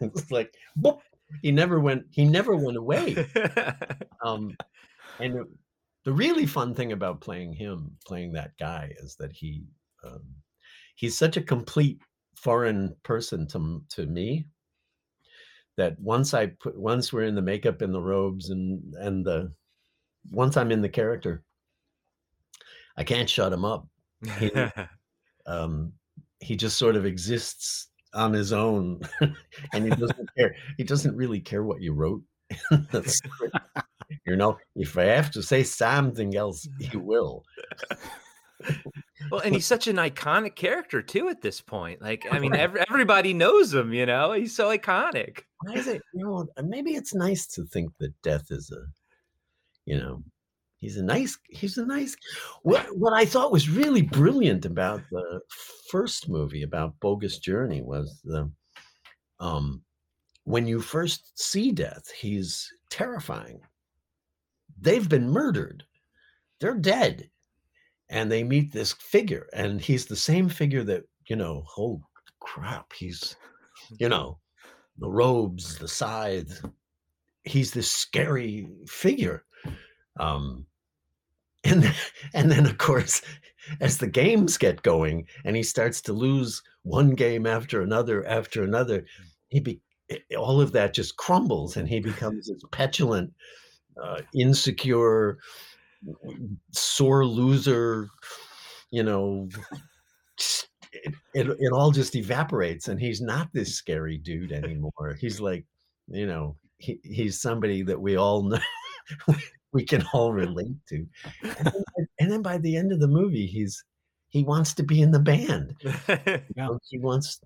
it's 0.00 0.30
like, 0.30 0.52
boop. 0.78 1.00
He 1.42 1.52
never 1.52 1.78
went. 1.78 2.04
He 2.10 2.24
never 2.24 2.56
went 2.56 2.78
away. 2.78 3.26
Um, 4.24 4.56
and 5.20 5.34
the- 5.34 5.48
the 6.04 6.12
really 6.14 6.46
fun 6.46 6.74
thing 6.74 6.92
about 6.92 7.20
playing 7.20 7.52
him, 7.52 7.98
playing 8.06 8.32
that 8.32 8.52
guy, 8.58 8.92
is 9.00 9.16
that 9.16 9.30
he 9.32 9.64
um, 10.02 10.22
he's 10.94 11.18
such 11.18 11.36
a 11.36 11.42
complete 11.42 11.98
foreign 12.34 12.96
person 13.02 13.46
to 13.48 13.82
to 13.90 14.06
me 14.06 14.46
that 15.78 15.98
once 16.00 16.34
I 16.34 16.46
put 16.46 16.76
once 16.76 17.12
we're 17.12 17.22
in 17.22 17.36
the 17.36 17.40
makeup 17.40 17.80
and 17.82 17.94
the 17.94 18.02
robes 18.02 18.50
and 18.50 18.94
and 18.96 19.24
the 19.24 19.52
once 20.30 20.56
I'm 20.56 20.72
in 20.72 20.82
the 20.82 20.88
character, 20.88 21.44
I 22.96 23.04
can't 23.04 23.30
shut 23.30 23.52
him 23.52 23.64
up. 23.64 23.86
He, 24.38 24.50
um, 25.46 25.92
he 26.40 26.56
just 26.56 26.76
sort 26.76 26.96
of 26.96 27.06
exists 27.06 27.88
on 28.12 28.32
his 28.32 28.52
own, 28.52 29.00
and 29.72 29.84
he 29.84 29.90
doesn't 29.90 30.28
care. 30.36 30.54
He 30.76 30.84
doesn't 30.84 31.16
really 31.16 31.40
care 31.40 31.62
what 31.62 31.80
you 31.80 31.94
wrote. 31.94 32.22
in 32.70 32.86
the 32.90 33.06
script. 33.06 33.56
you 34.26 34.34
know, 34.34 34.58
if 34.74 34.98
I 34.98 35.04
have 35.04 35.30
to 35.32 35.42
say 35.42 35.62
something 35.62 36.34
else, 36.34 36.66
he 36.80 36.96
will. 36.96 37.44
Well, 39.30 39.40
and 39.40 39.54
he's 39.54 39.66
such 39.66 39.86
an 39.86 39.96
iconic 39.96 40.54
character 40.54 41.02
too 41.02 41.28
at 41.28 41.40
this 41.40 41.60
point. 41.60 42.00
Like, 42.00 42.26
I 42.30 42.38
mean, 42.38 42.54
ev- 42.54 42.76
everybody 42.88 43.34
knows 43.34 43.74
him. 43.74 43.92
You 43.92 44.06
know, 44.06 44.32
he's 44.32 44.54
so 44.54 44.68
iconic. 44.76 45.42
Why 45.62 45.74
is 45.74 45.86
it? 45.86 46.02
You 46.14 46.24
know, 46.24 46.46
maybe 46.62 46.92
it's 46.92 47.14
nice 47.14 47.46
to 47.48 47.64
think 47.64 47.90
that 47.98 48.20
death 48.22 48.46
is 48.50 48.70
a, 48.70 48.86
you 49.84 49.98
know, 49.98 50.22
he's 50.78 50.96
a 50.96 51.02
nice. 51.02 51.36
He's 51.48 51.78
a 51.78 51.86
nice. 51.86 52.16
What 52.62 52.86
what 52.96 53.12
I 53.12 53.24
thought 53.24 53.52
was 53.52 53.68
really 53.68 54.02
brilliant 54.02 54.64
about 54.64 55.02
the 55.10 55.40
first 55.90 56.28
movie 56.28 56.62
about 56.62 56.98
Bogus 57.00 57.38
Journey 57.38 57.82
was 57.82 58.20
the, 58.24 58.50
um, 59.40 59.82
when 60.44 60.66
you 60.66 60.80
first 60.80 61.38
see 61.38 61.72
death, 61.72 62.10
he's 62.10 62.72
terrifying. 62.90 63.60
They've 64.80 65.08
been 65.08 65.28
murdered. 65.28 65.84
They're 66.60 66.74
dead. 66.74 67.30
And 68.10 68.32
they 68.32 68.42
meet 68.42 68.72
this 68.72 68.92
figure, 68.94 69.48
and 69.52 69.80
he's 69.80 70.06
the 70.06 70.16
same 70.16 70.48
figure 70.48 70.82
that, 70.84 71.04
you 71.26 71.36
know, 71.36 71.64
oh 71.76 72.00
crap, 72.40 72.92
he's, 72.94 73.36
you 73.98 74.08
know, 74.08 74.38
the 74.98 75.10
robes, 75.10 75.78
the 75.78 75.88
scythe. 75.88 76.64
He's 77.44 77.72
this 77.72 77.90
scary 77.90 78.68
figure. 78.86 79.44
Um, 80.18 80.66
and 81.64 81.82
then, 81.82 81.94
and 82.34 82.50
then 82.50 82.66
of 82.66 82.78
course, 82.78 83.22
as 83.80 83.98
the 83.98 84.06
games 84.06 84.56
get 84.56 84.82
going 84.82 85.26
and 85.44 85.56
he 85.56 85.62
starts 85.62 86.00
to 86.02 86.12
lose 86.12 86.62
one 86.82 87.10
game 87.10 87.46
after 87.46 87.82
another 87.82 88.24
after 88.26 88.62
another, 88.62 89.04
he 89.48 89.60
be 89.60 89.80
all 90.36 90.60
of 90.60 90.72
that 90.72 90.94
just 90.94 91.16
crumbles 91.16 91.76
and 91.76 91.88
he 91.88 92.00
becomes 92.00 92.46
this 92.48 92.62
petulant, 92.70 93.32
uh, 94.02 94.20
insecure, 94.34 95.38
sore 96.72 97.24
loser. 97.24 98.08
You 98.90 99.02
know, 99.02 99.48
it, 100.92 101.14
it 101.34 101.46
it 101.58 101.72
all 101.72 101.90
just 101.90 102.16
evaporates 102.16 102.88
and 102.88 103.00
he's 103.00 103.20
not 103.20 103.48
this 103.52 103.74
scary 103.74 104.18
dude 104.18 104.52
anymore. 104.52 105.16
He's 105.20 105.40
like, 105.40 105.64
you 106.08 106.26
know, 106.26 106.56
he, 106.78 106.98
he's 107.02 107.40
somebody 107.40 107.82
that 107.82 108.00
we 108.00 108.16
all 108.16 108.42
know 108.42 108.60
we 109.72 109.84
can 109.84 110.04
all 110.12 110.32
relate 110.32 110.76
to. 110.88 111.06
And 111.42 111.66
then, 111.66 112.06
and 112.20 112.32
then 112.32 112.42
by 112.42 112.58
the 112.58 112.76
end 112.76 112.92
of 112.92 113.00
the 113.00 113.08
movie, 113.08 113.46
he's 113.46 113.84
he 114.28 114.44
wants 114.44 114.74
to 114.74 114.82
be 114.82 115.00
in 115.00 115.10
the 115.10 115.20
band. 115.20 115.74
You 116.08 116.40
know, 116.56 116.78
He 116.88 116.98
wants 116.98 117.40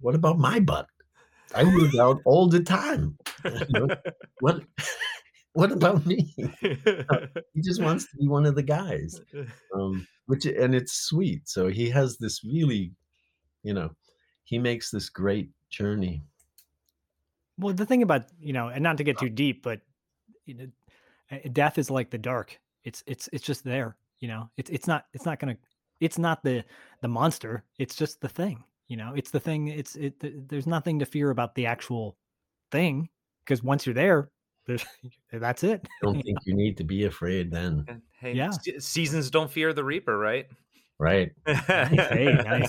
what 0.00 0.14
about 0.14 0.38
my 0.38 0.60
butt? 0.60 0.86
I 1.54 1.64
move 1.64 1.94
out 1.94 2.20
all 2.24 2.48
the 2.48 2.62
time. 2.62 3.16
You 3.44 3.66
know, 3.70 3.88
what 4.40 4.62
what 5.54 5.70
about 5.70 6.04
me? 6.04 6.34
he 6.60 7.62
just 7.62 7.80
wants 7.80 8.10
to 8.10 8.16
be 8.18 8.28
one 8.28 8.44
of 8.44 8.56
the 8.56 8.62
guys. 8.62 9.20
Um, 9.74 10.06
which 10.26 10.46
and 10.46 10.74
it's 10.74 10.92
sweet. 10.92 11.48
So 11.48 11.68
he 11.68 11.88
has 11.90 12.18
this 12.18 12.44
really, 12.44 12.92
you 13.62 13.72
know, 13.72 13.90
he 14.42 14.58
makes 14.58 14.90
this 14.90 15.08
great 15.08 15.50
journey. 15.70 16.24
Well, 17.58 17.72
the 17.72 17.86
thing 17.86 18.02
about 18.02 18.26
you 18.40 18.52
know, 18.52 18.68
and 18.68 18.82
not 18.82 18.96
to 18.98 19.04
get 19.04 19.18
too 19.18 19.28
deep, 19.28 19.62
but 19.62 19.80
you 20.44 20.54
know, 20.54 20.66
uh, 21.30 21.38
death 21.52 21.78
is 21.78 21.90
like 21.90 22.10
the 22.10 22.18
dark. 22.18 22.58
It's 22.82 23.04
it's 23.06 23.28
it's 23.32 23.44
just 23.44 23.64
there. 23.64 23.96
You 24.18 24.28
know, 24.28 24.50
it's 24.56 24.70
it's 24.70 24.88
not 24.88 25.06
it's 25.12 25.24
not 25.24 25.38
gonna 25.38 25.56
it's 26.00 26.18
not 26.18 26.42
the 26.42 26.64
the 27.00 27.08
monster. 27.08 27.64
It's 27.78 27.94
just 27.94 28.20
the 28.20 28.28
thing. 28.28 28.64
You 28.88 28.96
know, 28.96 29.12
it's 29.14 29.30
the 29.30 29.40
thing. 29.40 29.68
It's 29.68 29.94
it. 29.94 30.48
There's 30.48 30.66
nothing 30.66 30.98
to 30.98 31.06
fear 31.06 31.30
about 31.30 31.54
the 31.54 31.66
actual 31.66 32.16
thing 32.72 33.08
because 33.44 33.62
once 33.62 33.86
you're 33.86 33.94
there, 33.94 34.30
there's 34.66 34.84
that's 35.32 35.62
it. 35.64 35.80
I 35.84 35.88
don't 36.06 36.22
think 36.22 36.38
you 36.46 36.54
need 36.54 36.76
to 36.78 36.84
be 36.84 37.04
afraid 37.04 37.50
then. 37.50 38.02
Hey, 38.20 38.34
Yeah. 38.34 38.50
seasons 38.78 39.30
don't 39.30 39.50
fear 39.50 39.72
the 39.72 39.84
reaper, 39.84 40.16
right? 40.18 40.46
Right. 40.98 41.32
Hey, 41.46 42.32
nice. 42.44 42.68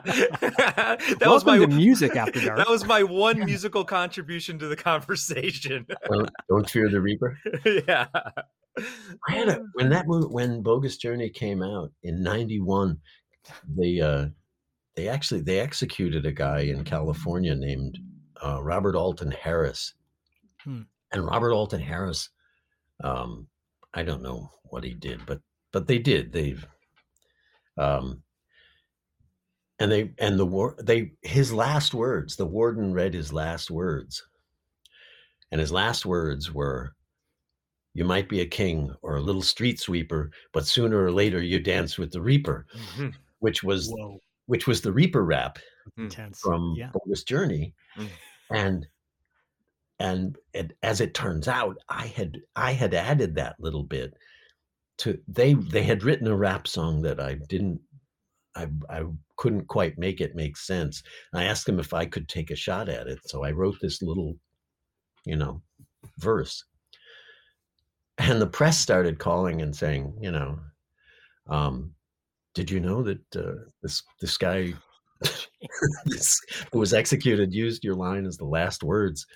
that 0.00 1.20
was 1.26 1.44
my 1.44 1.58
music 1.66 2.16
after 2.16 2.40
dark. 2.40 2.56
that 2.58 2.68
was 2.68 2.84
my 2.86 3.02
one 3.02 3.44
musical 3.44 3.84
contribution 3.84 4.58
to 4.58 4.68
the 4.68 4.76
conversation. 4.76 5.86
Well, 6.08 6.26
don't 6.48 6.68
fear 6.68 6.88
the 6.88 7.00
Reaper. 7.00 7.38
yeah. 7.86 8.06
I 9.28 9.32
had 9.32 9.48
a, 9.48 9.62
when 9.74 9.90
that 9.90 10.06
movie, 10.06 10.28
when 10.28 10.62
Bogus 10.62 10.96
Journey 10.96 11.28
came 11.28 11.62
out 11.62 11.90
in 12.02 12.22
'91, 12.22 12.96
they 13.68 14.00
uh, 14.00 14.26
they 14.96 15.08
actually 15.08 15.40
they 15.42 15.58
executed 15.60 16.24
a 16.24 16.32
guy 16.32 16.60
in 16.60 16.84
California 16.84 17.54
named 17.54 17.98
uh, 18.44 18.62
Robert 18.62 18.94
Alton 18.96 19.30
Harris, 19.32 19.92
Hmm. 20.64 20.82
and 21.12 21.24
Robert 21.24 21.52
Alton 21.52 21.80
Harris, 21.80 22.28
um, 23.04 23.48
I 23.94 24.02
don't 24.02 24.22
know 24.22 24.50
what 24.64 24.84
he 24.84 24.94
did, 24.94 25.24
but 25.26 25.40
but 25.72 25.86
they 25.86 25.98
did 25.98 26.32
they, 26.32 26.56
um, 27.76 28.22
and 29.78 29.90
they 29.90 30.14
and 30.18 30.38
the 30.38 30.46
war 30.46 30.76
they 30.82 31.12
his 31.22 31.52
last 31.52 31.94
words 31.94 32.36
the 32.36 32.46
warden 32.46 32.92
read 32.92 33.14
his 33.14 33.32
last 33.32 33.70
words, 33.70 34.22
and 35.50 35.60
his 35.60 35.72
last 35.72 36.06
words 36.06 36.52
were. 36.52 36.94
You 37.92 38.04
might 38.04 38.28
be 38.28 38.40
a 38.40 38.46
king 38.46 38.94
or 39.02 39.16
a 39.16 39.20
little 39.20 39.42
street 39.42 39.80
sweeper, 39.80 40.30
but 40.52 40.64
sooner 40.64 41.02
or 41.04 41.10
later 41.10 41.42
you 41.42 41.58
dance 41.58 41.98
with 41.98 42.12
the 42.12 42.22
Reaper, 42.22 42.66
Mhm. 42.72 43.14
which 43.40 43.64
was 43.64 43.88
Whoa, 43.88 44.20
which 44.46 44.68
was 44.68 44.80
the 44.82 44.92
Reaper 44.92 45.24
rap 45.24 45.58
intense. 45.96 46.40
from 46.40 46.74
yeah. 46.78 46.92
Bogus 46.92 47.24
Journey, 47.24 47.74
Mm. 47.96 48.08
and 48.50 48.86
and 50.00 50.38
it, 50.54 50.72
as 50.82 51.02
it 51.02 51.12
turns 51.12 51.46
out, 51.46 51.76
I 51.88 52.06
had 52.06 52.38
I 52.56 52.72
had 52.72 52.94
added 52.94 53.34
that 53.34 53.56
little 53.60 53.84
bit 53.84 54.14
to 54.98 55.18
they 55.28 55.52
they 55.54 55.82
had 55.82 56.02
written 56.02 56.26
a 56.26 56.36
rap 56.36 56.66
song 56.66 57.02
that 57.02 57.20
I 57.20 57.34
didn't 57.34 57.80
I 58.56 58.68
I 58.88 59.04
couldn't 59.36 59.68
quite 59.68 59.98
make 59.98 60.22
it 60.22 60.34
make 60.34 60.56
sense. 60.56 61.02
I 61.34 61.44
asked 61.44 61.66
them 61.66 61.78
if 61.78 61.92
I 61.92 62.06
could 62.06 62.28
take 62.28 62.50
a 62.50 62.56
shot 62.56 62.88
at 62.88 63.08
it, 63.08 63.18
so 63.26 63.44
I 63.44 63.50
wrote 63.50 63.76
this 63.80 64.00
little, 64.00 64.36
you 65.26 65.36
know, 65.36 65.60
verse. 66.18 66.64
And 68.16 68.40
the 68.40 68.46
press 68.46 68.78
started 68.78 69.18
calling 69.18 69.60
and 69.62 69.76
saying, 69.76 70.14
you 70.20 70.30
know, 70.30 70.58
um, 71.48 71.92
did 72.54 72.70
you 72.70 72.80
know 72.80 73.02
that 73.02 73.36
uh, 73.36 73.64
this 73.82 74.02
this 74.22 74.38
guy 74.38 74.72
this, 76.06 76.40
who 76.72 76.78
was 76.78 76.94
executed 76.94 77.52
used 77.52 77.84
your 77.84 77.94
line 77.94 78.24
as 78.24 78.38
the 78.38 78.46
last 78.46 78.82
words 78.82 79.26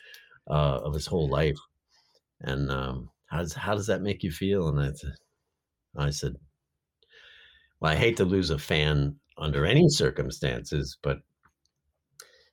uh, 0.49 0.81
of 0.85 0.95
his 0.95 1.07
whole 1.07 1.29
life? 1.29 1.59
And 2.41 2.71
um, 2.71 3.11
how 3.27 3.39
does 3.39 3.55
how 3.55 3.75
does 3.75 3.87
that 3.89 4.03
make 4.03 4.23
you 4.23 4.31
feel? 4.33 4.69
And 4.69 4.81
I, 4.81 4.93
said- 4.93 5.17
I 5.97 6.11
said, 6.11 6.37
well, 7.81 7.93
I 7.93 7.97
hate 7.97 8.17
to 8.19 8.25
lose 8.25 8.51
a 8.51 8.59
fan 8.59 9.17
under 9.39 9.65
any 9.67 9.89
circumstances, 9.89 10.99
but 11.03 11.19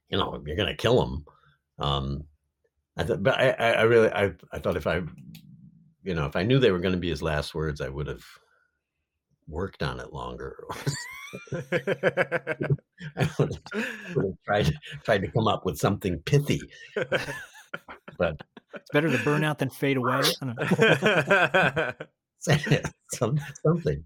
you 0.09 0.17
know, 0.17 0.41
you're 0.45 0.57
gonna 0.57 0.75
kill 0.75 1.01
him. 1.03 1.25
Um, 1.79 2.23
I 2.97 3.03
thought, 3.03 3.23
but 3.23 3.39
I, 3.39 3.51
I 3.51 3.81
really, 3.83 4.09
I, 4.11 4.33
I 4.51 4.59
thought 4.59 4.77
if 4.77 4.87
I, 4.87 5.01
you 6.03 6.13
know, 6.15 6.25
if 6.25 6.35
I 6.35 6.43
knew 6.43 6.59
they 6.59 6.71
were 6.71 6.79
going 6.79 6.93
to 6.93 6.99
be 6.99 7.09
his 7.09 7.21
last 7.21 7.55
words, 7.55 7.81
I 7.81 7.89
would 7.89 8.07
have 8.07 8.23
worked 9.47 9.83
on 9.83 9.99
it 9.99 10.13
longer. 10.13 10.63
I 11.53 13.29
would 13.39 13.59
have 14.15 14.43
tried 14.45 14.73
tried 15.03 15.21
to 15.21 15.31
come 15.31 15.47
up 15.47 15.65
with 15.65 15.77
something 15.77 16.19
pithy, 16.19 16.61
but 18.17 18.41
It's 18.73 18.89
better 18.91 19.09
to 19.09 19.23
burn 19.23 19.43
out 19.43 19.59
than 19.59 19.69
fade 19.69 19.97
away. 19.97 20.13
I 20.13 20.21
don't 20.41 20.55
know. 21.67 21.93
something. 23.13 24.03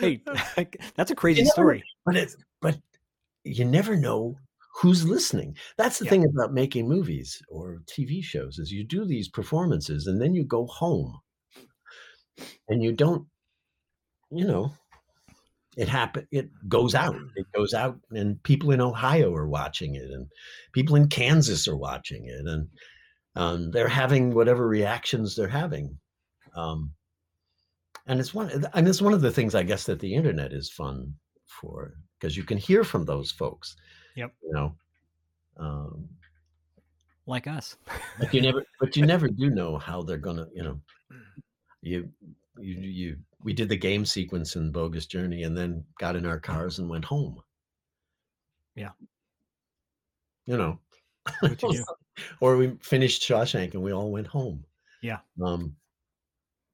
hey, 0.00 0.22
that's 0.96 1.10
a 1.10 1.14
crazy 1.14 1.40
You 1.40 1.44
never- 1.44 1.52
story. 1.52 1.84
But 2.04 2.16
it's 2.16 2.36
but 2.62 2.78
you 3.44 3.64
never 3.64 3.96
know 3.96 4.36
who's 4.74 5.04
listening. 5.06 5.56
That's 5.76 5.98
the 5.98 6.04
Yeah. 6.04 6.10
thing 6.10 6.24
about 6.24 6.52
making 6.52 6.88
movies 6.88 7.40
or 7.48 7.82
TV 7.86 8.22
shows 8.22 8.58
is 8.58 8.70
you 8.72 8.84
do 8.84 9.04
these 9.04 9.28
performances 9.28 10.06
and 10.06 10.20
then 10.20 10.34
you 10.34 10.44
go 10.44 10.66
home 10.66 11.18
and 12.68 12.82
you 12.82 12.92
don't, 12.92 13.26
you 14.30 14.44
know, 14.46 14.72
it 15.76 15.88
happen 15.88 16.26
it 16.30 16.48
goes 16.68 16.94
out. 16.94 17.16
It 17.36 17.46
goes 17.54 17.74
out 17.74 17.98
and 18.10 18.42
people 18.42 18.70
in 18.70 18.80
Ohio 18.80 19.34
are 19.34 19.48
watching 19.48 19.94
it 19.94 20.10
and 20.10 20.26
people 20.72 20.96
in 20.96 21.08
Kansas 21.08 21.68
are 21.68 21.76
watching 21.76 22.26
it 22.26 22.46
and 22.46 22.68
um, 23.36 23.70
they're 23.70 23.88
having 23.88 24.34
whatever 24.34 24.66
reactions 24.66 25.36
they're 25.36 25.48
having. 25.48 25.98
Um, 26.54 26.92
and 28.06 28.18
it's 28.20 28.32
one 28.32 28.50
and 28.72 28.88
it's 28.88 29.02
one 29.02 29.12
of 29.12 29.20
the 29.20 29.30
things 29.30 29.54
I 29.54 29.62
guess 29.62 29.84
that 29.84 30.00
the 30.00 30.14
internet 30.14 30.52
is 30.52 30.70
fun 30.70 31.12
for 31.46 31.92
because 32.18 32.36
you 32.36 32.44
can 32.44 32.56
hear 32.58 32.82
from 32.84 33.04
those 33.04 33.30
folks. 33.30 33.76
Yep. 34.16 34.32
You 34.42 34.52
know. 34.52 34.74
Um, 35.58 36.08
Like 37.26 37.46
us. 37.46 37.76
but 38.18 38.32
you 38.32 38.40
never 38.40 38.64
but 38.80 38.96
you 38.96 39.04
never 39.04 39.28
do 39.28 39.50
know 39.50 39.76
how 39.76 40.02
they're 40.02 40.16
gonna 40.16 40.46
you 40.54 40.62
know 40.62 40.80
you 41.82 42.08
you 42.58 42.74
you 42.80 43.16
we 43.42 43.52
did 43.52 43.68
the 43.68 43.76
game 43.76 44.04
sequence 44.04 44.56
in 44.56 44.72
bogus 44.72 45.06
journey 45.06 45.44
and 45.44 45.56
then 45.56 45.84
got 45.98 46.16
in 46.16 46.26
our 46.26 46.40
cars 46.40 46.78
and 46.78 46.88
went 46.88 47.04
home. 47.04 47.40
Yeah. 48.74 48.90
you 50.46 50.56
know? 50.56 50.78
You 51.42 51.84
or 52.40 52.56
we 52.56 52.76
finished 52.80 53.22
shawshank 53.22 53.74
and 53.74 53.82
we 53.82 53.92
all 53.92 54.10
went 54.10 54.26
home. 54.26 54.64
Yeah. 55.02 55.18
um 55.42 55.76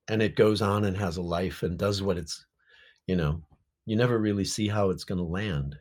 and 0.09 0.23
it 0.23 0.37
goes 0.37 0.63
on 0.63 0.85
and 0.85 0.97
has 0.97 1.17
a 1.17 1.23
life 1.23 1.63
and 1.63 1.79
does 1.79 2.03
what 2.03 2.19
it's 2.19 2.45
you 3.07 3.17
know 3.17 3.43
you 3.87 3.97
never 3.97 4.19
really 4.19 4.45
see 4.45 4.69
how 4.69 4.91
it's 4.91 5.05
going 5.05 5.19
to 5.19 5.25
land. 5.25 5.77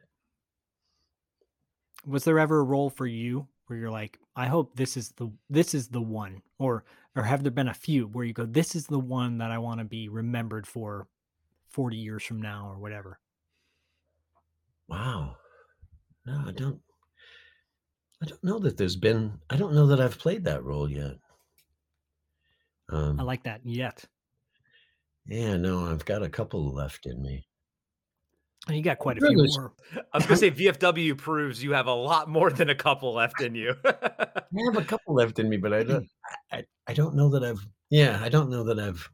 Was 2.06 2.24
there 2.24 2.40
ever 2.40 2.60
a 2.60 2.64
role 2.64 2.90
for 2.90 3.06
you 3.06 3.48
where 3.72 3.80
you're 3.80 3.90
like, 3.90 4.20
I 4.36 4.48
hope 4.48 4.76
this 4.76 4.98
is 4.98 5.14
the 5.14 5.32
this 5.50 5.74
is 5.74 5.88
the 5.88 6.02
one, 6.02 6.44
or 6.60 6.84
or 7.16 7.24
have 7.24 7.42
there 7.42 7.52
been 7.52 7.70
a 7.70 7.74
few 7.74 8.08
where 8.08 8.26
you 8.26 8.34
go, 8.34 8.46
this 8.46 8.76
is 8.76 8.86
the 8.86 9.00
one 9.00 9.40
that 9.40 9.50
I 9.50 9.58
want 9.58 9.80
to 9.80 9.86
be 9.86 10.10
remembered 10.10 10.68
for, 10.68 11.08
forty 11.70 11.98
years 11.98 12.24
from 12.24 12.42
now 12.42 12.70
or 12.70 12.78
whatever? 12.78 13.20
wow 14.88 15.36
no 16.26 16.44
i 16.48 16.52
don't 16.52 16.82
i 18.22 18.26
don't 18.26 18.44
know 18.44 18.60
that 18.60 18.76
there's 18.78 18.98
been 18.98 19.40
i 19.50 19.56
don't 19.56 19.74
know 19.74 19.88
that 19.88 20.02
i've 20.02 20.20
played 20.20 20.44
that 20.44 20.64
role 20.66 20.90
yet 20.90 21.16
um 22.90 23.20
I 23.20 23.24
like 23.24 23.44
that. 23.44 23.62
Yet, 23.64 24.04
Yeah, 25.26 25.56
no, 25.58 25.86
I've 25.86 26.04
got 26.06 26.24
a 26.24 26.30
couple 26.30 26.74
left 26.74 27.06
in 27.06 27.22
me. 27.22 27.46
And 28.72 28.78
you 28.78 28.84
got 28.84 29.00
quite 29.00 29.18
a 29.18 29.20
Sure 29.20 29.30
few 29.30 29.38
more. 29.38 29.74
I 30.14 30.18
was 30.18 30.26
gonna 30.26 30.38
say 30.38 30.50
VFW 30.50 31.18
proves 31.18 31.62
you 31.62 31.74
have 31.74 31.88
a 31.88 31.94
lot 31.94 32.30
more 32.30 32.50
than 32.50 32.70
a 32.70 32.76
couple 32.76 33.14
left 33.14 33.42
in 33.42 33.54
you. 33.54 33.76
I 33.86 34.42
have 34.66 34.78
a 34.78 34.86
couple 34.86 35.14
left 35.14 35.40
in 35.40 35.50
me, 35.50 35.58
but 35.58 35.74
I 35.74 35.84
don't. 35.84 36.08
I, 36.52 36.64
I 36.88 36.94
don't 36.94 37.16
know 37.16 37.30
that 37.32 37.44
I've. 37.44 37.66
Yeah, 37.90 38.20
I 38.22 38.30
don't 38.30 38.50
know 38.50 38.64
that 38.64 38.80
I've. 38.80 39.10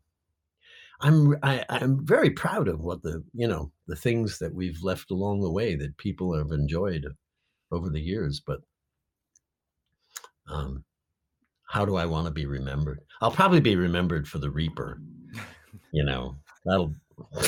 I'm. 1.02 1.36
I, 1.42 1.66
I'm 1.70 2.06
very 2.06 2.30
proud 2.30 2.68
of 2.68 2.82
what 2.82 3.02
the 3.02 3.24
you 3.34 3.48
know 3.48 3.72
the 3.88 3.96
things 3.96 4.38
that 4.38 4.54
we've 4.54 4.82
left 4.84 5.10
along 5.10 5.42
the 5.42 5.52
way 5.52 5.76
that 5.76 5.98
people 5.98 6.38
have 6.38 6.52
enjoyed 6.52 7.08
over 7.72 7.90
the 7.90 8.02
years. 8.02 8.40
But 8.46 8.60
um, 10.48 10.84
how 11.68 11.84
do 11.84 11.96
I 11.96 12.06
want 12.06 12.28
to 12.28 12.32
be 12.32 12.46
remembered? 12.46 13.00
I'll 13.22 13.32
probably 13.32 13.60
be 13.60 13.76
remembered 13.76 14.28
for 14.28 14.38
the 14.38 14.52
Reaper. 14.52 15.02
You 15.92 16.04
know, 16.04 16.38
that'll. 16.64 16.94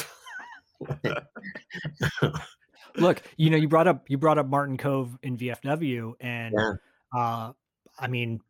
Look, 2.95 3.21
you 3.37 3.49
know, 3.49 3.57
you 3.57 3.67
brought 3.67 3.87
up 3.87 4.09
you 4.09 4.17
brought 4.17 4.37
up 4.37 4.47
Martin 4.47 4.77
Kove 4.77 5.17
in 5.23 5.37
VFW, 5.37 6.13
and 6.19 6.53
Yeah. 6.57 6.71
uh, 7.19 7.51
I 7.97 8.07
mean, 8.07 8.41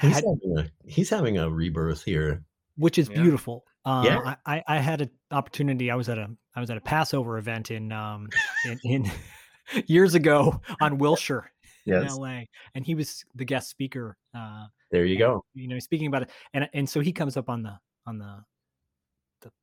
He's 0.00 0.14
had, 0.14 0.24
having 0.24 0.58
a 0.58 0.70
he's 0.88 1.10
having 1.10 1.38
a 1.38 1.50
rebirth 1.50 2.04
here. 2.04 2.44
which 2.76 2.98
is 2.98 3.08
Yeah. 3.08 3.22
beautiful. 3.22 3.64
Uh, 3.84 4.02
Yeah. 4.04 4.34
I, 4.46 4.56
I 4.58 4.64
I 4.76 4.78
had 4.78 5.00
an 5.00 5.10
opportunity. 5.30 5.90
I 5.90 5.94
was 5.96 6.08
at 6.08 6.18
a 6.18 6.30
I 6.54 6.60
was 6.60 6.70
at 6.70 6.76
a 6.76 6.80
Passover 6.80 7.38
event 7.38 7.70
in 7.70 7.90
um 7.92 8.28
in, 8.64 8.78
in 8.84 9.10
years 9.86 10.14
ago 10.14 10.60
on 10.80 10.98
Wilshire 10.98 11.50
yes. 11.84 12.14
in 12.14 12.20
LA, 12.22 12.40
and 12.74 12.84
he 12.86 12.94
was 12.94 13.24
the 13.34 13.44
guest 13.44 13.68
speaker. 13.68 14.16
Uh, 14.34 14.66
there 14.90 15.04
you 15.04 15.18
go. 15.18 15.44
you 15.54 15.68
know, 15.68 15.78
speaking 15.80 16.06
about 16.06 16.22
it, 16.22 16.30
and 16.54 16.68
and 16.72 16.88
so 16.88 17.00
he 17.00 17.12
comes 17.12 17.36
up 17.36 17.48
on 17.48 17.62
the 17.62 17.78
on 18.06 18.18
the 18.18 18.24
the 18.24 18.44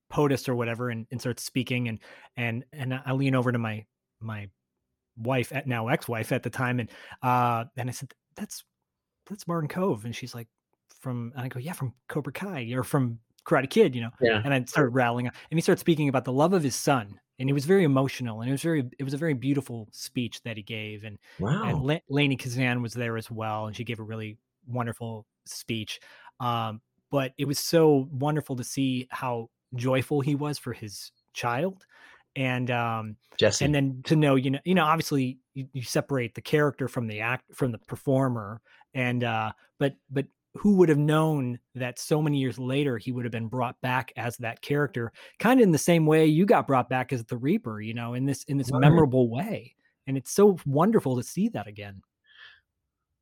POTUS 0.09 0.47
or 0.49 0.55
whatever, 0.55 0.89
and, 0.89 1.07
and 1.11 1.19
starts 1.19 1.43
speaking, 1.43 1.87
and 1.87 1.99
and 2.37 2.65
and 2.73 2.93
I 3.05 3.11
lean 3.13 3.35
over 3.35 3.51
to 3.51 3.57
my 3.59 3.85
my 4.19 4.49
wife 5.17 5.51
at 5.53 5.67
now 5.67 5.87
ex-wife 5.87 6.31
at 6.31 6.43
the 6.43 6.49
time, 6.49 6.79
and 6.79 6.89
uh, 7.21 7.65
and 7.77 7.89
I 7.89 7.91
said, 7.93 8.13
"That's 8.35 8.63
that's 9.29 9.47
Martin 9.47 9.69
Kove," 9.69 10.05
and 10.05 10.15
she's 10.15 10.35
like, 10.35 10.47
"From," 11.01 11.31
and 11.35 11.45
I 11.45 11.47
go, 11.47 11.59
"Yeah, 11.59 11.73
from 11.73 11.93
Cobra 12.07 12.33
Kai 12.33 12.71
or 12.73 12.83
from 12.83 13.19
Karate 13.45 13.69
Kid," 13.69 13.95
you 13.95 14.01
know, 14.01 14.11
Yeah. 14.21 14.41
and 14.43 14.53
I 14.53 14.63
started 14.65 14.89
rattling, 14.89 15.27
and 15.27 15.33
he 15.49 15.61
started 15.61 15.79
speaking 15.79 16.09
about 16.09 16.25
the 16.25 16.33
love 16.33 16.53
of 16.53 16.63
his 16.63 16.75
son. 16.75 17.19
And 17.37 17.49
he 17.49 17.53
was 17.53 17.65
very 17.65 17.83
emotional, 17.83 18.39
and 18.39 18.49
it 18.49 18.53
was 18.53 18.61
very, 18.61 18.89
it 18.97 19.03
was 19.03 19.13
a 19.13 19.17
very 19.17 19.33
beautiful 19.33 19.89
speech 19.91 20.41
that 20.43 20.55
he 20.55 20.63
gave. 20.63 21.03
And 21.03 21.19
Wow. 21.37 21.63
and 21.65 21.81
La- 21.83 21.99
Lainie 22.09 22.37
Kazan 22.39 22.81
was 22.81 22.93
there 22.93 23.17
as 23.17 23.29
well, 23.29 23.67
and 23.67 23.75
she 23.75 23.83
gave 23.83 23.99
a 23.99 24.03
really 24.03 24.37
wonderful 24.65 25.25
speech. 25.45 25.99
Um, 26.39 26.81
but 27.11 27.33
it 27.37 27.43
was 27.45 27.59
so 27.59 28.07
wonderful 28.09 28.55
to 28.55 28.63
see 28.63 29.07
how 29.11 29.49
joyful 29.75 30.21
he 30.21 30.35
was 30.35 30.57
for 30.57 30.73
his 30.73 31.11
child, 31.33 31.85
and 32.35 32.69
um, 32.71 33.15
Jesse. 33.37 33.65
and 33.65 33.73
then 33.73 34.01
to 34.05 34.15
know, 34.15 34.35
you 34.35 34.51
know, 34.51 34.59
you 34.65 34.75
know, 34.75 34.83
obviously 34.83 35.39
you, 35.53 35.67
you 35.73 35.83
separate 35.83 36.35
the 36.35 36.41
character 36.41 36.87
from 36.87 37.07
the 37.07 37.19
act 37.21 37.43
from 37.53 37.71
the 37.71 37.77
performer, 37.79 38.61
and 38.93 39.23
uh, 39.23 39.51
but 39.79 39.95
but 40.09 40.25
who 40.57 40.75
would 40.77 40.87
have 40.89 40.97
known 40.97 41.59
that 41.75 41.99
so 41.99 42.21
many 42.21 42.37
years 42.37 42.57
later 42.57 42.97
he 42.97 43.11
would 43.11 43.25
have 43.25 43.31
been 43.31 43.47
brought 43.47 43.79
back 43.81 44.13
as 44.15 44.37
that 44.37 44.61
character, 44.61 45.11
kind 45.37 45.59
of 45.59 45.63
in 45.63 45.71
the 45.71 45.77
same 45.77 46.05
way 46.05 46.25
you 46.25 46.45
got 46.45 46.65
brought 46.67 46.87
back 46.87 47.11
as 47.11 47.25
the 47.25 47.37
Reaper, 47.37 47.81
you 47.81 47.93
know, 47.93 48.13
in 48.13 48.25
this 48.25 48.43
in 48.43 48.57
this 48.57 48.71
Right. 48.71 48.79
memorable 48.79 49.29
way, 49.29 49.75
and 50.07 50.17
it's 50.17 50.31
so 50.31 50.57
wonderful 50.65 51.17
to 51.17 51.23
see 51.23 51.49
that 51.49 51.67
again. 51.67 52.01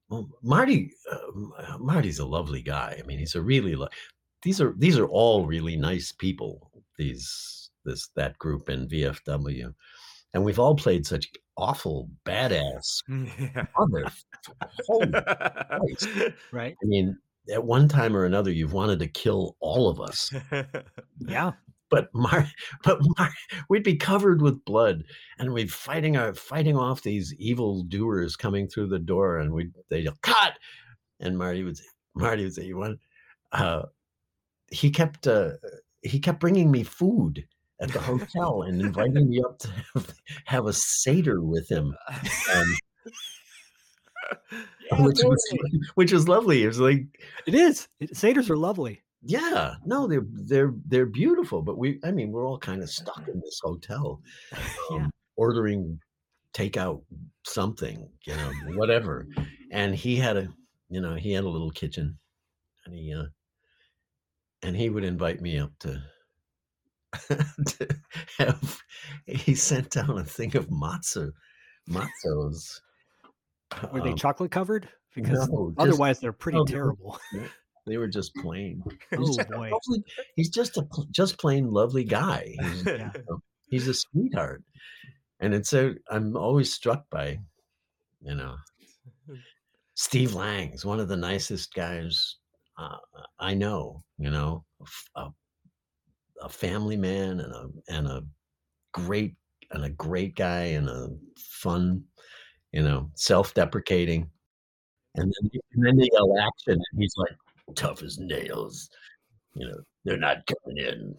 Well, 0.09 0.29
Marty, 0.43 0.91
uh, 1.11 1.77
Marty's 1.79 2.19
a 2.19 2.25
lovely 2.25 2.61
guy. 2.61 2.99
I 3.01 3.07
mean, 3.07 3.17
he's 3.17 3.33
a 3.35 3.41
really. 3.41 3.75
Lo- 3.75 3.87
these 4.43 4.61
are 4.61 4.73
these 4.77 4.97
are 4.97 5.07
all 5.07 5.45
really 5.45 5.75
nice 5.75 6.11
people. 6.11 6.71
These 6.97 7.69
this 7.85 8.09
that 8.15 8.37
group 8.37 8.69
in 8.69 8.87
VFW, 8.87 9.73
and 10.33 10.43
we've 10.43 10.59
all 10.59 10.75
played 10.75 11.05
such 11.05 11.29
awful 11.57 12.09
badass 12.25 13.03
yeah. 13.39 13.65
mother. 13.77 14.05
Right? 16.51 16.75
I 16.81 16.85
mean, 16.85 17.17
at 17.51 17.63
one 17.63 17.87
time 17.87 18.15
or 18.15 18.25
another, 18.25 18.51
you've 18.51 18.73
wanted 18.73 18.99
to 18.99 19.07
kill 19.07 19.55
all 19.59 19.89
of 19.89 19.99
us. 19.99 20.31
Yeah. 21.19 21.51
But 21.93 22.09
Mar, 22.11 22.47
but 22.83 22.97
Mar, 23.19 23.31
we'd 23.69 23.83
be 23.83 23.95
covered 23.95 24.41
with 24.41 24.65
blood, 24.65 25.03
and 25.37 25.53
we'd 25.53 25.71
fighting 25.71 26.17
our 26.17 26.33
fighting 26.33 26.75
off 26.75 27.03
these 27.03 27.35
evil 27.37 27.83
doers 27.83 28.35
coming 28.35 28.67
through 28.67 28.87
the 28.87 28.97
door, 28.97 29.37
and 29.37 29.53
we 29.53 29.69
they 29.89 29.99
yell, 29.99 30.17
cut, 30.23 30.53
and 31.19 31.37
Marty 31.37 31.63
would 31.63 31.77
say, 31.77 31.85
Marty 32.15 32.45
would 32.45 32.55
say, 32.55 32.65
you 32.65 32.77
want, 32.77 32.99
uh, 33.51 33.83
he 34.73 34.89
kept 34.91 35.27
uh, 35.27 35.51
he 36.01 36.19
kept 36.19 36.39
bringing 36.39 36.69
me 36.71 36.83
food 36.83 37.45
at 37.81 37.91
the 37.91 37.99
hotel 38.11 38.63
and 38.63 38.81
inviting 38.81 39.29
me 39.29 39.41
up 39.43 39.59
to 39.59 39.69
have, 39.93 40.13
have 40.45 40.65
a 40.67 40.73
seder 40.73 41.41
with 41.41 41.69
him. 41.69 41.95
Um, 42.55 42.73
which 44.99 45.19
was 45.23 45.53
which 45.95 46.11
was 46.11 46.27
lovely. 46.27 46.63
It 46.63 46.67
was 46.67 46.79
like 46.79 47.05
It 47.45 47.55
is. 47.55 47.87
It, 47.99 48.13
seders 48.13 48.49
are 48.49 48.57
lovely. 48.57 49.01
yeah, 49.21 49.75
no, 49.85 50.07
they're 50.07 50.25
they're 50.31 50.73
they're 50.87 51.05
beautiful, 51.05 51.61
but 51.61 51.77
we 51.77 51.99
I 52.03 52.11
mean 52.11 52.31
we're 52.31 52.45
all 52.47 52.59
kind 52.59 52.81
of 52.81 52.89
stuck 52.89 53.27
in 53.27 53.39
this 53.43 53.59
hotel, 53.63 54.21
um, 54.53 54.59
Yeah. 54.91 55.07
ordering 55.35 55.99
takeout 56.53 57.01
something, 57.45 58.07
you 58.25 58.35
know, 58.35 58.51
whatever. 58.75 59.27
And 59.71 59.95
he 59.95 60.15
had 60.15 60.37
a 60.37 60.47
you 60.89 61.01
know 61.01 61.15
he 61.15 61.31
had 61.33 61.43
a 61.43 61.49
little 61.49 61.71
kitchen, 61.71 62.17
and 62.85 62.93
he 62.95 63.13
uh, 63.13 63.25
and 64.63 64.75
he 64.75 64.89
would 64.89 65.03
invite 65.03 65.41
me 65.41 65.57
up 65.57 65.71
to. 65.79 66.01
to 67.67 67.87
have, 68.39 68.81
he 69.27 69.53
sent 69.53 69.91
down 69.91 70.17
a 70.17 70.23
thing 70.23 70.55
of 70.55 70.67
matzo, 70.69 71.31
matzos. 71.89 72.79
Were 73.91 74.01
they 74.01 74.09
um, 74.11 74.15
chocolate 74.15 74.51
covered? 74.51 74.89
Because 75.15 75.47
no, 75.49 75.69
just- 75.69 75.79
otherwise 75.79 76.19
they're 76.19 76.31
pretty 76.33 76.57
no, 76.59 76.65
terrible. 76.65 77.19
They 77.85 77.97
were 77.97 78.07
just 78.07 78.33
plain. 78.35 78.81
He's 79.09 79.19
Oh, 79.19 79.25
just 79.25 79.39
a 79.41 79.43
boy. 79.43 79.69
lovely- 79.69 80.05
he's 80.37 80.49
just 80.49 80.77
a 80.77 80.87
just 81.11 81.37
plain 81.37 81.69
lovely 81.69 82.05
guy. 82.05 82.55
He's, 82.61 82.85
Yeah. 82.85 83.11
you 83.13 83.23
know, 83.29 83.41
he's 83.67 83.89
a 83.89 83.93
sweetheart, 83.93 84.63
and 85.41 85.53
it's 85.53 85.73
a. 85.73 85.95
I'm 86.09 86.37
always 86.37 86.71
struck 86.73 87.03
by, 87.09 87.39
you 88.21 88.35
know, 88.35 88.55
Steve 89.95 90.33
Lang's 90.33 90.85
one 90.85 91.01
of 91.01 91.09
the 91.09 91.17
nicest 91.17 91.73
guys 91.73 92.37
uh, 92.77 92.97
I 93.39 93.53
know. 93.53 94.03
You 94.17 94.29
know, 94.31 94.65
a 96.41 96.49
family 96.49 96.97
man 96.97 97.39
and 97.39 97.53
a 97.53 97.69
and 97.87 98.07
a 98.07 98.23
great 98.93 99.35
and 99.71 99.85
a 99.85 99.89
great 99.89 100.35
guy 100.35 100.63
and 100.65 100.89
a 100.89 101.09
fun, 101.37 102.03
you 102.73 102.83
know, 102.83 103.09
self-deprecating. 103.15 104.29
And 105.15 105.33
then, 105.41 105.51
and 105.73 105.85
then 105.85 105.97
they 105.97 106.09
yell 106.13 106.39
action, 106.39 106.73
and 106.73 107.01
he's 107.01 107.15
like 107.17 107.35
tough 107.75 108.03
as 108.03 108.19
nails. 108.19 108.89
You 109.55 109.67
know, 109.69 109.77
they're 110.05 110.17
not 110.17 110.39
coming 110.47 110.77
in. 110.79 111.15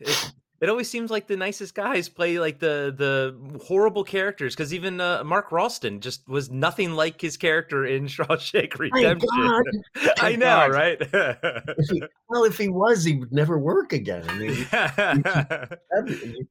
it 0.64 0.70
always 0.70 0.88
seems 0.88 1.10
like 1.10 1.26
the 1.26 1.36
nicest 1.36 1.74
guys 1.74 2.08
play 2.08 2.38
like 2.38 2.58
the 2.58 2.94
the 2.96 3.60
horrible 3.62 4.02
characters 4.02 4.56
because 4.56 4.72
even 4.72 4.98
uh, 4.98 5.22
Mark 5.22 5.52
Rolston 5.52 6.00
just 6.00 6.26
was 6.26 6.50
nothing 6.50 6.92
like 6.92 7.20
his 7.20 7.36
character 7.36 7.84
in 7.84 8.06
Shawshank 8.08 8.78
Redemption. 8.78 9.28
I 10.22 10.36
know, 10.36 10.46
God. 10.46 10.70
right? 10.70 10.96
If 11.02 11.88
he, 11.90 12.02
well, 12.30 12.44
if 12.44 12.56
he 12.56 12.70
was, 12.70 13.04
he 13.04 13.16
would 13.16 13.30
never 13.30 13.58
work 13.58 13.92
again. 13.92 14.24
I 14.26 14.38
mean, 14.38 14.66
I 14.72 16.46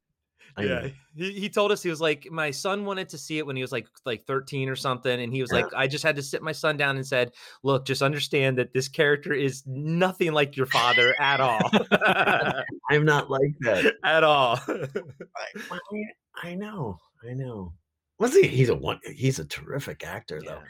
yeah, 0.60 0.88
he, 1.16 1.32
he 1.32 1.49
told 1.49 1.72
us 1.72 1.82
he 1.82 1.89
was 1.89 2.01
like 2.01 2.28
my 2.32 2.51
son 2.51 2.86
wanted 2.86 3.10
to 3.10 3.18
see 3.18 3.38
it 3.38 3.45
when 3.45 3.56
he 3.56 3.62
was 3.62 3.72
like 3.72 3.88
like 4.06 4.26
13 4.26 4.70
or 4.70 4.76
something 4.76 5.22
and 5.22 5.34
he 5.34 5.41
was 5.41 5.51
Yeah. 5.51 5.62
like 5.62 5.74
I 5.76 5.88
just 5.88 6.04
had 6.04 6.16
to 6.18 6.22
sit 6.24 6.41
my 6.41 6.51
son 6.51 6.78
down 6.78 6.95
and 6.95 7.06
said 7.06 7.32
look 7.64 7.86
just 7.86 8.01
understand 8.01 8.58
that 8.58 8.74
this 8.74 8.88
character 8.88 9.34
is 9.34 9.64
nothing 9.66 10.34
like 10.34 10.56
your 10.58 10.66
father 10.68 11.14
at 11.20 11.39
all 11.39 11.72
I'm 12.89 13.06
not 13.06 13.30
like 13.30 13.54
that. 13.62 13.93
at 14.04 14.24
all 14.24 14.60
I, 14.68 16.04
I 16.43 16.56
know, 16.56 16.97
I 17.30 17.34
know. 17.34 17.74
What's 18.18 18.36
he? 18.36 18.47
He's 18.47 18.70
a 18.70 18.76
one. 18.76 18.99
He's 19.16 19.39
a 19.39 19.45
terrific 19.45 20.06
actor, 20.06 20.39
though. 20.45 20.62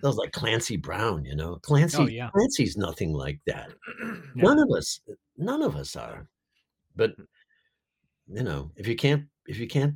That 0.00 0.06
was 0.06 0.16
like 0.16 0.32
Clancy 0.32 0.76
Brown, 0.76 1.24
you 1.24 1.34
know. 1.34 1.54
Oh, 1.54 1.58
Clancy, 1.62 1.96
Oh, 1.98 2.06
yeah. 2.06 2.28
Clancy's 2.30 2.76
nothing 2.76 3.12
like 3.12 3.40
that. 3.46 3.70
Yeah. 4.36 4.42
None 4.44 4.58
of 4.60 4.70
us, 4.70 5.00
none 5.36 5.62
of 5.62 5.74
us 5.76 5.96
are. 5.96 6.28
But 6.94 7.18
mm. 7.18 7.24
You 8.32 8.42
know, 8.42 8.70
if 8.76 8.86
you 8.86 8.96
can't, 8.96 9.24
if 9.46 9.58
you 9.58 9.66
can't 9.66 9.94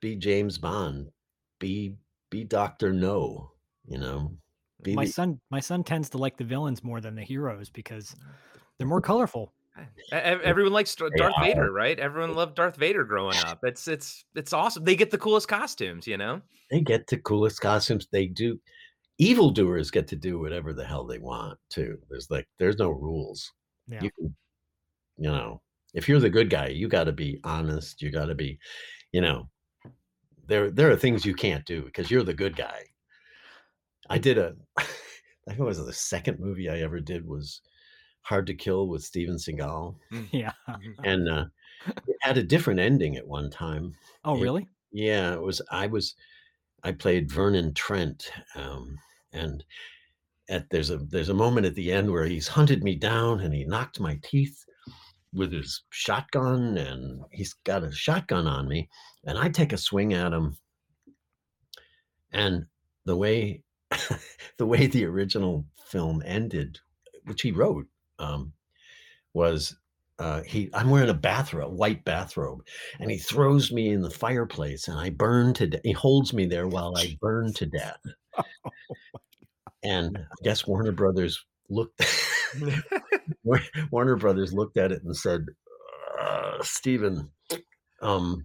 be 0.00 0.16
James 0.16 0.58
Bond, 0.58 1.10
be 1.58 1.96
be 2.30 2.44
Doctor 2.44 2.92
No. 2.92 3.50
You 3.86 3.98
know, 3.98 4.32
be 4.82 4.94
My 4.94 5.04
the- 5.04 5.12
son, 5.12 5.40
my 5.50 5.60
son 5.60 5.84
tends 5.84 6.08
to 6.10 6.18
like 6.18 6.36
the 6.36 6.44
villains 6.44 6.82
more 6.82 7.00
than 7.00 7.14
the 7.14 7.22
heroes 7.22 7.68
because 7.70 8.14
they're 8.78 8.86
more 8.86 9.00
colorful. 9.02 9.52
Everyone 10.12 10.72
likes 10.72 10.94
Darth 10.94 11.12
are. 11.20 11.32
Vader 11.42 11.72
right 11.72 11.98
everyone 11.98 12.36
loved 12.36 12.54
Darth 12.54 12.76
Vader 12.76 13.02
growing 13.02 13.36
up 13.38 13.58
it's 13.64 13.88
it's 13.88 14.24
it's 14.36 14.52
awesome 14.52 14.84
they 14.84 14.94
get 14.94 15.10
the 15.10 15.18
coolest 15.18 15.48
costumes 15.48 16.06
you 16.06 16.16
know 16.16 16.40
they 16.70 16.80
get 16.80 17.06
the 17.06 17.18
coolest 17.18 17.60
costumes. 17.60 18.08
They 18.10 18.26
do. 18.26 18.58
Evildoers 19.18 19.90
get 19.90 20.08
to 20.08 20.16
do 20.16 20.38
whatever 20.40 20.72
the 20.72 20.84
hell 20.84 21.04
they 21.04 21.18
want 21.18 21.58
too. 21.70 21.98
There's 22.10 22.30
like 22.30 22.48
there's 22.58 22.78
no 22.78 22.90
rules. 22.90 23.52
Yeah. 23.86 24.02
You 24.02 24.10
can, 24.10 24.36
you 25.18 25.30
know, 25.30 25.60
if 25.94 26.08
you're 26.08 26.20
the 26.20 26.30
good 26.30 26.50
guy, 26.50 26.68
you 26.68 26.88
got 26.88 27.04
to 27.04 27.12
be 27.12 27.40
honest. 27.44 28.02
You 28.02 28.10
got 28.10 28.26
to 28.26 28.34
be, 28.34 28.58
you 29.12 29.20
know, 29.20 29.48
there 30.46 30.70
there 30.70 30.90
are 30.90 30.96
things 30.96 31.24
you 31.24 31.34
can't 31.34 31.64
do 31.64 31.82
because 31.82 32.10
you're 32.10 32.22
the 32.24 32.34
good 32.34 32.56
guy. 32.56 32.82
I 34.10 34.18
did 34.18 34.36
a, 34.38 34.54
I 34.78 34.82
think 35.48 35.60
it 35.60 35.62
was 35.64 35.84
the 35.84 35.92
second 35.92 36.38
movie 36.40 36.68
I 36.68 36.80
ever 36.80 37.00
did 37.00 37.26
was 37.26 37.62
Hard 38.22 38.46
to 38.48 38.54
Kill 38.54 38.88
with 38.88 39.02
Steven 39.04 39.36
Seagal, 39.36 39.94
Yeah. 40.32 40.52
and 41.04 41.28
uh, 41.28 41.44
it 42.06 42.16
had 42.20 42.36
a 42.38 42.42
different 42.42 42.80
ending 42.80 43.16
at 43.16 43.26
one 43.26 43.50
time. 43.50 43.94
Oh, 44.24 44.36
It- 44.36 44.42
really? 44.42 44.68
yeah, 44.92 45.32
it 45.34 45.40
was. 45.42 45.60
I 45.70 45.86
was. 45.86 46.14
I 46.82 46.92
played 46.92 47.30
Vernon 47.32 47.72
Trent, 47.72 48.30
um, 48.54 48.98
and 49.32 49.64
at 50.50 50.68
there's 50.70 50.90
a 50.90 50.98
there's 50.98 51.30
a 51.30 51.34
moment 51.34 51.64
at 51.66 51.74
the 51.74 51.90
end 51.92 52.10
where 52.10 52.26
he's 52.26 52.48
hunted 52.48 52.84
me 52.84 52.94
down 52.94 53.40
and 53.40 53.54
he 53.54 53.64
knocked 53.64 54.00
my 54.00 54.18
teeth 54.22 54.62
with 55.34 55.52
his 55.52 55.82
shotgun, 55.90 56.78
and 56.78 57.22
he's 57.30 57.54
got 57.64 57.84
a 57.84 57.92
shotgun 57.92 58.46
on 58.46 58.68
me, 58.68 58.88
and 59.24 59.38
I 59.38 59.48
take 59.48 59.72
a 59.72 59.78
swing 59.78 60.14
at 60.14 60.32
him, 60.32 60.56
and 62.32 62.66
the 63.04 63.16
way 63.16 63.62
the 64.58 64.66
way 64.66 64.86
the 64.86 65.04
original 65.04 65.64
film 65.86 66.22
ended, 66.24 66.78
which 67.24 67.42
he 67.42 67.52
wrote, 67.52 67.86
um, 68.18 68.52
was 69.34 69.76
uh, 70.18 70.42
he 70.42 70.70
I'm 70.72 70.90
wearing 70.90 71.10
a 71.10 71.14
bathrobe, 71.14 71.76
white 71.76 72.04
bathrobe, 72.04 72.60
and 73.00 73.10
he 73.10 73.18
throws 73.18 73.72
me 73.72 73.90
in 73.90 74.00
the 74.00 74.10
fireplace, 74.10 74.88
and 74.88 74.98
I 74.98 75.10
burn 75.10 75.54
to 75.54 75.66
death. 75.66 75.80
He 75.84 75.92
holds 75.92 76.32
me 76.32 76.46
there 76.46 76.68
while 76.68 76.96
I 76.96 77.16
burn 77.20 77.52
to 77.54 77.66
death. 77.66 77.98
And 79.82 80.16
I 80.16 80.44
guess 80.44 80.66
Warner 80.66 80.92
Brothers 80.92 81.44
looked. 81.68 82.00
Warner 83.90 84.16
Brothers 84.16 84.52
looked 84.52 84.76
at 84.76 84.92
it 84.92 85.02
and 85.02 85.16
said, 85.16 85.46
uh, 86.20 86.62
"Steven, 86.62 87.30
um, 88.02 88.44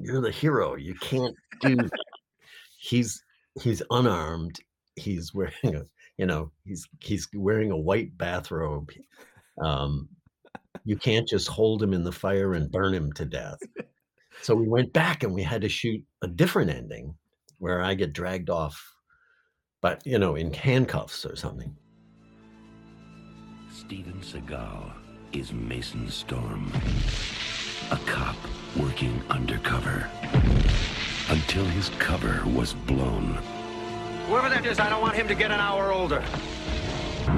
you're 0.00 0.20
the 0.20 0.30
hero. 0.30 0.76
You 0.76 0.94
can't 0.94 1.34
do 1.60 1.76
that." 1.76 1.90
he's 2.80 3.22
he's 3.60 3.82
unarmed. 3.90 4.58
He's 4.96 5.32
wearing 5.34 5.76
a 5.76 5.84
you 6.18 6.26
know 6.26 6.50
he's 6.64 6.88
he's 7.00 7.28
wearing 7.34 7.70
a 7.70 7.76
white 7.76 8.16
bathrobe. 8.16 8.90
Um, 9.62 10.08
you 10.84 10.96
can't 10.96 11.28
just 11.28 11.48
hold 11.48 11.82
him 11.82 11.92
in 11.92 12.04
the 12.04 12.12
fire 12.12 12.54
and 12.54 12.70
burn 12.70 12.94
him 12.94 13.12
to 13.12 13.24
death. 13.24 13.58
So 14.42 14.54
we 14.54 14.66
went 14.66 14.92
back 14.92 15.22
and 15.22 15.34
we 15.34 15.42
had 15.42 15.60
to 15.62 15.68
shoot 15.68 16.02
a 16.22 16.28
different 16.28 16.70
ending 16.70 17.14
where 17.58 17.82
I 17.82 17.92
get 17.92 18.14
dragged 18.14 18.48
off, 18.48 18.82
but 19.82 20.00
you 20.06 20.18
know, 20.18 20.34
in 20.36 20.52
handcuffs 20.54 21.26
or 21.26 21.36
something. 21.36 21.76
Steven 23.90 24.20
Seagal 24.22 24.92
is 25.32 25.52
Mason 25.52 26.08
Storm, 26.08 26.70
a 27.90 27.96
cop 28.06 28.36
working 28.76 29.20
undercover 29.28 30.08
until 31.28 31.64
his 31.64 31.88
cover 31.98 32.40
was 32.54 32.72
blown. 32.72 33.36
Whoever 34.28 34.48
that 34.48 34.64
is, 34.64 34.78
I 34.78 34.88
don't 34.88 35.00
want 35.00 35.16
him 35.16 35.26
to 35.26 35.34
get 35.34 35.50
an 35.50 35.58
hour 35.58 35.90
older. 35.90 36.20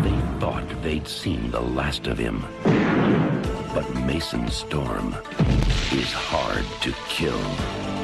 They 0.03 0.21
thought 0.41 0.67
they'd 0.83 1.09
seen 1.09 1.51
the 1.51 1.63
last 1.63 2.07
of 2.07 2.19
him. 2.19 2.45
But 3.73 3.91
Mason 4.05 4.51
Storm 4.51 5.15
is 5.91 6.13
hard 6.13 6.67
to 6.83 6.93
kill. 7.09 8.02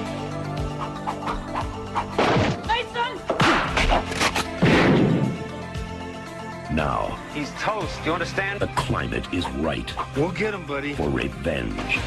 Now, 6.78 7.18
He's 7.34 7.50
toast, 7.58 7.98
you 8.06 8.12
understand? 8.12 8.60
the 8.60 8.68
climate 8.68 9.26
is 9.34 9.44
right 9.66 9.92
We'll 10.16 10.30
get 10.30 10.54
him, 10.54 10.64
buddy. 10.64 10.94
for 10.94 11.10
revenge. 11.10 11.98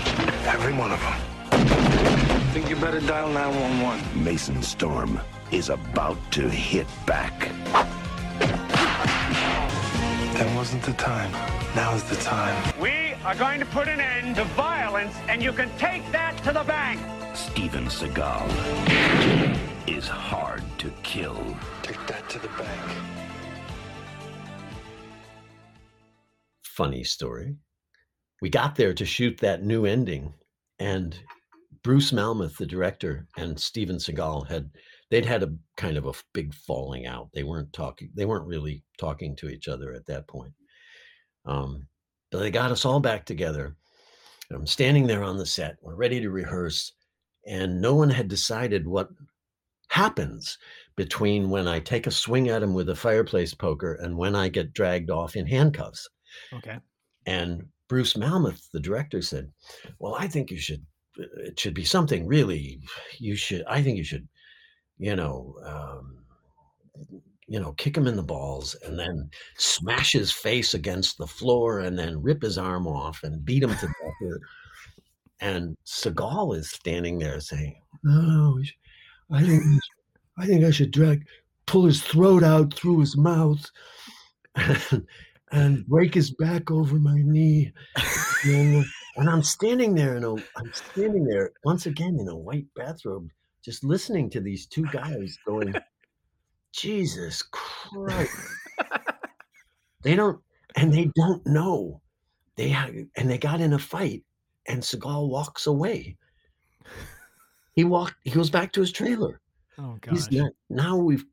Every 0.47 0.71
one 0.71 0.93
of 0.93 0.99
them. 1.01 1.19
Think 2.53 2.69
you 2.69 2.77
better 2.77 3.01
dial 3.01 3.27
911. 3.27 4.23
Mason 4.23 4.61
Storm 4.63 5.19
is 5.51 5.67
about 5.67 6.17
to 6.31 6.49
hit 6.49 6.87
back. 7.05 7.37
That 10.37 10.55
wasn't 10.55 10.83
the 10.83 10.93
time. 10.93 11.33
Now's 11.75 12.03
the 12.05 12.15
time. 12.15 12.55
We 12.79 13.13
are 13.25 13.35
going 13.35 13.59
to 13.59 13.65
put 13.65 13.89
an 13.89 13.99
end 13.99 14.37
to 14.37 14.45
violence, 14.55 15.13
and 15.27 15.43
you 15.43 15.51
can 15.51 15.69
take 15.77 16.09
that 16.13 16.37
to 16.45 16.53
the 16.53 16.63
bank. 16.63 17.01
Steven 17.35 17.87
Seagal 17.87 18.47
is 19.85 20.07
hard 20.07 20.63
to 20.77 20.89
kill. 21.03 21.43
Take 21.83 22.07
that 22.07 22.29
to 22.29 22.39
the 22.39 22.47
bank. 22.47 22.81
Funny 26.75 27.03
story. 27.03 27.57
We 28.41 28.49
got 28.49 28.75
there 28.75 28.93
to 28.93 29.05
shoot 29.05 29.37
that 29.39 29.63
new 29.63 29.85
ending, 29.85 30.33
and 30.79 31.19
Bruce 31.83 32.11
Malmuth, 32.11 32.57
the 32.57 32.65
director, 32.65 33.27
and 33.35 33.59
Steven 33.59 33.97
Seagal 33.97 34.47
had 34.47 34.71
they'd 35.09 35.25
had 35.25 35.43
a 35.43 35.53
kind 35.75 35.97
of 35.97 36.05
a 36.05 36.13
big 36.33 36.53
falling 36.53 37.05
out. 37.07 37.29
They 37.33 37.43
weren't 37.43 37.73
talking. 37.73 38.09
They 38.15 38.25
weren't 38.25 38.47
really 38.47 38.83
talking 38.97 39.35
to 39.35 39.49
each 39.49 39.67
other 39.67 39.93
at 39.93 40.05
that 40.05 40.27
point. 40.27 40.53
Um, 41.45 41.87
but 42.31 42.39
they 42.39 42.51
got 42.51 42.71
us 42.71 42.85
all 42.85 43.01
back 43.01 43.25
together. 43.25 43.75
I'm 44.49 44.65
standing 44.65 45.07
there 45.07 45.23
on 45.23 45.37
the 45.37 45.45
set. 45.45 45.75
We're 45.81 45.95
ready 45.95 46.21
to 46.21 46.29
rehearse, 46.29 46.93
and 47.45 47.81
no 47.81 47.95
one 47.95 48.09
had 48.09 48.29
decided 48.29 48.87
what 48.87 49.09
happens 49.89 50.57
between 50.95 51.49
when 51.49 51.67
I 51.67 51.79
take 51.79 52.07
a 52.07 52.11
swing 52.11 52.47
at 52.47 52.63
him 52.63 52.73
with 52.73 52.87
a 52.87 52.95
fireplace 52.95 53.53
poker 53.53 53.95
and 53.95 54.17
when 54.17 54.35
I 54.35 54.47
get 54.47 54.73
dragged 54.73 55.09
off 55.09 55.35
in 55.35 55.45
handcuffs. 55.45 56.07
Okay. 56.53 56.77
And 57.25 57.65
Bruce 57.87 58.13
Malmuth, 58.13 58.69
the 58.71 58.79
director, 58.79 59.21
said, 59.21 59.51
"Well, 59.99 60.15
I 60.15 60.27
think 60.27 60.51
you 60.51 60.57
should. 60.57 60.85
uh, 61.19 61.23
It 61.37 61.59
should 61.59 61.73
be 61.73 61.83
something 61.85 62.25
really. 62.25 62.79
You 63.19 63.35
should. 63.35 63.63
I 63.67 63.81
think 63.83 63.97
you 63.97 64.03
should. 64.03 64.27
You 64.97 65.15
know, 65.15 65.55
um, 65.65 66.23
you 67.47 67.59
know, 67.59 67.73
kick 67.73 67.97
him 67.97 68.07
in 68.07 68.15
the 68.15 68.23
balls 68.23 68.75
and 68.85 68.97
then 68.97 69.29
smash 69.57 70.13
his 70.13 70.31
face 70.31 70.73
against 70.73 71.17
the 71.17 71.27
floor 71.27 71.79
and 71.81 71.97
then 71.97 72.21
rip 72.21 72.41
his 72.41 72.57
arm 72.57 72.87
off 72.87 73.23
and 73.23 73.43
beat 73.43 73.63
him 73.63 73.71
to 73.75 73.87
death. 74.21 74.39
And 75.41 75.75
Seagal 75.85 76.55
is 76.57 76.69
standing 76.69 77.17
there 77.17 77.39
saying, 77.39 77.81
"No, 78.03 78.59
I 79.31 79.43
think 79.43 79.63
I 80.37 80.45
think 80.45 80.63
I 80.63 80.71
should 80.71 80.91
drag, 80.91 81.25
pull 81.65 81.85
his 81.85 82.01
throat 82.03 82.43
out 82.43 82.73
through 82.73 82.99
his 82.99 83.17
mouth, 83.17 83.65
and, 85.51 85.85
break 85.87 86.13
his 86.13 86.31
back 86.31 86.71
over 86.71 86.95
my 86.95 87.21
knee." 87.21 87.71
And, 88.45 88.85
and 89.15 89.29
I'm 89.29 89.43
standing 89.43 89.95
there 89.95 90.17
in 90.17 90.23
a, 90.23 90.33
I'm 90.33 90.73
standing 90.73 91.25
there 91.25 91.51
once 91.63 91.85
again 91.85 92.17
in 92.19 92.27
a 92.27 92.35
white 92.35 92.67
bathrobe, 92.75 93.29
just 93.63 93.83
listening 93.83 94.29
to 94.31 94.41
these 94.41 94.65
two 94.65 94.85
guys 94.91 95.37
going, 95.45 95.73
Jesus 96.73 97.43
Christ. 97.43 98.35
they 100.03 100.15
don't, 100.15 100.39
and 100.75 100.93
they 100.93 101.11
don't 101.15 101.45
know. 101.45 102.01
They 102.55 102.69
have, 102.69 102.93
and 103.15 103.29
they 103.29 103.37
got 103.37 103.61
in 103.61 103.73
a 103.73 103.79
fight, 103.79 104.23
and 104.67 104.81
Seagal 104.81 105.29
walks 105.29 105.67
away. 105.67 106.17
He 107.73 107.83
walked, 107.83 108.15
he 108.23 108.31
goes 108.31 108.49
back 108.49 108.73
to 108.73 108.81
his 108.81 108.91
trailer. 108.91 109.39
Oh 109.77 109.97
not, 110.31 110.51
now 110.69 110.97
we've, 110.97 111.25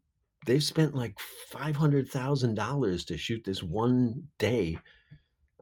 they've 0.47 0.63
spent 0.63 0.95
like 0.95 1.17
$500,000 1.53 3.07
to 3.07 3.19
shoot 3.19 3.43
this 3.45 3.63
one 3.63 4.23
day 4.39 4.79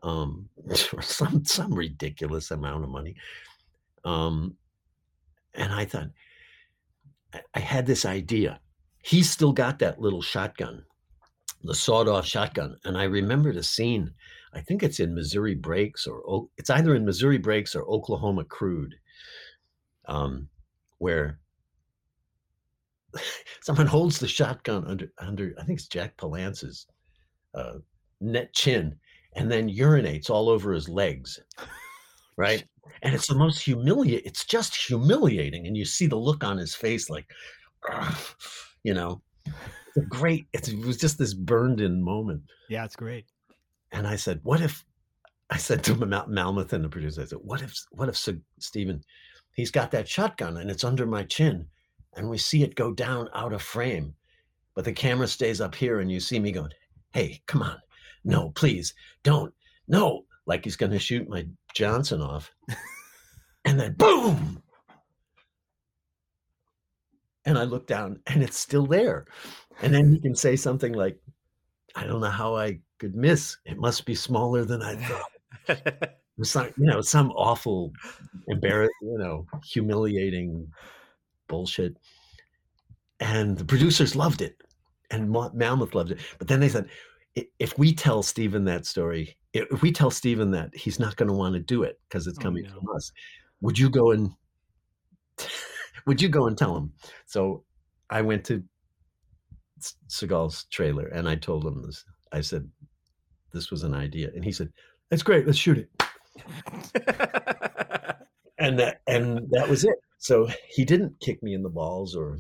um 0.03 0.49
some 1.01 1.45
some 1.45 1.73
ridiculous 1.73 2.51
amount 2.51 2.85
of 2.85 2.91
money. 2.91 3.17
Um 4.05 4.57
and 5.55 5.73
i 5.73 5.85
thought 5.87 6.11
I, 7.33 7.41
I 7.55 7.61
had 7.61 7.87
this 7.87 8.05
idea. 8.05 8.61
He's 9.03 9.31
still 9.31 9.53
got 9.53 9.79
that 9.79 10.01
little 10.01 10.23
shotgun 10.23 10.85
the 11.67 11.75
sawed-off 11.75 12.25
shotgun 12.27 12.77
and 12.85 12.97
i 12.97 13.05
remembered 13.05 13.57
a 13.57 13.63
scene 13.63 14.13
i 14.55 14.61
think 14.61 14.83
it's 14.83 15.01
in 15.01 15.15
missouri 15.15 15.55
breaks 15.55 16.07
or 16.07 16.47
it's 16.57 16.71
either 16.71 16.95
in 16.95 17.05
missouri 17.05 17.39
breaks 17.39 17.75
or 17.75 17.83
oklahoma 17.89 18.45
crude 18.45 18.95
um 20.07 20.49
where 20.99 21.39
someone 23.67 23.87
holds 23.87 24.19
the 24.19 24.29
shotgun 24.29 24.85
under 24.87 25.09
under 25.19 25.53
i 25.61 25.65
think 25.65 25.79
it's 25.79 25.89
jack 25.89 26.17
palance's 26.17 26.87
uh 27.55 27.75
net 28.21 28.53
chin 28.55 28.95
and 29.35 29.51
then 29.51 29.69
urinates 29.69 30.31
all 30.31 30.49
over 30.49 30.73
his 30.73 30.89
legs 30.89 31.41
right? 32.39 32.65
And 33.03 33.15
it's 33.15 33.27
the 33.29 33.35
most 33.35 33.59
humiliating 33.63 34.27
it's 34.31 34.45
just 34.45 34.75
humiliating 34.77 35.67
and 35.67 35.77
you 35.77 35.85
see 35.85 36.07
the 36.07 36.17
look 36.29 36.45
on 36.45 36.59
his 36.59 36.75
face 36.75 37.11
like 37.11 37.27
you 38.85 38.95
know? 38.95 39.21
It's 39.47 39.97
a 39.97 40.01
great 40.03 40.47
it's, 40.53 40.69
it 40.69 40.79
was 40.87 40.97
just 40.97 41.19
this 41.19 41.35
burned 41.35 41.81
in 41.81 42.03
moment. 42.03 42.43
Yeah, 42.69 42.85
it's 42.85 42.97
great. 42.97 43.25
and 43.93 44.07
i 44.07 44.17
said 44.17 44.41
what 44.43 44.61
if 44.61 44.85
i 45.51 45.57
said 45.57 45.83
to 45.85 45.95
Mal- 45.95 46.29
malmuth 46.29 46.73
and 46.73 46.85
the 46.85 46.89
producer 46.89 47.23
i 47.23 47.27
said 47.27 47.39
what 47.43 47.63
if 47.63 47.73
what 47.93 48.09
if 48.09 48.17
Sir 48.17 48.37
steven 48.61 49.03
he's 49.55 49.71
got 49.71 49.91
that 49.93 50.09
shotgun 50.09 50.57
and 50.59 50.71
it's 50.71 50.85
under 50.85 51.07
my 51.07 51.23
chin 51.25 51.67
and 52.17 52.29
we 52.29 52.39
see 52.39 52.63
it 52.63 52.75
go 52.75 52.93
down 52.93 53.29
out 53.35 53.53
of 53.53 53.63
frame 53.63 54.15
but 54.77 54.85
the 54.85 54.93
camera 54.93 55.27
stays 55.27 55.61
up 55.61 55.75
here 55.75 56.01
and 56.01 56.13
you 56.13 56.21
see 56.21 56.39
me 56.39 56.53
going 56.53 56.71
hey 57.13 57.41
come 57.47 57.63
on. 57.63 57.79
No 58.25 58.51
please 58.51 58.95
don't. 59.23 59.53
No 59.89 60.25
like 60.45 60.65
he's 60.65 60.77
going 60.77 60.93
to 60.93 60.99
shoot 60.99 61.29
my 61.29 61.47
johnson 61.75 62.21
off. 62.21 62.53
And 63.65 63.81
then 63.81 63.95
boom! 63.95 64.63
And 67.45 67.59
i 67.59 67.65
look 67.65 67.89
down 67.89 68.21
and 68.29 68.45
it's 68.45 68.57
still 68.57 68.87
there. 68.87 69.27
And 69.83 69.93
then 69.93 70.13
he 70.13 70.21
can 70.21 70.37
say 70.37 70.55
something 70.55 70.93
like 70.93 71.19
i 71.97 72.05
don't 72.05 72.21
know 72.21 72.31
how 72.31 72.55
i 72.55 72.79
could 72.99 73.17
miss. 73.17 73.57
It 73.65 73.77
must 73.77 74.07
be 74.07 74.15
smaller 74.15 74.65
than 74.65 74.83
i 74.83 74.95
thought. 74.95 76.13
It's 76.39 76.55
like 76.55 76.75
you 76.77 76.85
know 76.87 77.01
some 77.01 77.31
awful 77.33 77.93
embarrassing, 78.49 78.93
you 79.01 79.19
know 79.19 79.47
humiliating 79.65 80.71
bullshit 81.49 81.97
and 83.21 83.57
the 83.57 83.65
producers 83.65 84.15
loved 84.17 84.43
it 84.43 84.57
and 85.11 85.31
Ma- 85.31 85.51
Malmuth 85.51 85.95
loved 85.95 86.11
it. 86.13 86.21
But 86.39 86.49
then 86.49 86.61
they 86.61 86.69
said, 86.69 86.89
if 87.59 87.79
we 87.79 87.95
tell 87.95 88.23
Steven 88.23 88.65
that 88.65 88.87
story, 88.87 89.37
if 89.53 89.83
we 89.83 89.93
tell 89.93 90.11
Steven 90.11 90.51
that, 90.53 90.75
he's 90.75 90.99
not 90.99 91.17
going 91.17 91.29
to 91.29 91.35
want 91.35 91.55
to 91.55 91.61
do 91.61 91.83
it 91.83 91.99
because 92.09 92.27
it's 92.27 92.39
Oh, 92.39 92.43
coming 92.43 92.65
no. 92.65 92.71
from 92.71 92.89
us. 92.95 93.13
Would 93.61 93.79
you 93.79 93.89
go 93.91 94.11
and 94.11 94.31
would 96.07 96.21
you 96.21 96.29
go 96.29 96.47
and 96.47 96.57
tell 96.57 96.77
him? 96.77 96.93
So 97.27 97.65
I 98.11 98.23
went 98.23 98.45
to 98.47 98.63
Seagal's 100.09 100.65
trailer 100.71 101.07
and 101.09 101.29
I 101.29 101.37
told 101.37 101.65
him 101.67 101.83
this. 101.83 102.05
I 102.33 102.41
said, 102.41 102.69
this 103.53 103.71
was 103.71 103.83
an 103.85 103.95
idea, 103.95 104.31
and 104.35 104.45
he 104.45 104.53
said, 104.53 104.71
"That's 105.11 105.23
great. 105.23 105.47
Let's 105.47 105.57
shoot 105.59 105.79
it." 105.79 105.89
and 108.59 108.79
that 108.79 109.01
and 109.07 109.49
that 109.51 109.69
was 109.69 109.85
it. 109.85 109.95
So 110.27 110.49
he 110.69 110.85
didn't 110.85 111.21
kick 111.21 111.41
me 111.41 111.55
in 111.55 111.63
the 111.63 111.69
balls 111.69 112.17
or, 112.17 112.39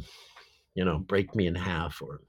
you 0.74 0.84
know, 0.84 0.98
break 0.98 1.36
me 1.36 1.46
in 1.46 1.54
half 1.54 2.02
or 2.02 2.20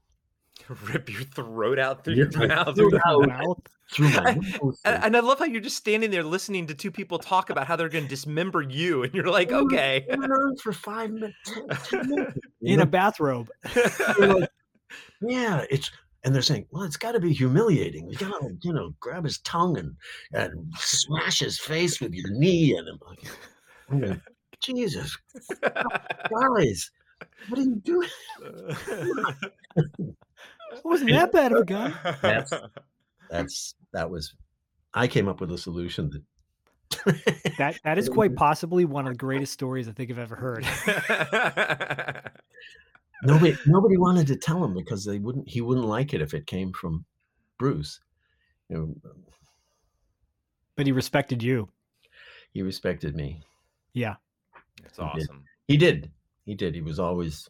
Rip 0.92 1.10
your 1.10 1.22
throat 1.22 1.80
out 1.80 2.04
through 2.04 2.14
Rip 2.16 2.32
your 2.36 2.46
mouth. 2.46 2.76
throat 2.76 2.94
out. 3.04 3.28
Mouth. 3.28 3.58
through 3.92 4.10
my 4.10 4.34
mouth. 4.62 4.78
And, 4.84 5.04
and 5.04 5.16
I 5.16 5.20
love 5.20 5.40
how 5.40 5.46
you're 5.46 5.60
just 5.60 5.76
standing 5.76 6.12
there 6.12 6.22
listening 6.22 6.68
to 6.68 6.74
two 6.74 6.92
people 6.92 7.18
talk 7.18 7.50
about 7.50 7.66
how 7.66 7.74
they're 7.74 7.88
going 7.88 8.04
to 8.04 8.10
dismember 8.10 8.62
you, 8.62 9.02
and 9.02 9.12
you're 9.12 9.30
like, 9.30 9.50
okay. 9.50 10.04
It 10.08 10.18
went 10.18 10.60
for 10.60 10.72
five 10.72 11.10
minutes, 11.10 11.34
10 11.90 12.08
minutes. 12.08 12.38
In 12.62 12.76
know? 12.76 12.82
a 12.84 12.86
bathrobe. 12.86 13.48
Like, 14.18 14.48
yeah, 15.22 15.64
it's 15.70 15.90
and 16.24 16.34
they're 16.34 16.42
saying, 16.42 16.66
well, 16.70 16.84
it's 16.84 16.96
got 16.96 17.12
to 17.12 17.20
be 17.20 17.32
humiliating. 17.32 18.08
You 18.10 18.16
got 18.16 18.40
to, 18.40 18.56
you 18.62 18.72
know, 18.72 18.94
grab 19.00 19.24
his 19.24 19.38
tongue 19.38 19.76
and 19.78 19.96
and 20.32 20.72
smash 20.76 21.40
his 21.40 21.58
face 21.58 22.00
with 22.00 22.14
your 22.14 22.30
knee, 22.30 22.76
and 22.76 22.88
I'm 22.88 22.98
like, 23.08 23.24
I'm 23.90 24.00
going, 24.00 24.22
Jesus, 24.60 25.16
guys, 25.62 26.90
what 27.48 27.58
are 27.58 27.62
you 27.62 27.76
doing? 27.84 28.08
It 30.72 30.84
wasn't 30.84 31.10
that 31.12 31.32
bad 31.32 31.52
of 31.52 31.58
a 31.60 31.64
gun. 31.64 31.94
That's 32.22 32.52
that's 33.30 33.74
that 33.92 34.10
was. 34.10 34.34
I 34.94 35.06
came 35.06 35.28
up 35.28 35.40
with 35.40 35.52
a 35.52 35.58
solution 35.58 36.10
that 36.10 36.22
That 37.58 37.78
that 37.84 37.98
is 37.98 38.08
quite 38.18 38.34
possibly 38.34 38.84
one 38.84 39.06
of 39.06 39.12
the 39.14 39.18
greatest 39.18 39.52
stories 39.52 39.88
I 39.88 39.92
think 39.92 40.10
I've 40.10 40.18
ever 40.18 40.36
heard. 40.36 40.66
nobody 43.22 43.56
nobody 43.66 43.96
wanted 43.96 44.26
to 44.28 44.36
tell 44.36 44.64
him 44.64 44.74
because 44.74 45.04
they 45.04 45.18
wouldn't. 45.18 45.48
He 45.48 45.60
wouldn't 45.60 45.86
like 45.86 46.14
it 46.14 46.20
if 46.20 46.34
it 46.34 46.46
came 46.46 46.72
from 46.72 47.04
Bruce. 47.58 48.00
You 48.68 48.76
know, 48.76 48.82
um, 49.10 49.24
But 50.76 50.86
he 50.86 50.92
respected 50.92 51.42
you. 51.42 51.68
he 52.52 52.62
respected 52.62 53.14
me. 53.16 53.42
Yeah. 53.94 54.16
That's 54.82 54.96
He 54.98 55.02
did. 55.04 55.22
awesome. 55.28 55.44
He 55.66 55.76
did. 55.76 56.10
He 56.44 56.54
did. 56.54 56.74
He 56.74 56.80
was 56.82 56.98
always 56.98 57.48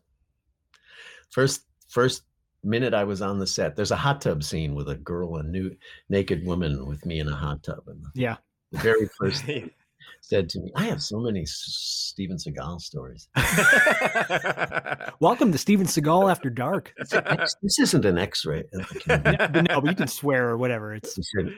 first 1.31 1.63
first 1.89 2.23
minute 2.65 2.93
I 2.95 3.05
was 3.05 3.23
on 3.23 3.39
the 3.39 3.47
set. 3.47 3.77
There's 3.77 3.91
a 3.93 3.97
hot 3.97 4.21
tub 4.21 4.43
scene 4.43 4.75
with 4.75 4.89
a 4.89 4.97
girl, 4.97 5.37
a 5.37 5.43
new 5.43 5.75
naked 6.09 6.45
woman 6.45 6.87
with 6.87 7.05
me 7.07 7.21
in 7.21 7.29
a 7.29 7.35
hot 7.37 7.63
tub, 7.63 7.85
and 7.87 8.05
Yeah. 8.15 8.37
the 8.73 8.79
very 8.79 9.09
first 9.19 9.45
thing 9.47 9.63
he 9.65 9.71
said 10.21 10.49
to 10.51 10.61
me, 10.61 10.73
"I 10.75 10.85
have 10.85 11.01
so 11.03 11.21
many 11.21 11.45
Steven 11.47 12.37
Seagal 12.37 12.81
stories." 12.81 13.29
Welcome 15.21 15.53
to 15.53 15.59
Steven 15.59 15.87
Seagal 15.87 16.31
After 16.31 16.51
Dark. 16.51 16.95
This 17.63 17.79
isn't 17.79 18.05
an 18.05 18.19
X-ray. 18.19 18.65
No, 18.73 19.81
but 19.81 19.85
you 19.87 19.95
can 19.95 20.09
swear 20.09 20.49
or 20.49 20.57
whatever. 20.57 20.95
It's 20.95 21.15
He 21.15 21.23
said, 21.23 21.55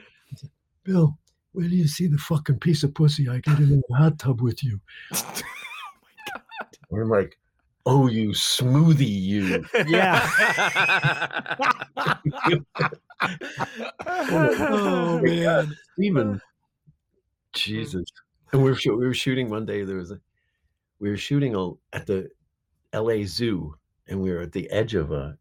"Bill, 0.83 1.17
where 1.53 1.67
do 1.67 1.75
you 1.75 1.87
see 1.87 2.07
the 2.07 2.17
fucking 2.17 2.59
piece 2.59 2.83
of 2.83 2.93
pussy 2.93 3.27
I 3.27 3.39
get 3.39 3.57
in 3.57 3.81
the 3.87 3.95
hot 3.95 4.19
tub 4.19 4.41
with 4.41 4.63
you?" 4.63 4.79
And 6.91 7.01
I'm 7.01 7.09
like, 7.09 7.37
"Oh, 7.85 8.07
you 8.07 8.29
smoothie, 8.29 9.07
you." 9.07 9.65
yeah. 9.87 10.29
oh 14.07 15.19
man. 15.21 15.75
Steven. 15.93 16.41
Jesus. 17.53 18.05
And 18.51 18.63
we 18.63 18.71
were 18.71 18.77
we 18.85 19.05
were 19.05 19.13
shooting 19.13 19.49
one 19.49 19.65
day. 19.65 19.83
There 19.83 19.97
was 19.97 20.11
a 20.11 20.19
we 20.99 21.09
were 21.09 21.17
shooting 21.17 21.55
a, 21.55 21.71
at 21.93 22.05
the 22.05 22.29
L.A. 22.93 23.23
Zoo, 23.23 23.75
and 24.07 24.21
we 24.21 24.31
were 24.31 24.41
at 24.41 24.51
the 24.51 24.69
edge 24.69 24.93
of 24.93 25.11
a. 25.11 25.37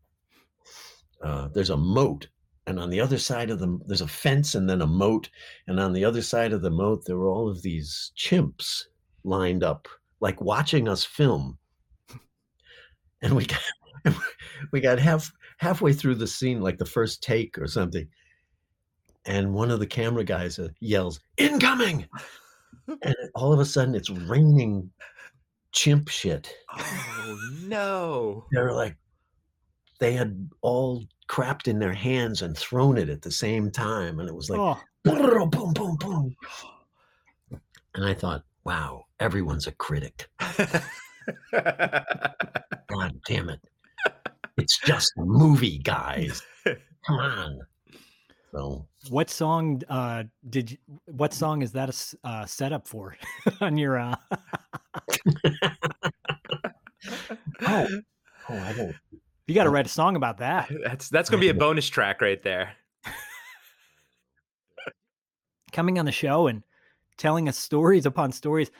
Uh, 1.22 1.48
there's 1.48 1.70
a 1.70 1.76
moat, 1.76 2.28
and 2.66 2.80
on 2.80 2.88
the 2.88 3.00
other 3.00 3.18
side 3.18 3.50
of 3.50 3.58
the 3.58 3.78
there's 3.86 4.00
a 4.00 4.08
fence, 4.08 4.54
and 4.54 4.68
then 4.68 4.82
a 4.82 4.86
moat, 4.86 5.28
and 5.66 5.78
on 5.78 5.92
the 5.92 6.04
other 6.04 6.22
side 6.22 6.52
of 6.52 6.62
the 6.62 6.70
moat 6.70 7.04
there 7.04 7.18
were 7.18 7.28
all 7.28 7.48
of 7.48 7.62
these 7.62 8.12
chimps 8.16 8.84
lined 9.24 9.62
up, 9.62 9.86
like 10.20 10.40
watching 10.40 10.88
us 10.88 11.04
film. 11.04 11.58
And 13.22 13.36
we 13.36 13.46
got 13.46 13.60
we 14.72 14.80
got 14.80 14.98
half 14.98 15.30
halfway 15.58 15.92
through 15.92 16.16
the 16.16 16.26
scene, 16.26 16.60
like 16.60 16.78
the 16.78 16.86
first 16.86 17.22
take 17.22 17.58
or 17.58 17.66
something, 17.66 18.08
and 19.26 19.52
one 19.52 19.70
of 19.70 19.80
the 19.80 19.86
camera 19.86 20.24
guys 20.24 20.58
uh, 20.58 20.68
yells 20.80 21.20
incoming 21.36 22.06
and 23.02 23.14
all 23.34 23.52
of 23.52 23.60
a 23.60 23.64
sudden 23.64 23.94
it's 23.94 24.10
raining 24.10 24.90
chimp 25.72 26.08
shit 26.08 26.52
oh 26.76 27.38
no. 27.68 28.44
they're 28.50 28.72
like 28.72 28.96
they 30.00 30.12
had 30.12 30.48
all 30.62 31.04
crapped 31.30 31.68
in 31.68 31.78
their 31.78 31.92
hands 31.92 32.42
and 32.42 32.58
thrown 32.58 32.98
it 32.98 33.08
at 33.08 33.22
the 33.22 33.30
same 33.30 33.70
time, 33.70 34.18
and 34.18 34.28
it 34.28 34.34
was 34.34 34.50
like 34.50 34.58
Oh, 34.58 34.80
boom, 35.04 35.50
boom, 35.50 35.72
boom, 35.72 35.96
boom. 35.96 36.36
And 37.94 38.04
I 38.04 38.14
thought, 38.14 38.42
wow, 38.64 39.04
everyone's 39.20 39.66
a 39.66 39.72
critic. 39.72 40.28
God 41.52 43.20
damn 43.26 43.50
it. 43.50 43.60
It's 44.56 44.78
just 44.80 45.12
a 45.18 45.22
movie, 45.24 45.78
guys. 45.78 46.42
Come 46.64 47.18
on. 47.18 47.60
So 48.52 48.88
what 49.10 49.30
song 49.30 49.80
uh 49.88 50.24
did 50.48 50.72
you 50.72 50.78
what 51.06 51.32
song 51.32 51.62
is 51.62 51.70
that 51.72 51.88
a 51.88 51.92
s- 51.92 52.16
uh 52.24 52.44
setup 52.46 52.88
for 52.88 53.16
on 53.60 53.76
your 53.76 53.96
uh 53.96 54.16
oh, 57.62 57.86
oh 58.48 58.58
I 58.58 58.72
don't 58.72 58.92
you 59.46 59.54
got 59.54 59.64
to 59.64 59.70
write 59.70 59.86
a 59.86 59.90
song 59.90 60.16
about 60.16 60.38
that 60.38 60.68
That's 60.84 61.08
that's 61.08 61.30
gonna 61.30 61.40
be 61.40 61.48
a 61.50 61.54
bonus 61.54 61.88
track 61.88 62.20
right 62.20 62.42
there. 62.42 62.72
coming 65.72 66.00
on 66.00 66.04
the 66.04 66.12
show 66.12 66.48
and 66.48 66.64
telling 67.18 67.48
us 67.48 67.56
stories 67.56 68.04
upon 68.04 68.32
stories 68.32 68.72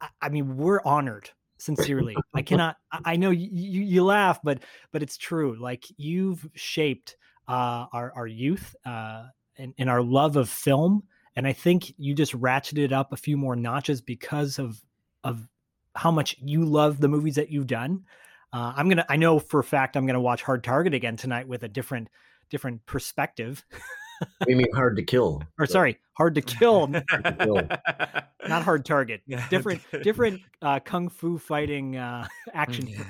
i, 0.00 0.08
I 0.22 0.28
mean 0.28 0.56
we're 0.56 0.80
honored 0.84 1.30
sincerely. 1.58 2.16
I 2.34 2.42
cannot 2.50 2.76
I- 2.92 3.16
know 3.16 3.30
you, 3.30 3.48
you 3.50 3.82
you 3.82 4.04
laugh 4.04 4.40
but 4.42 4.62
but 4.92 5.02
it's 5.02 5.16
true. 5.16 5.56
Like 5.60 5.84
you've 5.96 6.48
shaped 6.54 7.16
uh 7.48 7.86
our 7.92 8.12
our 8.14 8.26
youth 8.26 8.74
uh 8.84 9.26
and, 9.56 9.72
and 9.78 9.88
our 9.88 10.02
love 10.02 10.36
of 10.36 10.48
film 10.48 11.04
and 11.36 11.46
i 11.46 11.52
think 11.52 11.94
you 11.96 12.12
just 12.14 12.32
ratcheted 12.32 12.92
up 12.92 13.12
a 13.12 13.16
few 13.16 13.36
more 13.36 13.54
notches 13.54 14.00
because 14.00 14.58
of 14.58 14.80
of 15.22 15.48
how 15.94 16.10
much 16.10 16.36
you 16.42 16.64
love 16.64 17.00
the 17.00 17.08
movies 17.08 17.36
that 17.36 17.50
you've 17.50 17.66
done. 17.66 18.04
Uh, 18.52 18.72
i'm 18.76 18.88
gonna 18.88 19.06
i 19.08 19.16
know 19.16 19.38
for 19.38 19.60
a 19.60 19.64
fact 19.64 19.96
i'm 19.96 20.06
gonna 20.06 20.20
watch 20.20 20.42
hard 20.42 20.64
target 20.64 20.92
again 20.94 21.16
tonight 21.16 21.46
with 21.46 21.62
a 21.62 21.68
different 21.68 22.08
different 22.50 22.84
perspective 22.86 23.64
we 24.46 24.54
mean 24.54 24.72
hard 24.74 24.96
to 24.96 25.02
kill. 25.02 25.42
or 25.58 25.66
sorry 25.66 25.98
hard 26.16 26.34
to 26.34 26.40
kill 26.58 26.88
kill. 27.40 27.60
not 28.48 28.62
hard 28.62 28.84
target 28.84 29.20
different 29.50 29.80
different 30.02 30.40
uh 30.62 30.78
kung 30.80 31.08
fu 31.08 31.38
fighting 31.38 31.96
uh 31.96 32.26
action 32.54 32.86
hero 32.86 33.04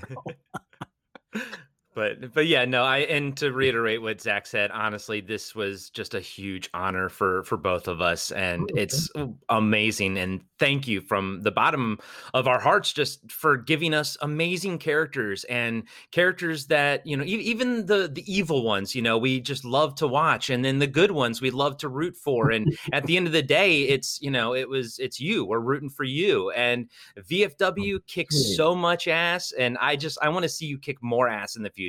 But 1.97 2.35
but 2.35 2.47
yeah, 2.47 2.67
no, 2.67 2.85
I 2.85 2.99
and 2.99 3.35
to 3.39 3.53
reiterate 3.53 4.03
what 4.03 4.21
Zach 4.21 4.47
said, 4.47 4.71
honestly, 4.71 5.23
this 5.23 5.55
was 5.55 5.89
just 5.89 6.13
a 6.13 6.21
huge 6.21 6.69
honor 6.75 7.09
for 7.09 7.43
for 7.45 7.57
both 7.57 7.89
of 7.89 8.03
us, 8.03 8.31
and 8.33 8.71
oh, 8.71 8.77
it's 8.77 9.09
amazing. 9.49 10.19
And 10.19 10.43
thank 10.59 10.87
you 10.87 11.01
from 11.01 11.41
the 11.41 11.51
bottom 11.51 11.99
of 12.35 12.49
our 12.49 12.61
hearts, 12.61 12.93
just 12.93 13.33
for 13.33 13.57
giving 13.57 13.95
us 13.95 14.19
amazing 14.21 14.77
characters 14.77 15.45
and 15.45 15.85
characters 16.13 16.67
that 16.67 17.07
you 17.07 17.17
know, 17.17 17.25
e- 17.25 17.29
even 17.29 17.87
the 17.87 18.11
the 18.13 18.31
evil 18.31 18.63
ones, 18.63 18.95
you 18.95 19.01
know, 19.01 19.17
we 19.17 19.41
just 19.41 19.65
love 19.65 19.95
to 19.95 20.07
watch, 20.07 20.51
and 20.51 20.63
then 20.63 20.79
the 20.79 20.87
good 20.87 21.13
ones 21.13 21.41
we 21.41 21.51
love 21.51 21.79
to 21.79 21.89
root 21.89 22.15
for. 22.15 22.51
And 22.51 22.77
at 22.93 23.07
the 23.07 23.17
end 23.17 23.27
of 23.27 23.33
the 23.33 23.43
day, 23.43 23.85
it's 23.85 24.21
you 24.21 24.31
know, 24.31 24.55
it 24.55 24.69
was 24.69 24.99
it's 24.99 25.19
you. 25.19 25.47
We're 25.47 25.61
rooting 25.61 25.89
for 25.89 26.05
you, 26.05 26.51
and 26.51 26.91
VFW 27.19 28.07
kicks 28.07 28.55
so 28.55 28.75
much 28.75 29.09
ass, 29.09 29.53
and 29.53 29.79
I 29.81 29.97
just 29.97 30.19
I 30.21 30.29
want 30.29 30.43
to 30.43 30.51
see 30.51 30.67
you 30.67 30.77
kick 30.77 31.03
more 31.03 31.27
ass 31.27 31.57
in 31.57 31.63
the 31.63 31.71
future. 31.71 31.86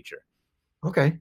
Okay. 0.86 1.20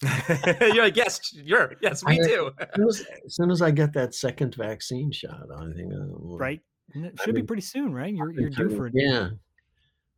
you're 0.60 0.84
like, 0.84 0.96
yes, 0.96 1.32
you're 1.34 1.74
yes, 1.82 2.04
me 2.04 2.20
I- 2.20 2.26
too. 2.26 2.50
As 2.60 2.68
soon 2.76 2.88
as, 2.88 3.06
as 3.26 3.34
soon 3.34 3.50
as 3.50 3.62
I 3.62 3.70
get 3.72 3.92
that 3.94 4.14
second 4.14 4.54
vaccine 4.54 5.10
shot, 5.10 5.46
I 5.56 5.72
think 5.74 5.92
uh, 5.92 6.06
right 6.36 6.60
And 6.94 7.06
it 7.06 7.14
I 7.20 7.24
should 7.24 7.34
be 7.34 7.40
mean, 7.40 7.46
pretty 7.46 7.62
soon 7.62 7.92
right 7.92 8.14
you're, 8.14 8.30
you're 8.30 8.50
due 8.50 8.70
for 8.76 8.86
it 8.86 8.92
Yeah, 8.94 9.30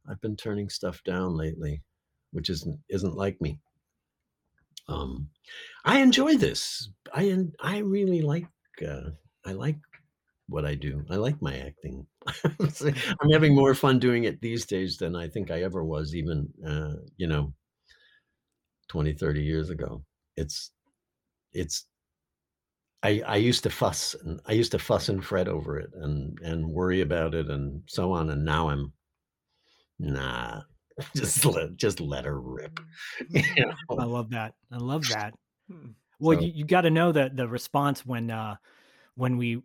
I've 0.09 0.21
been 0.21 0.37
turning 0.37 0.69
stuff 0.69 1.03
down 1.05 1.35
lately, 1.37 1.83
which 2.33 2.51
isn't 2.51 2.79
isn't 2.91 3.17
like 3.17 3.41
me. 3.41 3.59
Um, 4.89 5.29
I 5.85 6.01
enjoy 6.01 6.37
this. 6.37 6.91
I 7.15 7.37
I 7.61 7.79
really 7.79 8.21
like 8.23 8.47
uh, 8.87 9.11
I 9.47 9.53
like 9.53 9.77
what 10.49 10.65
I 10.67 10.75
do. 10.75 11.05
I 11.11 11.17
like 11.17 11.41
my 11.41 11.57
acting. 11.59 12.07
I'm 12.45 13.31
having 13.31 13.55
more 13.55 13.75
fun 13.75 13.99
doing 13.99 14.25
it 14.25 14.41
these 14.41 14.67
days 14.67 14.97
than 14.99 15.15
I 15.17 15.29
think 15.29 15.51
I 15.51 15.63
ever 15.63 15.85
was, 15.85 16.15
even 16.15 16.49
uh, 16.67 16.95
you 17.17 17.29
know, 17.29 17.55
20, 18.91 19.13
30 19.13 19.41
years 19.43 19.71
ago. 19.71 20.03
It's 20.37 20.73
it's 21.53 21.87
I, 23.05 23.23
I 23.25 23.37
used 23.37 23.63
to 23.63 23.71
fuss 23.71 24.17
and 24.25 24.41
I 24.47 24.53
used 24.53 24.73
to 24.73 24.79
fuss 24.81 25.09
and 25.09 25.25
fret 25.25 25.47
over 25.47 25.79
it 25.79 25.91
and 25.95 26.37
and 26.41 26.69
worry 26.69 27.01
about 27.01 27.35
it 27.35 27.49
and 27.49 27.83
so 27.87 28.13
on 28.13 28.31
and 28.31 28.45
now 28.45 28.69
I'm 28.69 28.93
nah 30.01 30.63
just 31.17 31.45
let 31.45 31.77
just 31.77 32.01
let 32.01 32.25
her 32.25 32.41
rip 32.41 32.81
you 33.31 33.43
i 33.99 34.05
love 34.05 34.31
that. 34.31 34.55
I 34.73 34.79
love 34.79 35.05
that. 35.11 35.35
Well 36.19 36.37
So- 36.39 36.45
you, 36.45 36.53
you 36.57 36.65
got 36.65 36.81
to 36.83 36.91
know 36.91 37.13
the 37.13 37.31
the 37.33 37.47
response 37.47 38.05
when 38.05 38.29
uh 38.31 38.57
when 39.15 39.37
we 39.37 39.63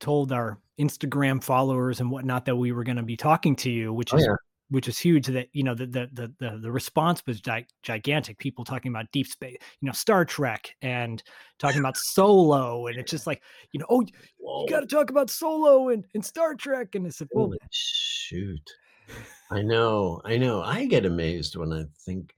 told 0.00 0.32
our 0.32 0.58
instagram 0.80 1.44
followers 1.44 2.00
and 2.00 2.10
whatnot 2.10 2.46
that 2.46 2.56
we 2.56 2.72
were 2.72 2.82
going 2.82 2.96
to 2.96 3.02
be 3.02 3.16
talking 3.16 3.54
to 3.56 3.70
you 3.70 3.92
which 3.92 4.12
Oh, 4.14 4.16
is 4.16 4.24
yeah. 4.24 4.34
Which 4.70 4.88
is 4.88 4.98
huge 4.98 5.26
that 5.26 5.48
you 5.52 5.62
know 5.62 5.74
the 5.74 5.86
the 5.86 6.08
the 6.12 6.32
the, 6.40 6.58
the 6.58 6.72
response 6.72 7.22
was 7.26 7.40
gi- 7.40 7.66
gigantic 7.82 8.38
people 8.38 8.64
talking 8.64 8.90
about 8.90 9.10
deep 9.12 9.26
space 9.26 9.56
you 9.80 9.86
know 9.86 9.92
star 9.92 10.24
trek 10.24 10.74
and 10.82 11.22
talking 11.58 11.80
about 11.80 11.96
solo 11.96 12.86
and 12.86 12.96
it's 12.98 13.10
just 13.10 13.26
like 13.26 13.42
you 13.72 13.80
know 13.80 13.86
oh 13.90 14.00
you 14.02 14.66
got 14.68 14.80
to 14.80 14.86
talk 14.86 15.10
about 15.10 15.28
solo 15.30 15.90
and, 15.90 16.06
and 16.14 16.24
star 16.24 16.54
trek 16.54 16.94
and 16.94 17.06
it's 17.06 17.20
like 17.20 17.28
well 17.32 17.46
Holy 17.46 17.58
shoot. 17.70 18.70
I 19.50 19.60
know 19.60 20.22
I 20.24 20.38
know. 20.38 20.62
I 20.62 20.86
get 20.86 21.04
amazed 21.04 21.56
when 21.56 21.72
I 21.72 21.84
think 22.06 22.34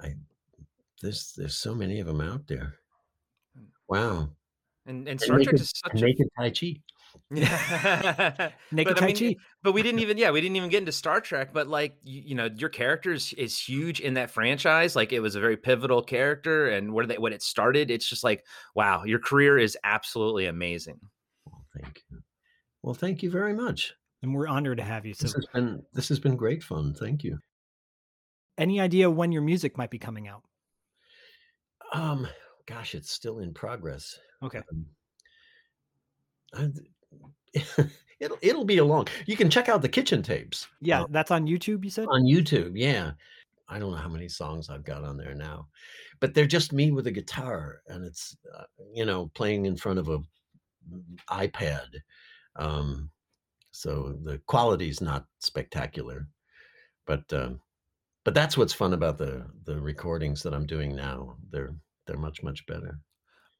I 0.00 0.14
there's 1.00 1.32
there's 1.36 1.56
so 1.56 1.74
many 1.74 2.00
of 2.00 2.06
them 2.08 2.20
out 2.20 2.46
there. 2.48 2.74
Mm. 3.56 3.66
Wow. 3.88 4.30
And 4.86 5.00
and 5.00 5.08
And 5.08 5.20
Star 5.20 5.36
Trek 5.36 5.46
naked- 5.46 5.60
is 5.60 5.72
such 5.76 5.92
and 5.92 6.02
a 6.02 6.06
naked 6.06 6.26
Tai 6.36 6.50
Chi 6.50 6.74
Yeah. 7.30 8.50
Naked 8.72 8.94
but, 8.94 9.02
I 9.02 9.12
Tai 9.12 9.20
mean, 9.20 9.34
Chi. 9.34 9.40
but 9.62 9.72
we 9.72 9.82
didn't 9.82 10.00
even 10.00 10.18
yeah 10.18 10.30
we 10.30 10.40
didn't 10.40 10.56
even 10.56 10.68
get 10.70 10.78
into 10.78 10.92
Star 10.92 11.20
Trek 11.20 11.52
but 11.52 11.68
like 11.68 11.96
you, 12.02 12.22
you 12.26 12.34
know 12.34 12.48
your 12.56 12.68
character 12.68 13.12
is, 13.12 13.32
is 13.34 13.58
huge 13.58 14.00
in 14.00 14.14
that 14.14 14.30
franchise 14.30 14.96
like 14.96 15.12
it 15.12 15.20
was 15.20 15.34
a 15.34 15.40
very 15.40 15.56
pivotal 15.56 16.02
character 16.02 16.68
and 16.68 16.92
where 16.92 17.06
they 17.06 17.18
when 17.18 17.32
it 17.32 17.42
started 17.42 17.90
it's 17.90 18.08
just 18.08 18.24
like 18.24 18.44
wow 18.74 19.04
your 19.04 19.18
career 19.18 19.58
is 19.58 19.76
absolutely 19.84 20.46
amazing 20.46 20.98
Well, 21.46 21.64
thank 21.80 22.02
you 22.10 22.18
well 22.82 22.94
thank 22.94 23.22
you 23.22 23.30
very 23.30 23.54
much 23.54 23.94
and 24.22 24.34
we're 24.34 24.48
honored 24.48 24.78
to 24.78 24.84
have 24.84 25.06
you 25.06 25.14
so 25.14 25.24
this 25.24 25.34
has 25.34 25.46
been 25.54 25.82
this 25.92 26.08
has 26.08 26.18
been 26.18 26.36
great 26.36 26.62
fun 26.62 26.94
thank 26.94 27.24
you 27.24 27.38
any 28.58 28.80
idea 28.80 29.08
when 29.10 29.32
your 29.32 29.42
music 29.42 29.78
might 29.78 29.90
be 29.90 29.98
coming 29.98 30.28
out 30.28 30.42
Um, 31.92 32.28
gosh, 32.66 32.94
it's 32.94 33.10
still 33.10 33.40
in 33.40 33.52
progress. 33.52 34.18
Okay. 34.42 34.60
Um, 34.72 34.86
I, 36.54 36.68
it'll 38.20 38.38
it'll 38.42 38.64
be 38.64 38.78
along. 38.78 39.08
You 39.26 39.36
can 39.36 39.50
check 39.50 39.68
out 39.68 39.82
the 39.82 39.88
kitchen 39.88 40.22
tapes. 40.22 40.68
yeah 40.80 41.02
uh, 41.02 41.06
that's 41.10 41.30
on 41.30 41.46
youtube 41.46 41.84
you 41.84 41.90
said 41.90 42.06
on 42.08 42.22
YouTube. 42.22 42.72
Yeah, 42.74 43.12
I 43.68 43.78
don't 43.78 43.92
know 43.92 43.96
how 43.96 44.08
many 44.08 44.28
songs 44.28 44.68
I've 44.68 44.84
got 44.84 45.04
on 45.04 45.16
there 45.16 45.34
now, 45.34 45.68
but 46.20 46.34
they're 46.34 46.46
just 46.46 46.72
me 46.72 46.90
with 46.90 47.06
a 47.06 47.12
guitar, 47.12 47.82
and 47.88 48.04
it's 48.04 48.36
uh, 48.56 48.64
you 48.92 49.04
know 49.04 49.30
playing 49.34 49.66
in 49.66 49.76
front 49.76 49.98
of 49.98 50.08
a 50.08 50.18
iPad. 51.30 51.86
Um, 52.56 53.10
so 53.70 54.16
the 54.24 54.38
quality's 54.46 55.00
not 55.00 55.26
spectacular, 55.38 56.28
but 57.06 57.24
um, 57.32 57.60
but 58.24 58.34
that's 58.34 58.56
what's 58.56 58.72
fun 58.74 58.92
about 58.92 59.18
the 59.18 59.46
the 59.64 59.80
recordings 59.80 60.42
that 60.42 60.54
I'm 60.54 60.66
doing 60.66 60.94
now. 60.94 61.36
They're 61.50 61.74
they're 62.06 62.18
much 62.18 62.42
much 62.42 62.66
better. 62.66 62.98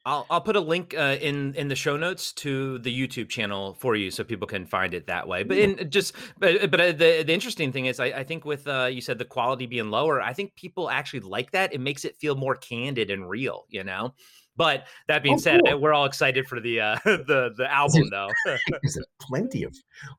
I'll 0.06 0.26
I'll 0.30 0.40
put 0.40 0.56
a 0.56 0.60
link 0.60 0.94
uh, 0.96 1.16
in 1.20 1.54
in 1.54 1.68
the 1.68 1.76
show 1.76 1.96
notes 1.96 2.32
to 2.34 2.78
the 2.78 2.90
YouTube 2.96 3.28
channel 3.28 3.74
for 3.74 3.96
you, 3.96 4.10
so 4.10 4.24
people 4.24 4.46
can 4.48 4.64
find 4.64 4.94
it 4.94 5.06
that 5.08 5.28
way. 5.28 5.42
But 5.42 5.58
in 5.58 5.90
just 5.90 6.14
but 6.38 6.70
but 6.70 6.80
uh, 6.80 6.86
the 6.92 7.22
the 7.22 7.32
interesting 7.32 7.70
thing 7.70 7.86
is, 7.86 8.00
I, 8.00 8.06
I 8.06 8.24
think 8.24 8.44
with 8.46 8.66
uh, 8.66 8.86
you 8.90 9.00
said 9.02 9.18
the 9.18 9.24
quality 9.26 9.66
being 9.66 9.90
lower, 9.90 10.20
I 10.22 10.32
think 10.32 10.54
people 10.54 10.88
actually 10.88 11.20
like 11.20 11.50
that. 11.50 11.74
It 11.74 11.80
makes 11.80 12.04
it 12.06 12.16
feel 12.16 12.34
more 12.34 12.56
candid 12.56 13.10
and 13.10 13.28
real, 13.28 13.66
you 13.68 13.84
know. 13.84 14.14
But 14.56 14.86
that 15.08 15.22
being 15.22 15.36
Oh, 15.36 15.38
said, 15.38 15.60
cool. 15.66 15.80
we're 15.80 15.92
all 15.94 16.04
excited 16.06 16.46
for 16.46 16.60
the 16.60 16.80
uh, 16.80 16.96
the 17.04 17.52
the 17.56 17.70
album, 17.70 18.08
though. 18.10 18.28
There's 18.46 18.98
plenty 19.20 19.64
of 19.64 19.76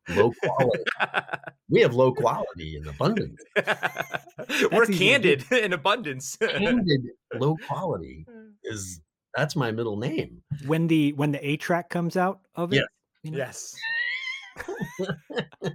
low 0.09 0.31
quality. 0.43 0.83
we 1.69 1.81
have 1.81 1.93
low 1.95 2.13
quality 2.13 2.77
in 2.77 2.87
abundance. 2.87 3.41
we're 4.71 4.83
easy 4.83 4.85
to 4.85 4.85
do. 4.85 4.97
candid 4.97 5.51
in 5.51 5.73
abundance. 5.73 6.37
Candid 6.37 7.01
low 7.35 7.55
quality 7.67 8.25
is 8.63 9.01
that's 9.35 9.55
my 9.55 9.71
middle 9.71 9.97
name. 9.97 10.41
when 10.65 10.87
the 10.87 11.13
when 11.13 11.31
the 11.31 11.45
a 11.47 11.57
track 11.57 11.89
comes 11.89 12.15
out 12.17 12.41
of 12.55 12.71
it 12.73 12.77
Yes. 12.77 12.85
you 13.23 13.31
know? 13.31 13.37
yes. 13.37 13.75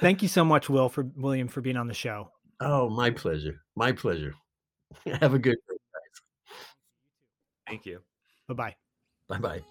thank 0.00 0.22
you 0.22 0.28
so 0.28 0.44
much 0.44 0.68
will 0.68 0.88
for 0.88 1.06
william 1.16 1.46
for 1.48 1.60
being 1.60 1.76
on 1.76 1.86
the 1.86 1.94
show 1.94 2.30
Oh, 2.58 2.88
my 2.88 3.10
pleasure. 3.10 3.60
My 3.76 3.92
pleasure. 3.92 4.34
Have 5.20 5.34
a 5.34 5.38
good 5.38 5.58
Thank 7.66 7.84
you. 7.84 8.00
bye-bye 8.48 8.74
bye 9.28 9.38
bye. 9.38 9.62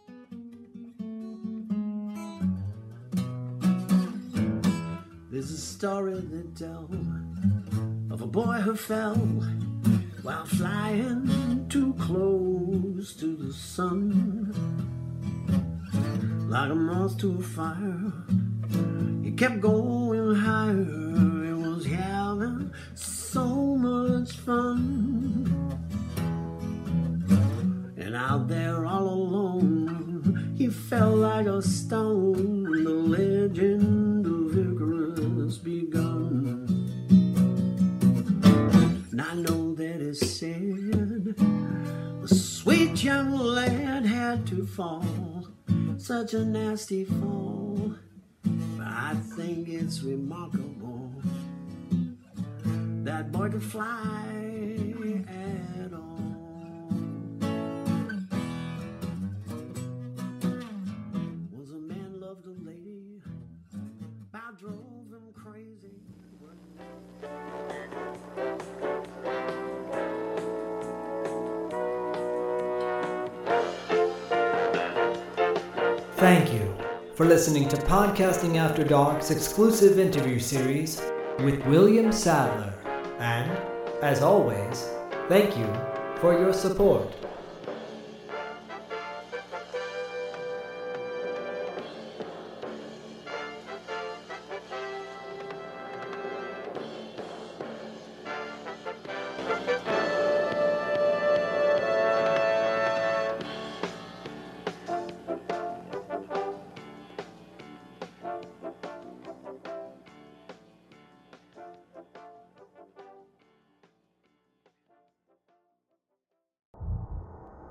There's 5.32 5.52
a 5.52 5.58
story 5.58 6.14
the 6.14 6.44
tell 6.58 6.90
of 8.12 8.22
a 8.22 8.28
boy 8.28 8.62
who 8.62 8.76
fell 8.76 9.16
while 10.26 10.46
flying 10.46 11.68
too 11.70 11.94
close 12.00 13.14
to 13.14 13.36
the 13.36 13.54
sun. 13.54 14.52
Like 16.50 16.72
a 16.72 16.76
moth 16.76 17.20
to 17.20 17.38
a 17.38 17.42
fire, 17.44 18.12
he 19.24 19.32
kept 19.34 19.62
going 19.62 20.34
higher. 20.34 21.46
It 21.46 21.54
was 21.54 21.86
having 21.86 22.74
listening 77.46 77.70
to 77.70 77.78
Podcasting 77.78 78.56
After 78.56 78.84
Dark's 78.84 79.30
exclusive 79.30 80.00
interview 80.00 80.40
series 80.40 81.00
with 81.42 81.64
William 81.68 82.12
Sadler. 82.12 82.74
And, 83.20 83.52
as 84.02 84.24
always, 84.24 84.90
thank 85.30 85.56
you 85.56 85.72
for 86.16 86.34
your 86.34 86.54
support. 86.54 87.25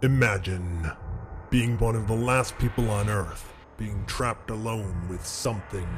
Imagine 0.05 0.93
being 1.49 1.79
one 1.79 1.97
of 1.97 2.07
the 2.07 2.15
last 2.15 2.59
people 2.59 2.91
on 2.91 3.09
Earth, 3.09 3.51
being 3.79 4.05
trapped 4.05 4.51
alone 4.51 5.09
with 5.09 5.25
something 5.25 5.89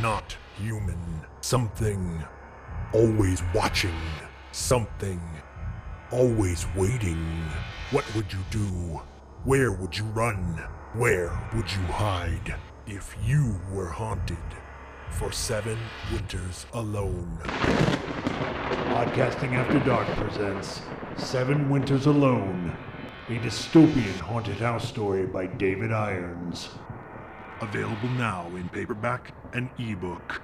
not 0.00 0.36
human, 0.56 0.96
something 1.40 2.22
always 2.92 3.42
watching, 3.52 4.00
something 4.52 5.20
always 6.12 6.64
waiting. 6.76 7.26
What 7.90 8.04
would 8.14 8.32
you 8.32 8.38
do? 8.48 9.00
Where 9.42 9.72
would 9.72 9.98
you 9.98 10.04
run? 10.04 10.62
Where 10.92 11.36
would 11.52 11.68
you 11.72 11.82
hide 11.88 12.54
if 12.86 13.16
you 13.24 13.60
were 13.72 13.88
haunted 13.88 14.38
for 15.10 15.32
seven 15.32 15.78
winters 16.12 16.64
alone? 16.74 17.40
Podcasting 18.94 19.54
After 19.54 19.80
Dark 19.80 20.06
presents 20.10 20.82
Seven 21.16 21.68
Winters 21.68 22.06
Alone, 22.06 22.72
a 23.30 23.38
dystopian 23.38 24.18
haunted 24.18 24.56
house 24.56 24.88
story 24.88 25.24
by 25.24 25.46
David 25.46 25.92
Irons. 25.92 26.68
Available 27.60 28.08
now 28.18 28.48
in 28.56 28.68
paperback 28.70 29.32
and 29.52 29.70
ebook. 29.78 30.42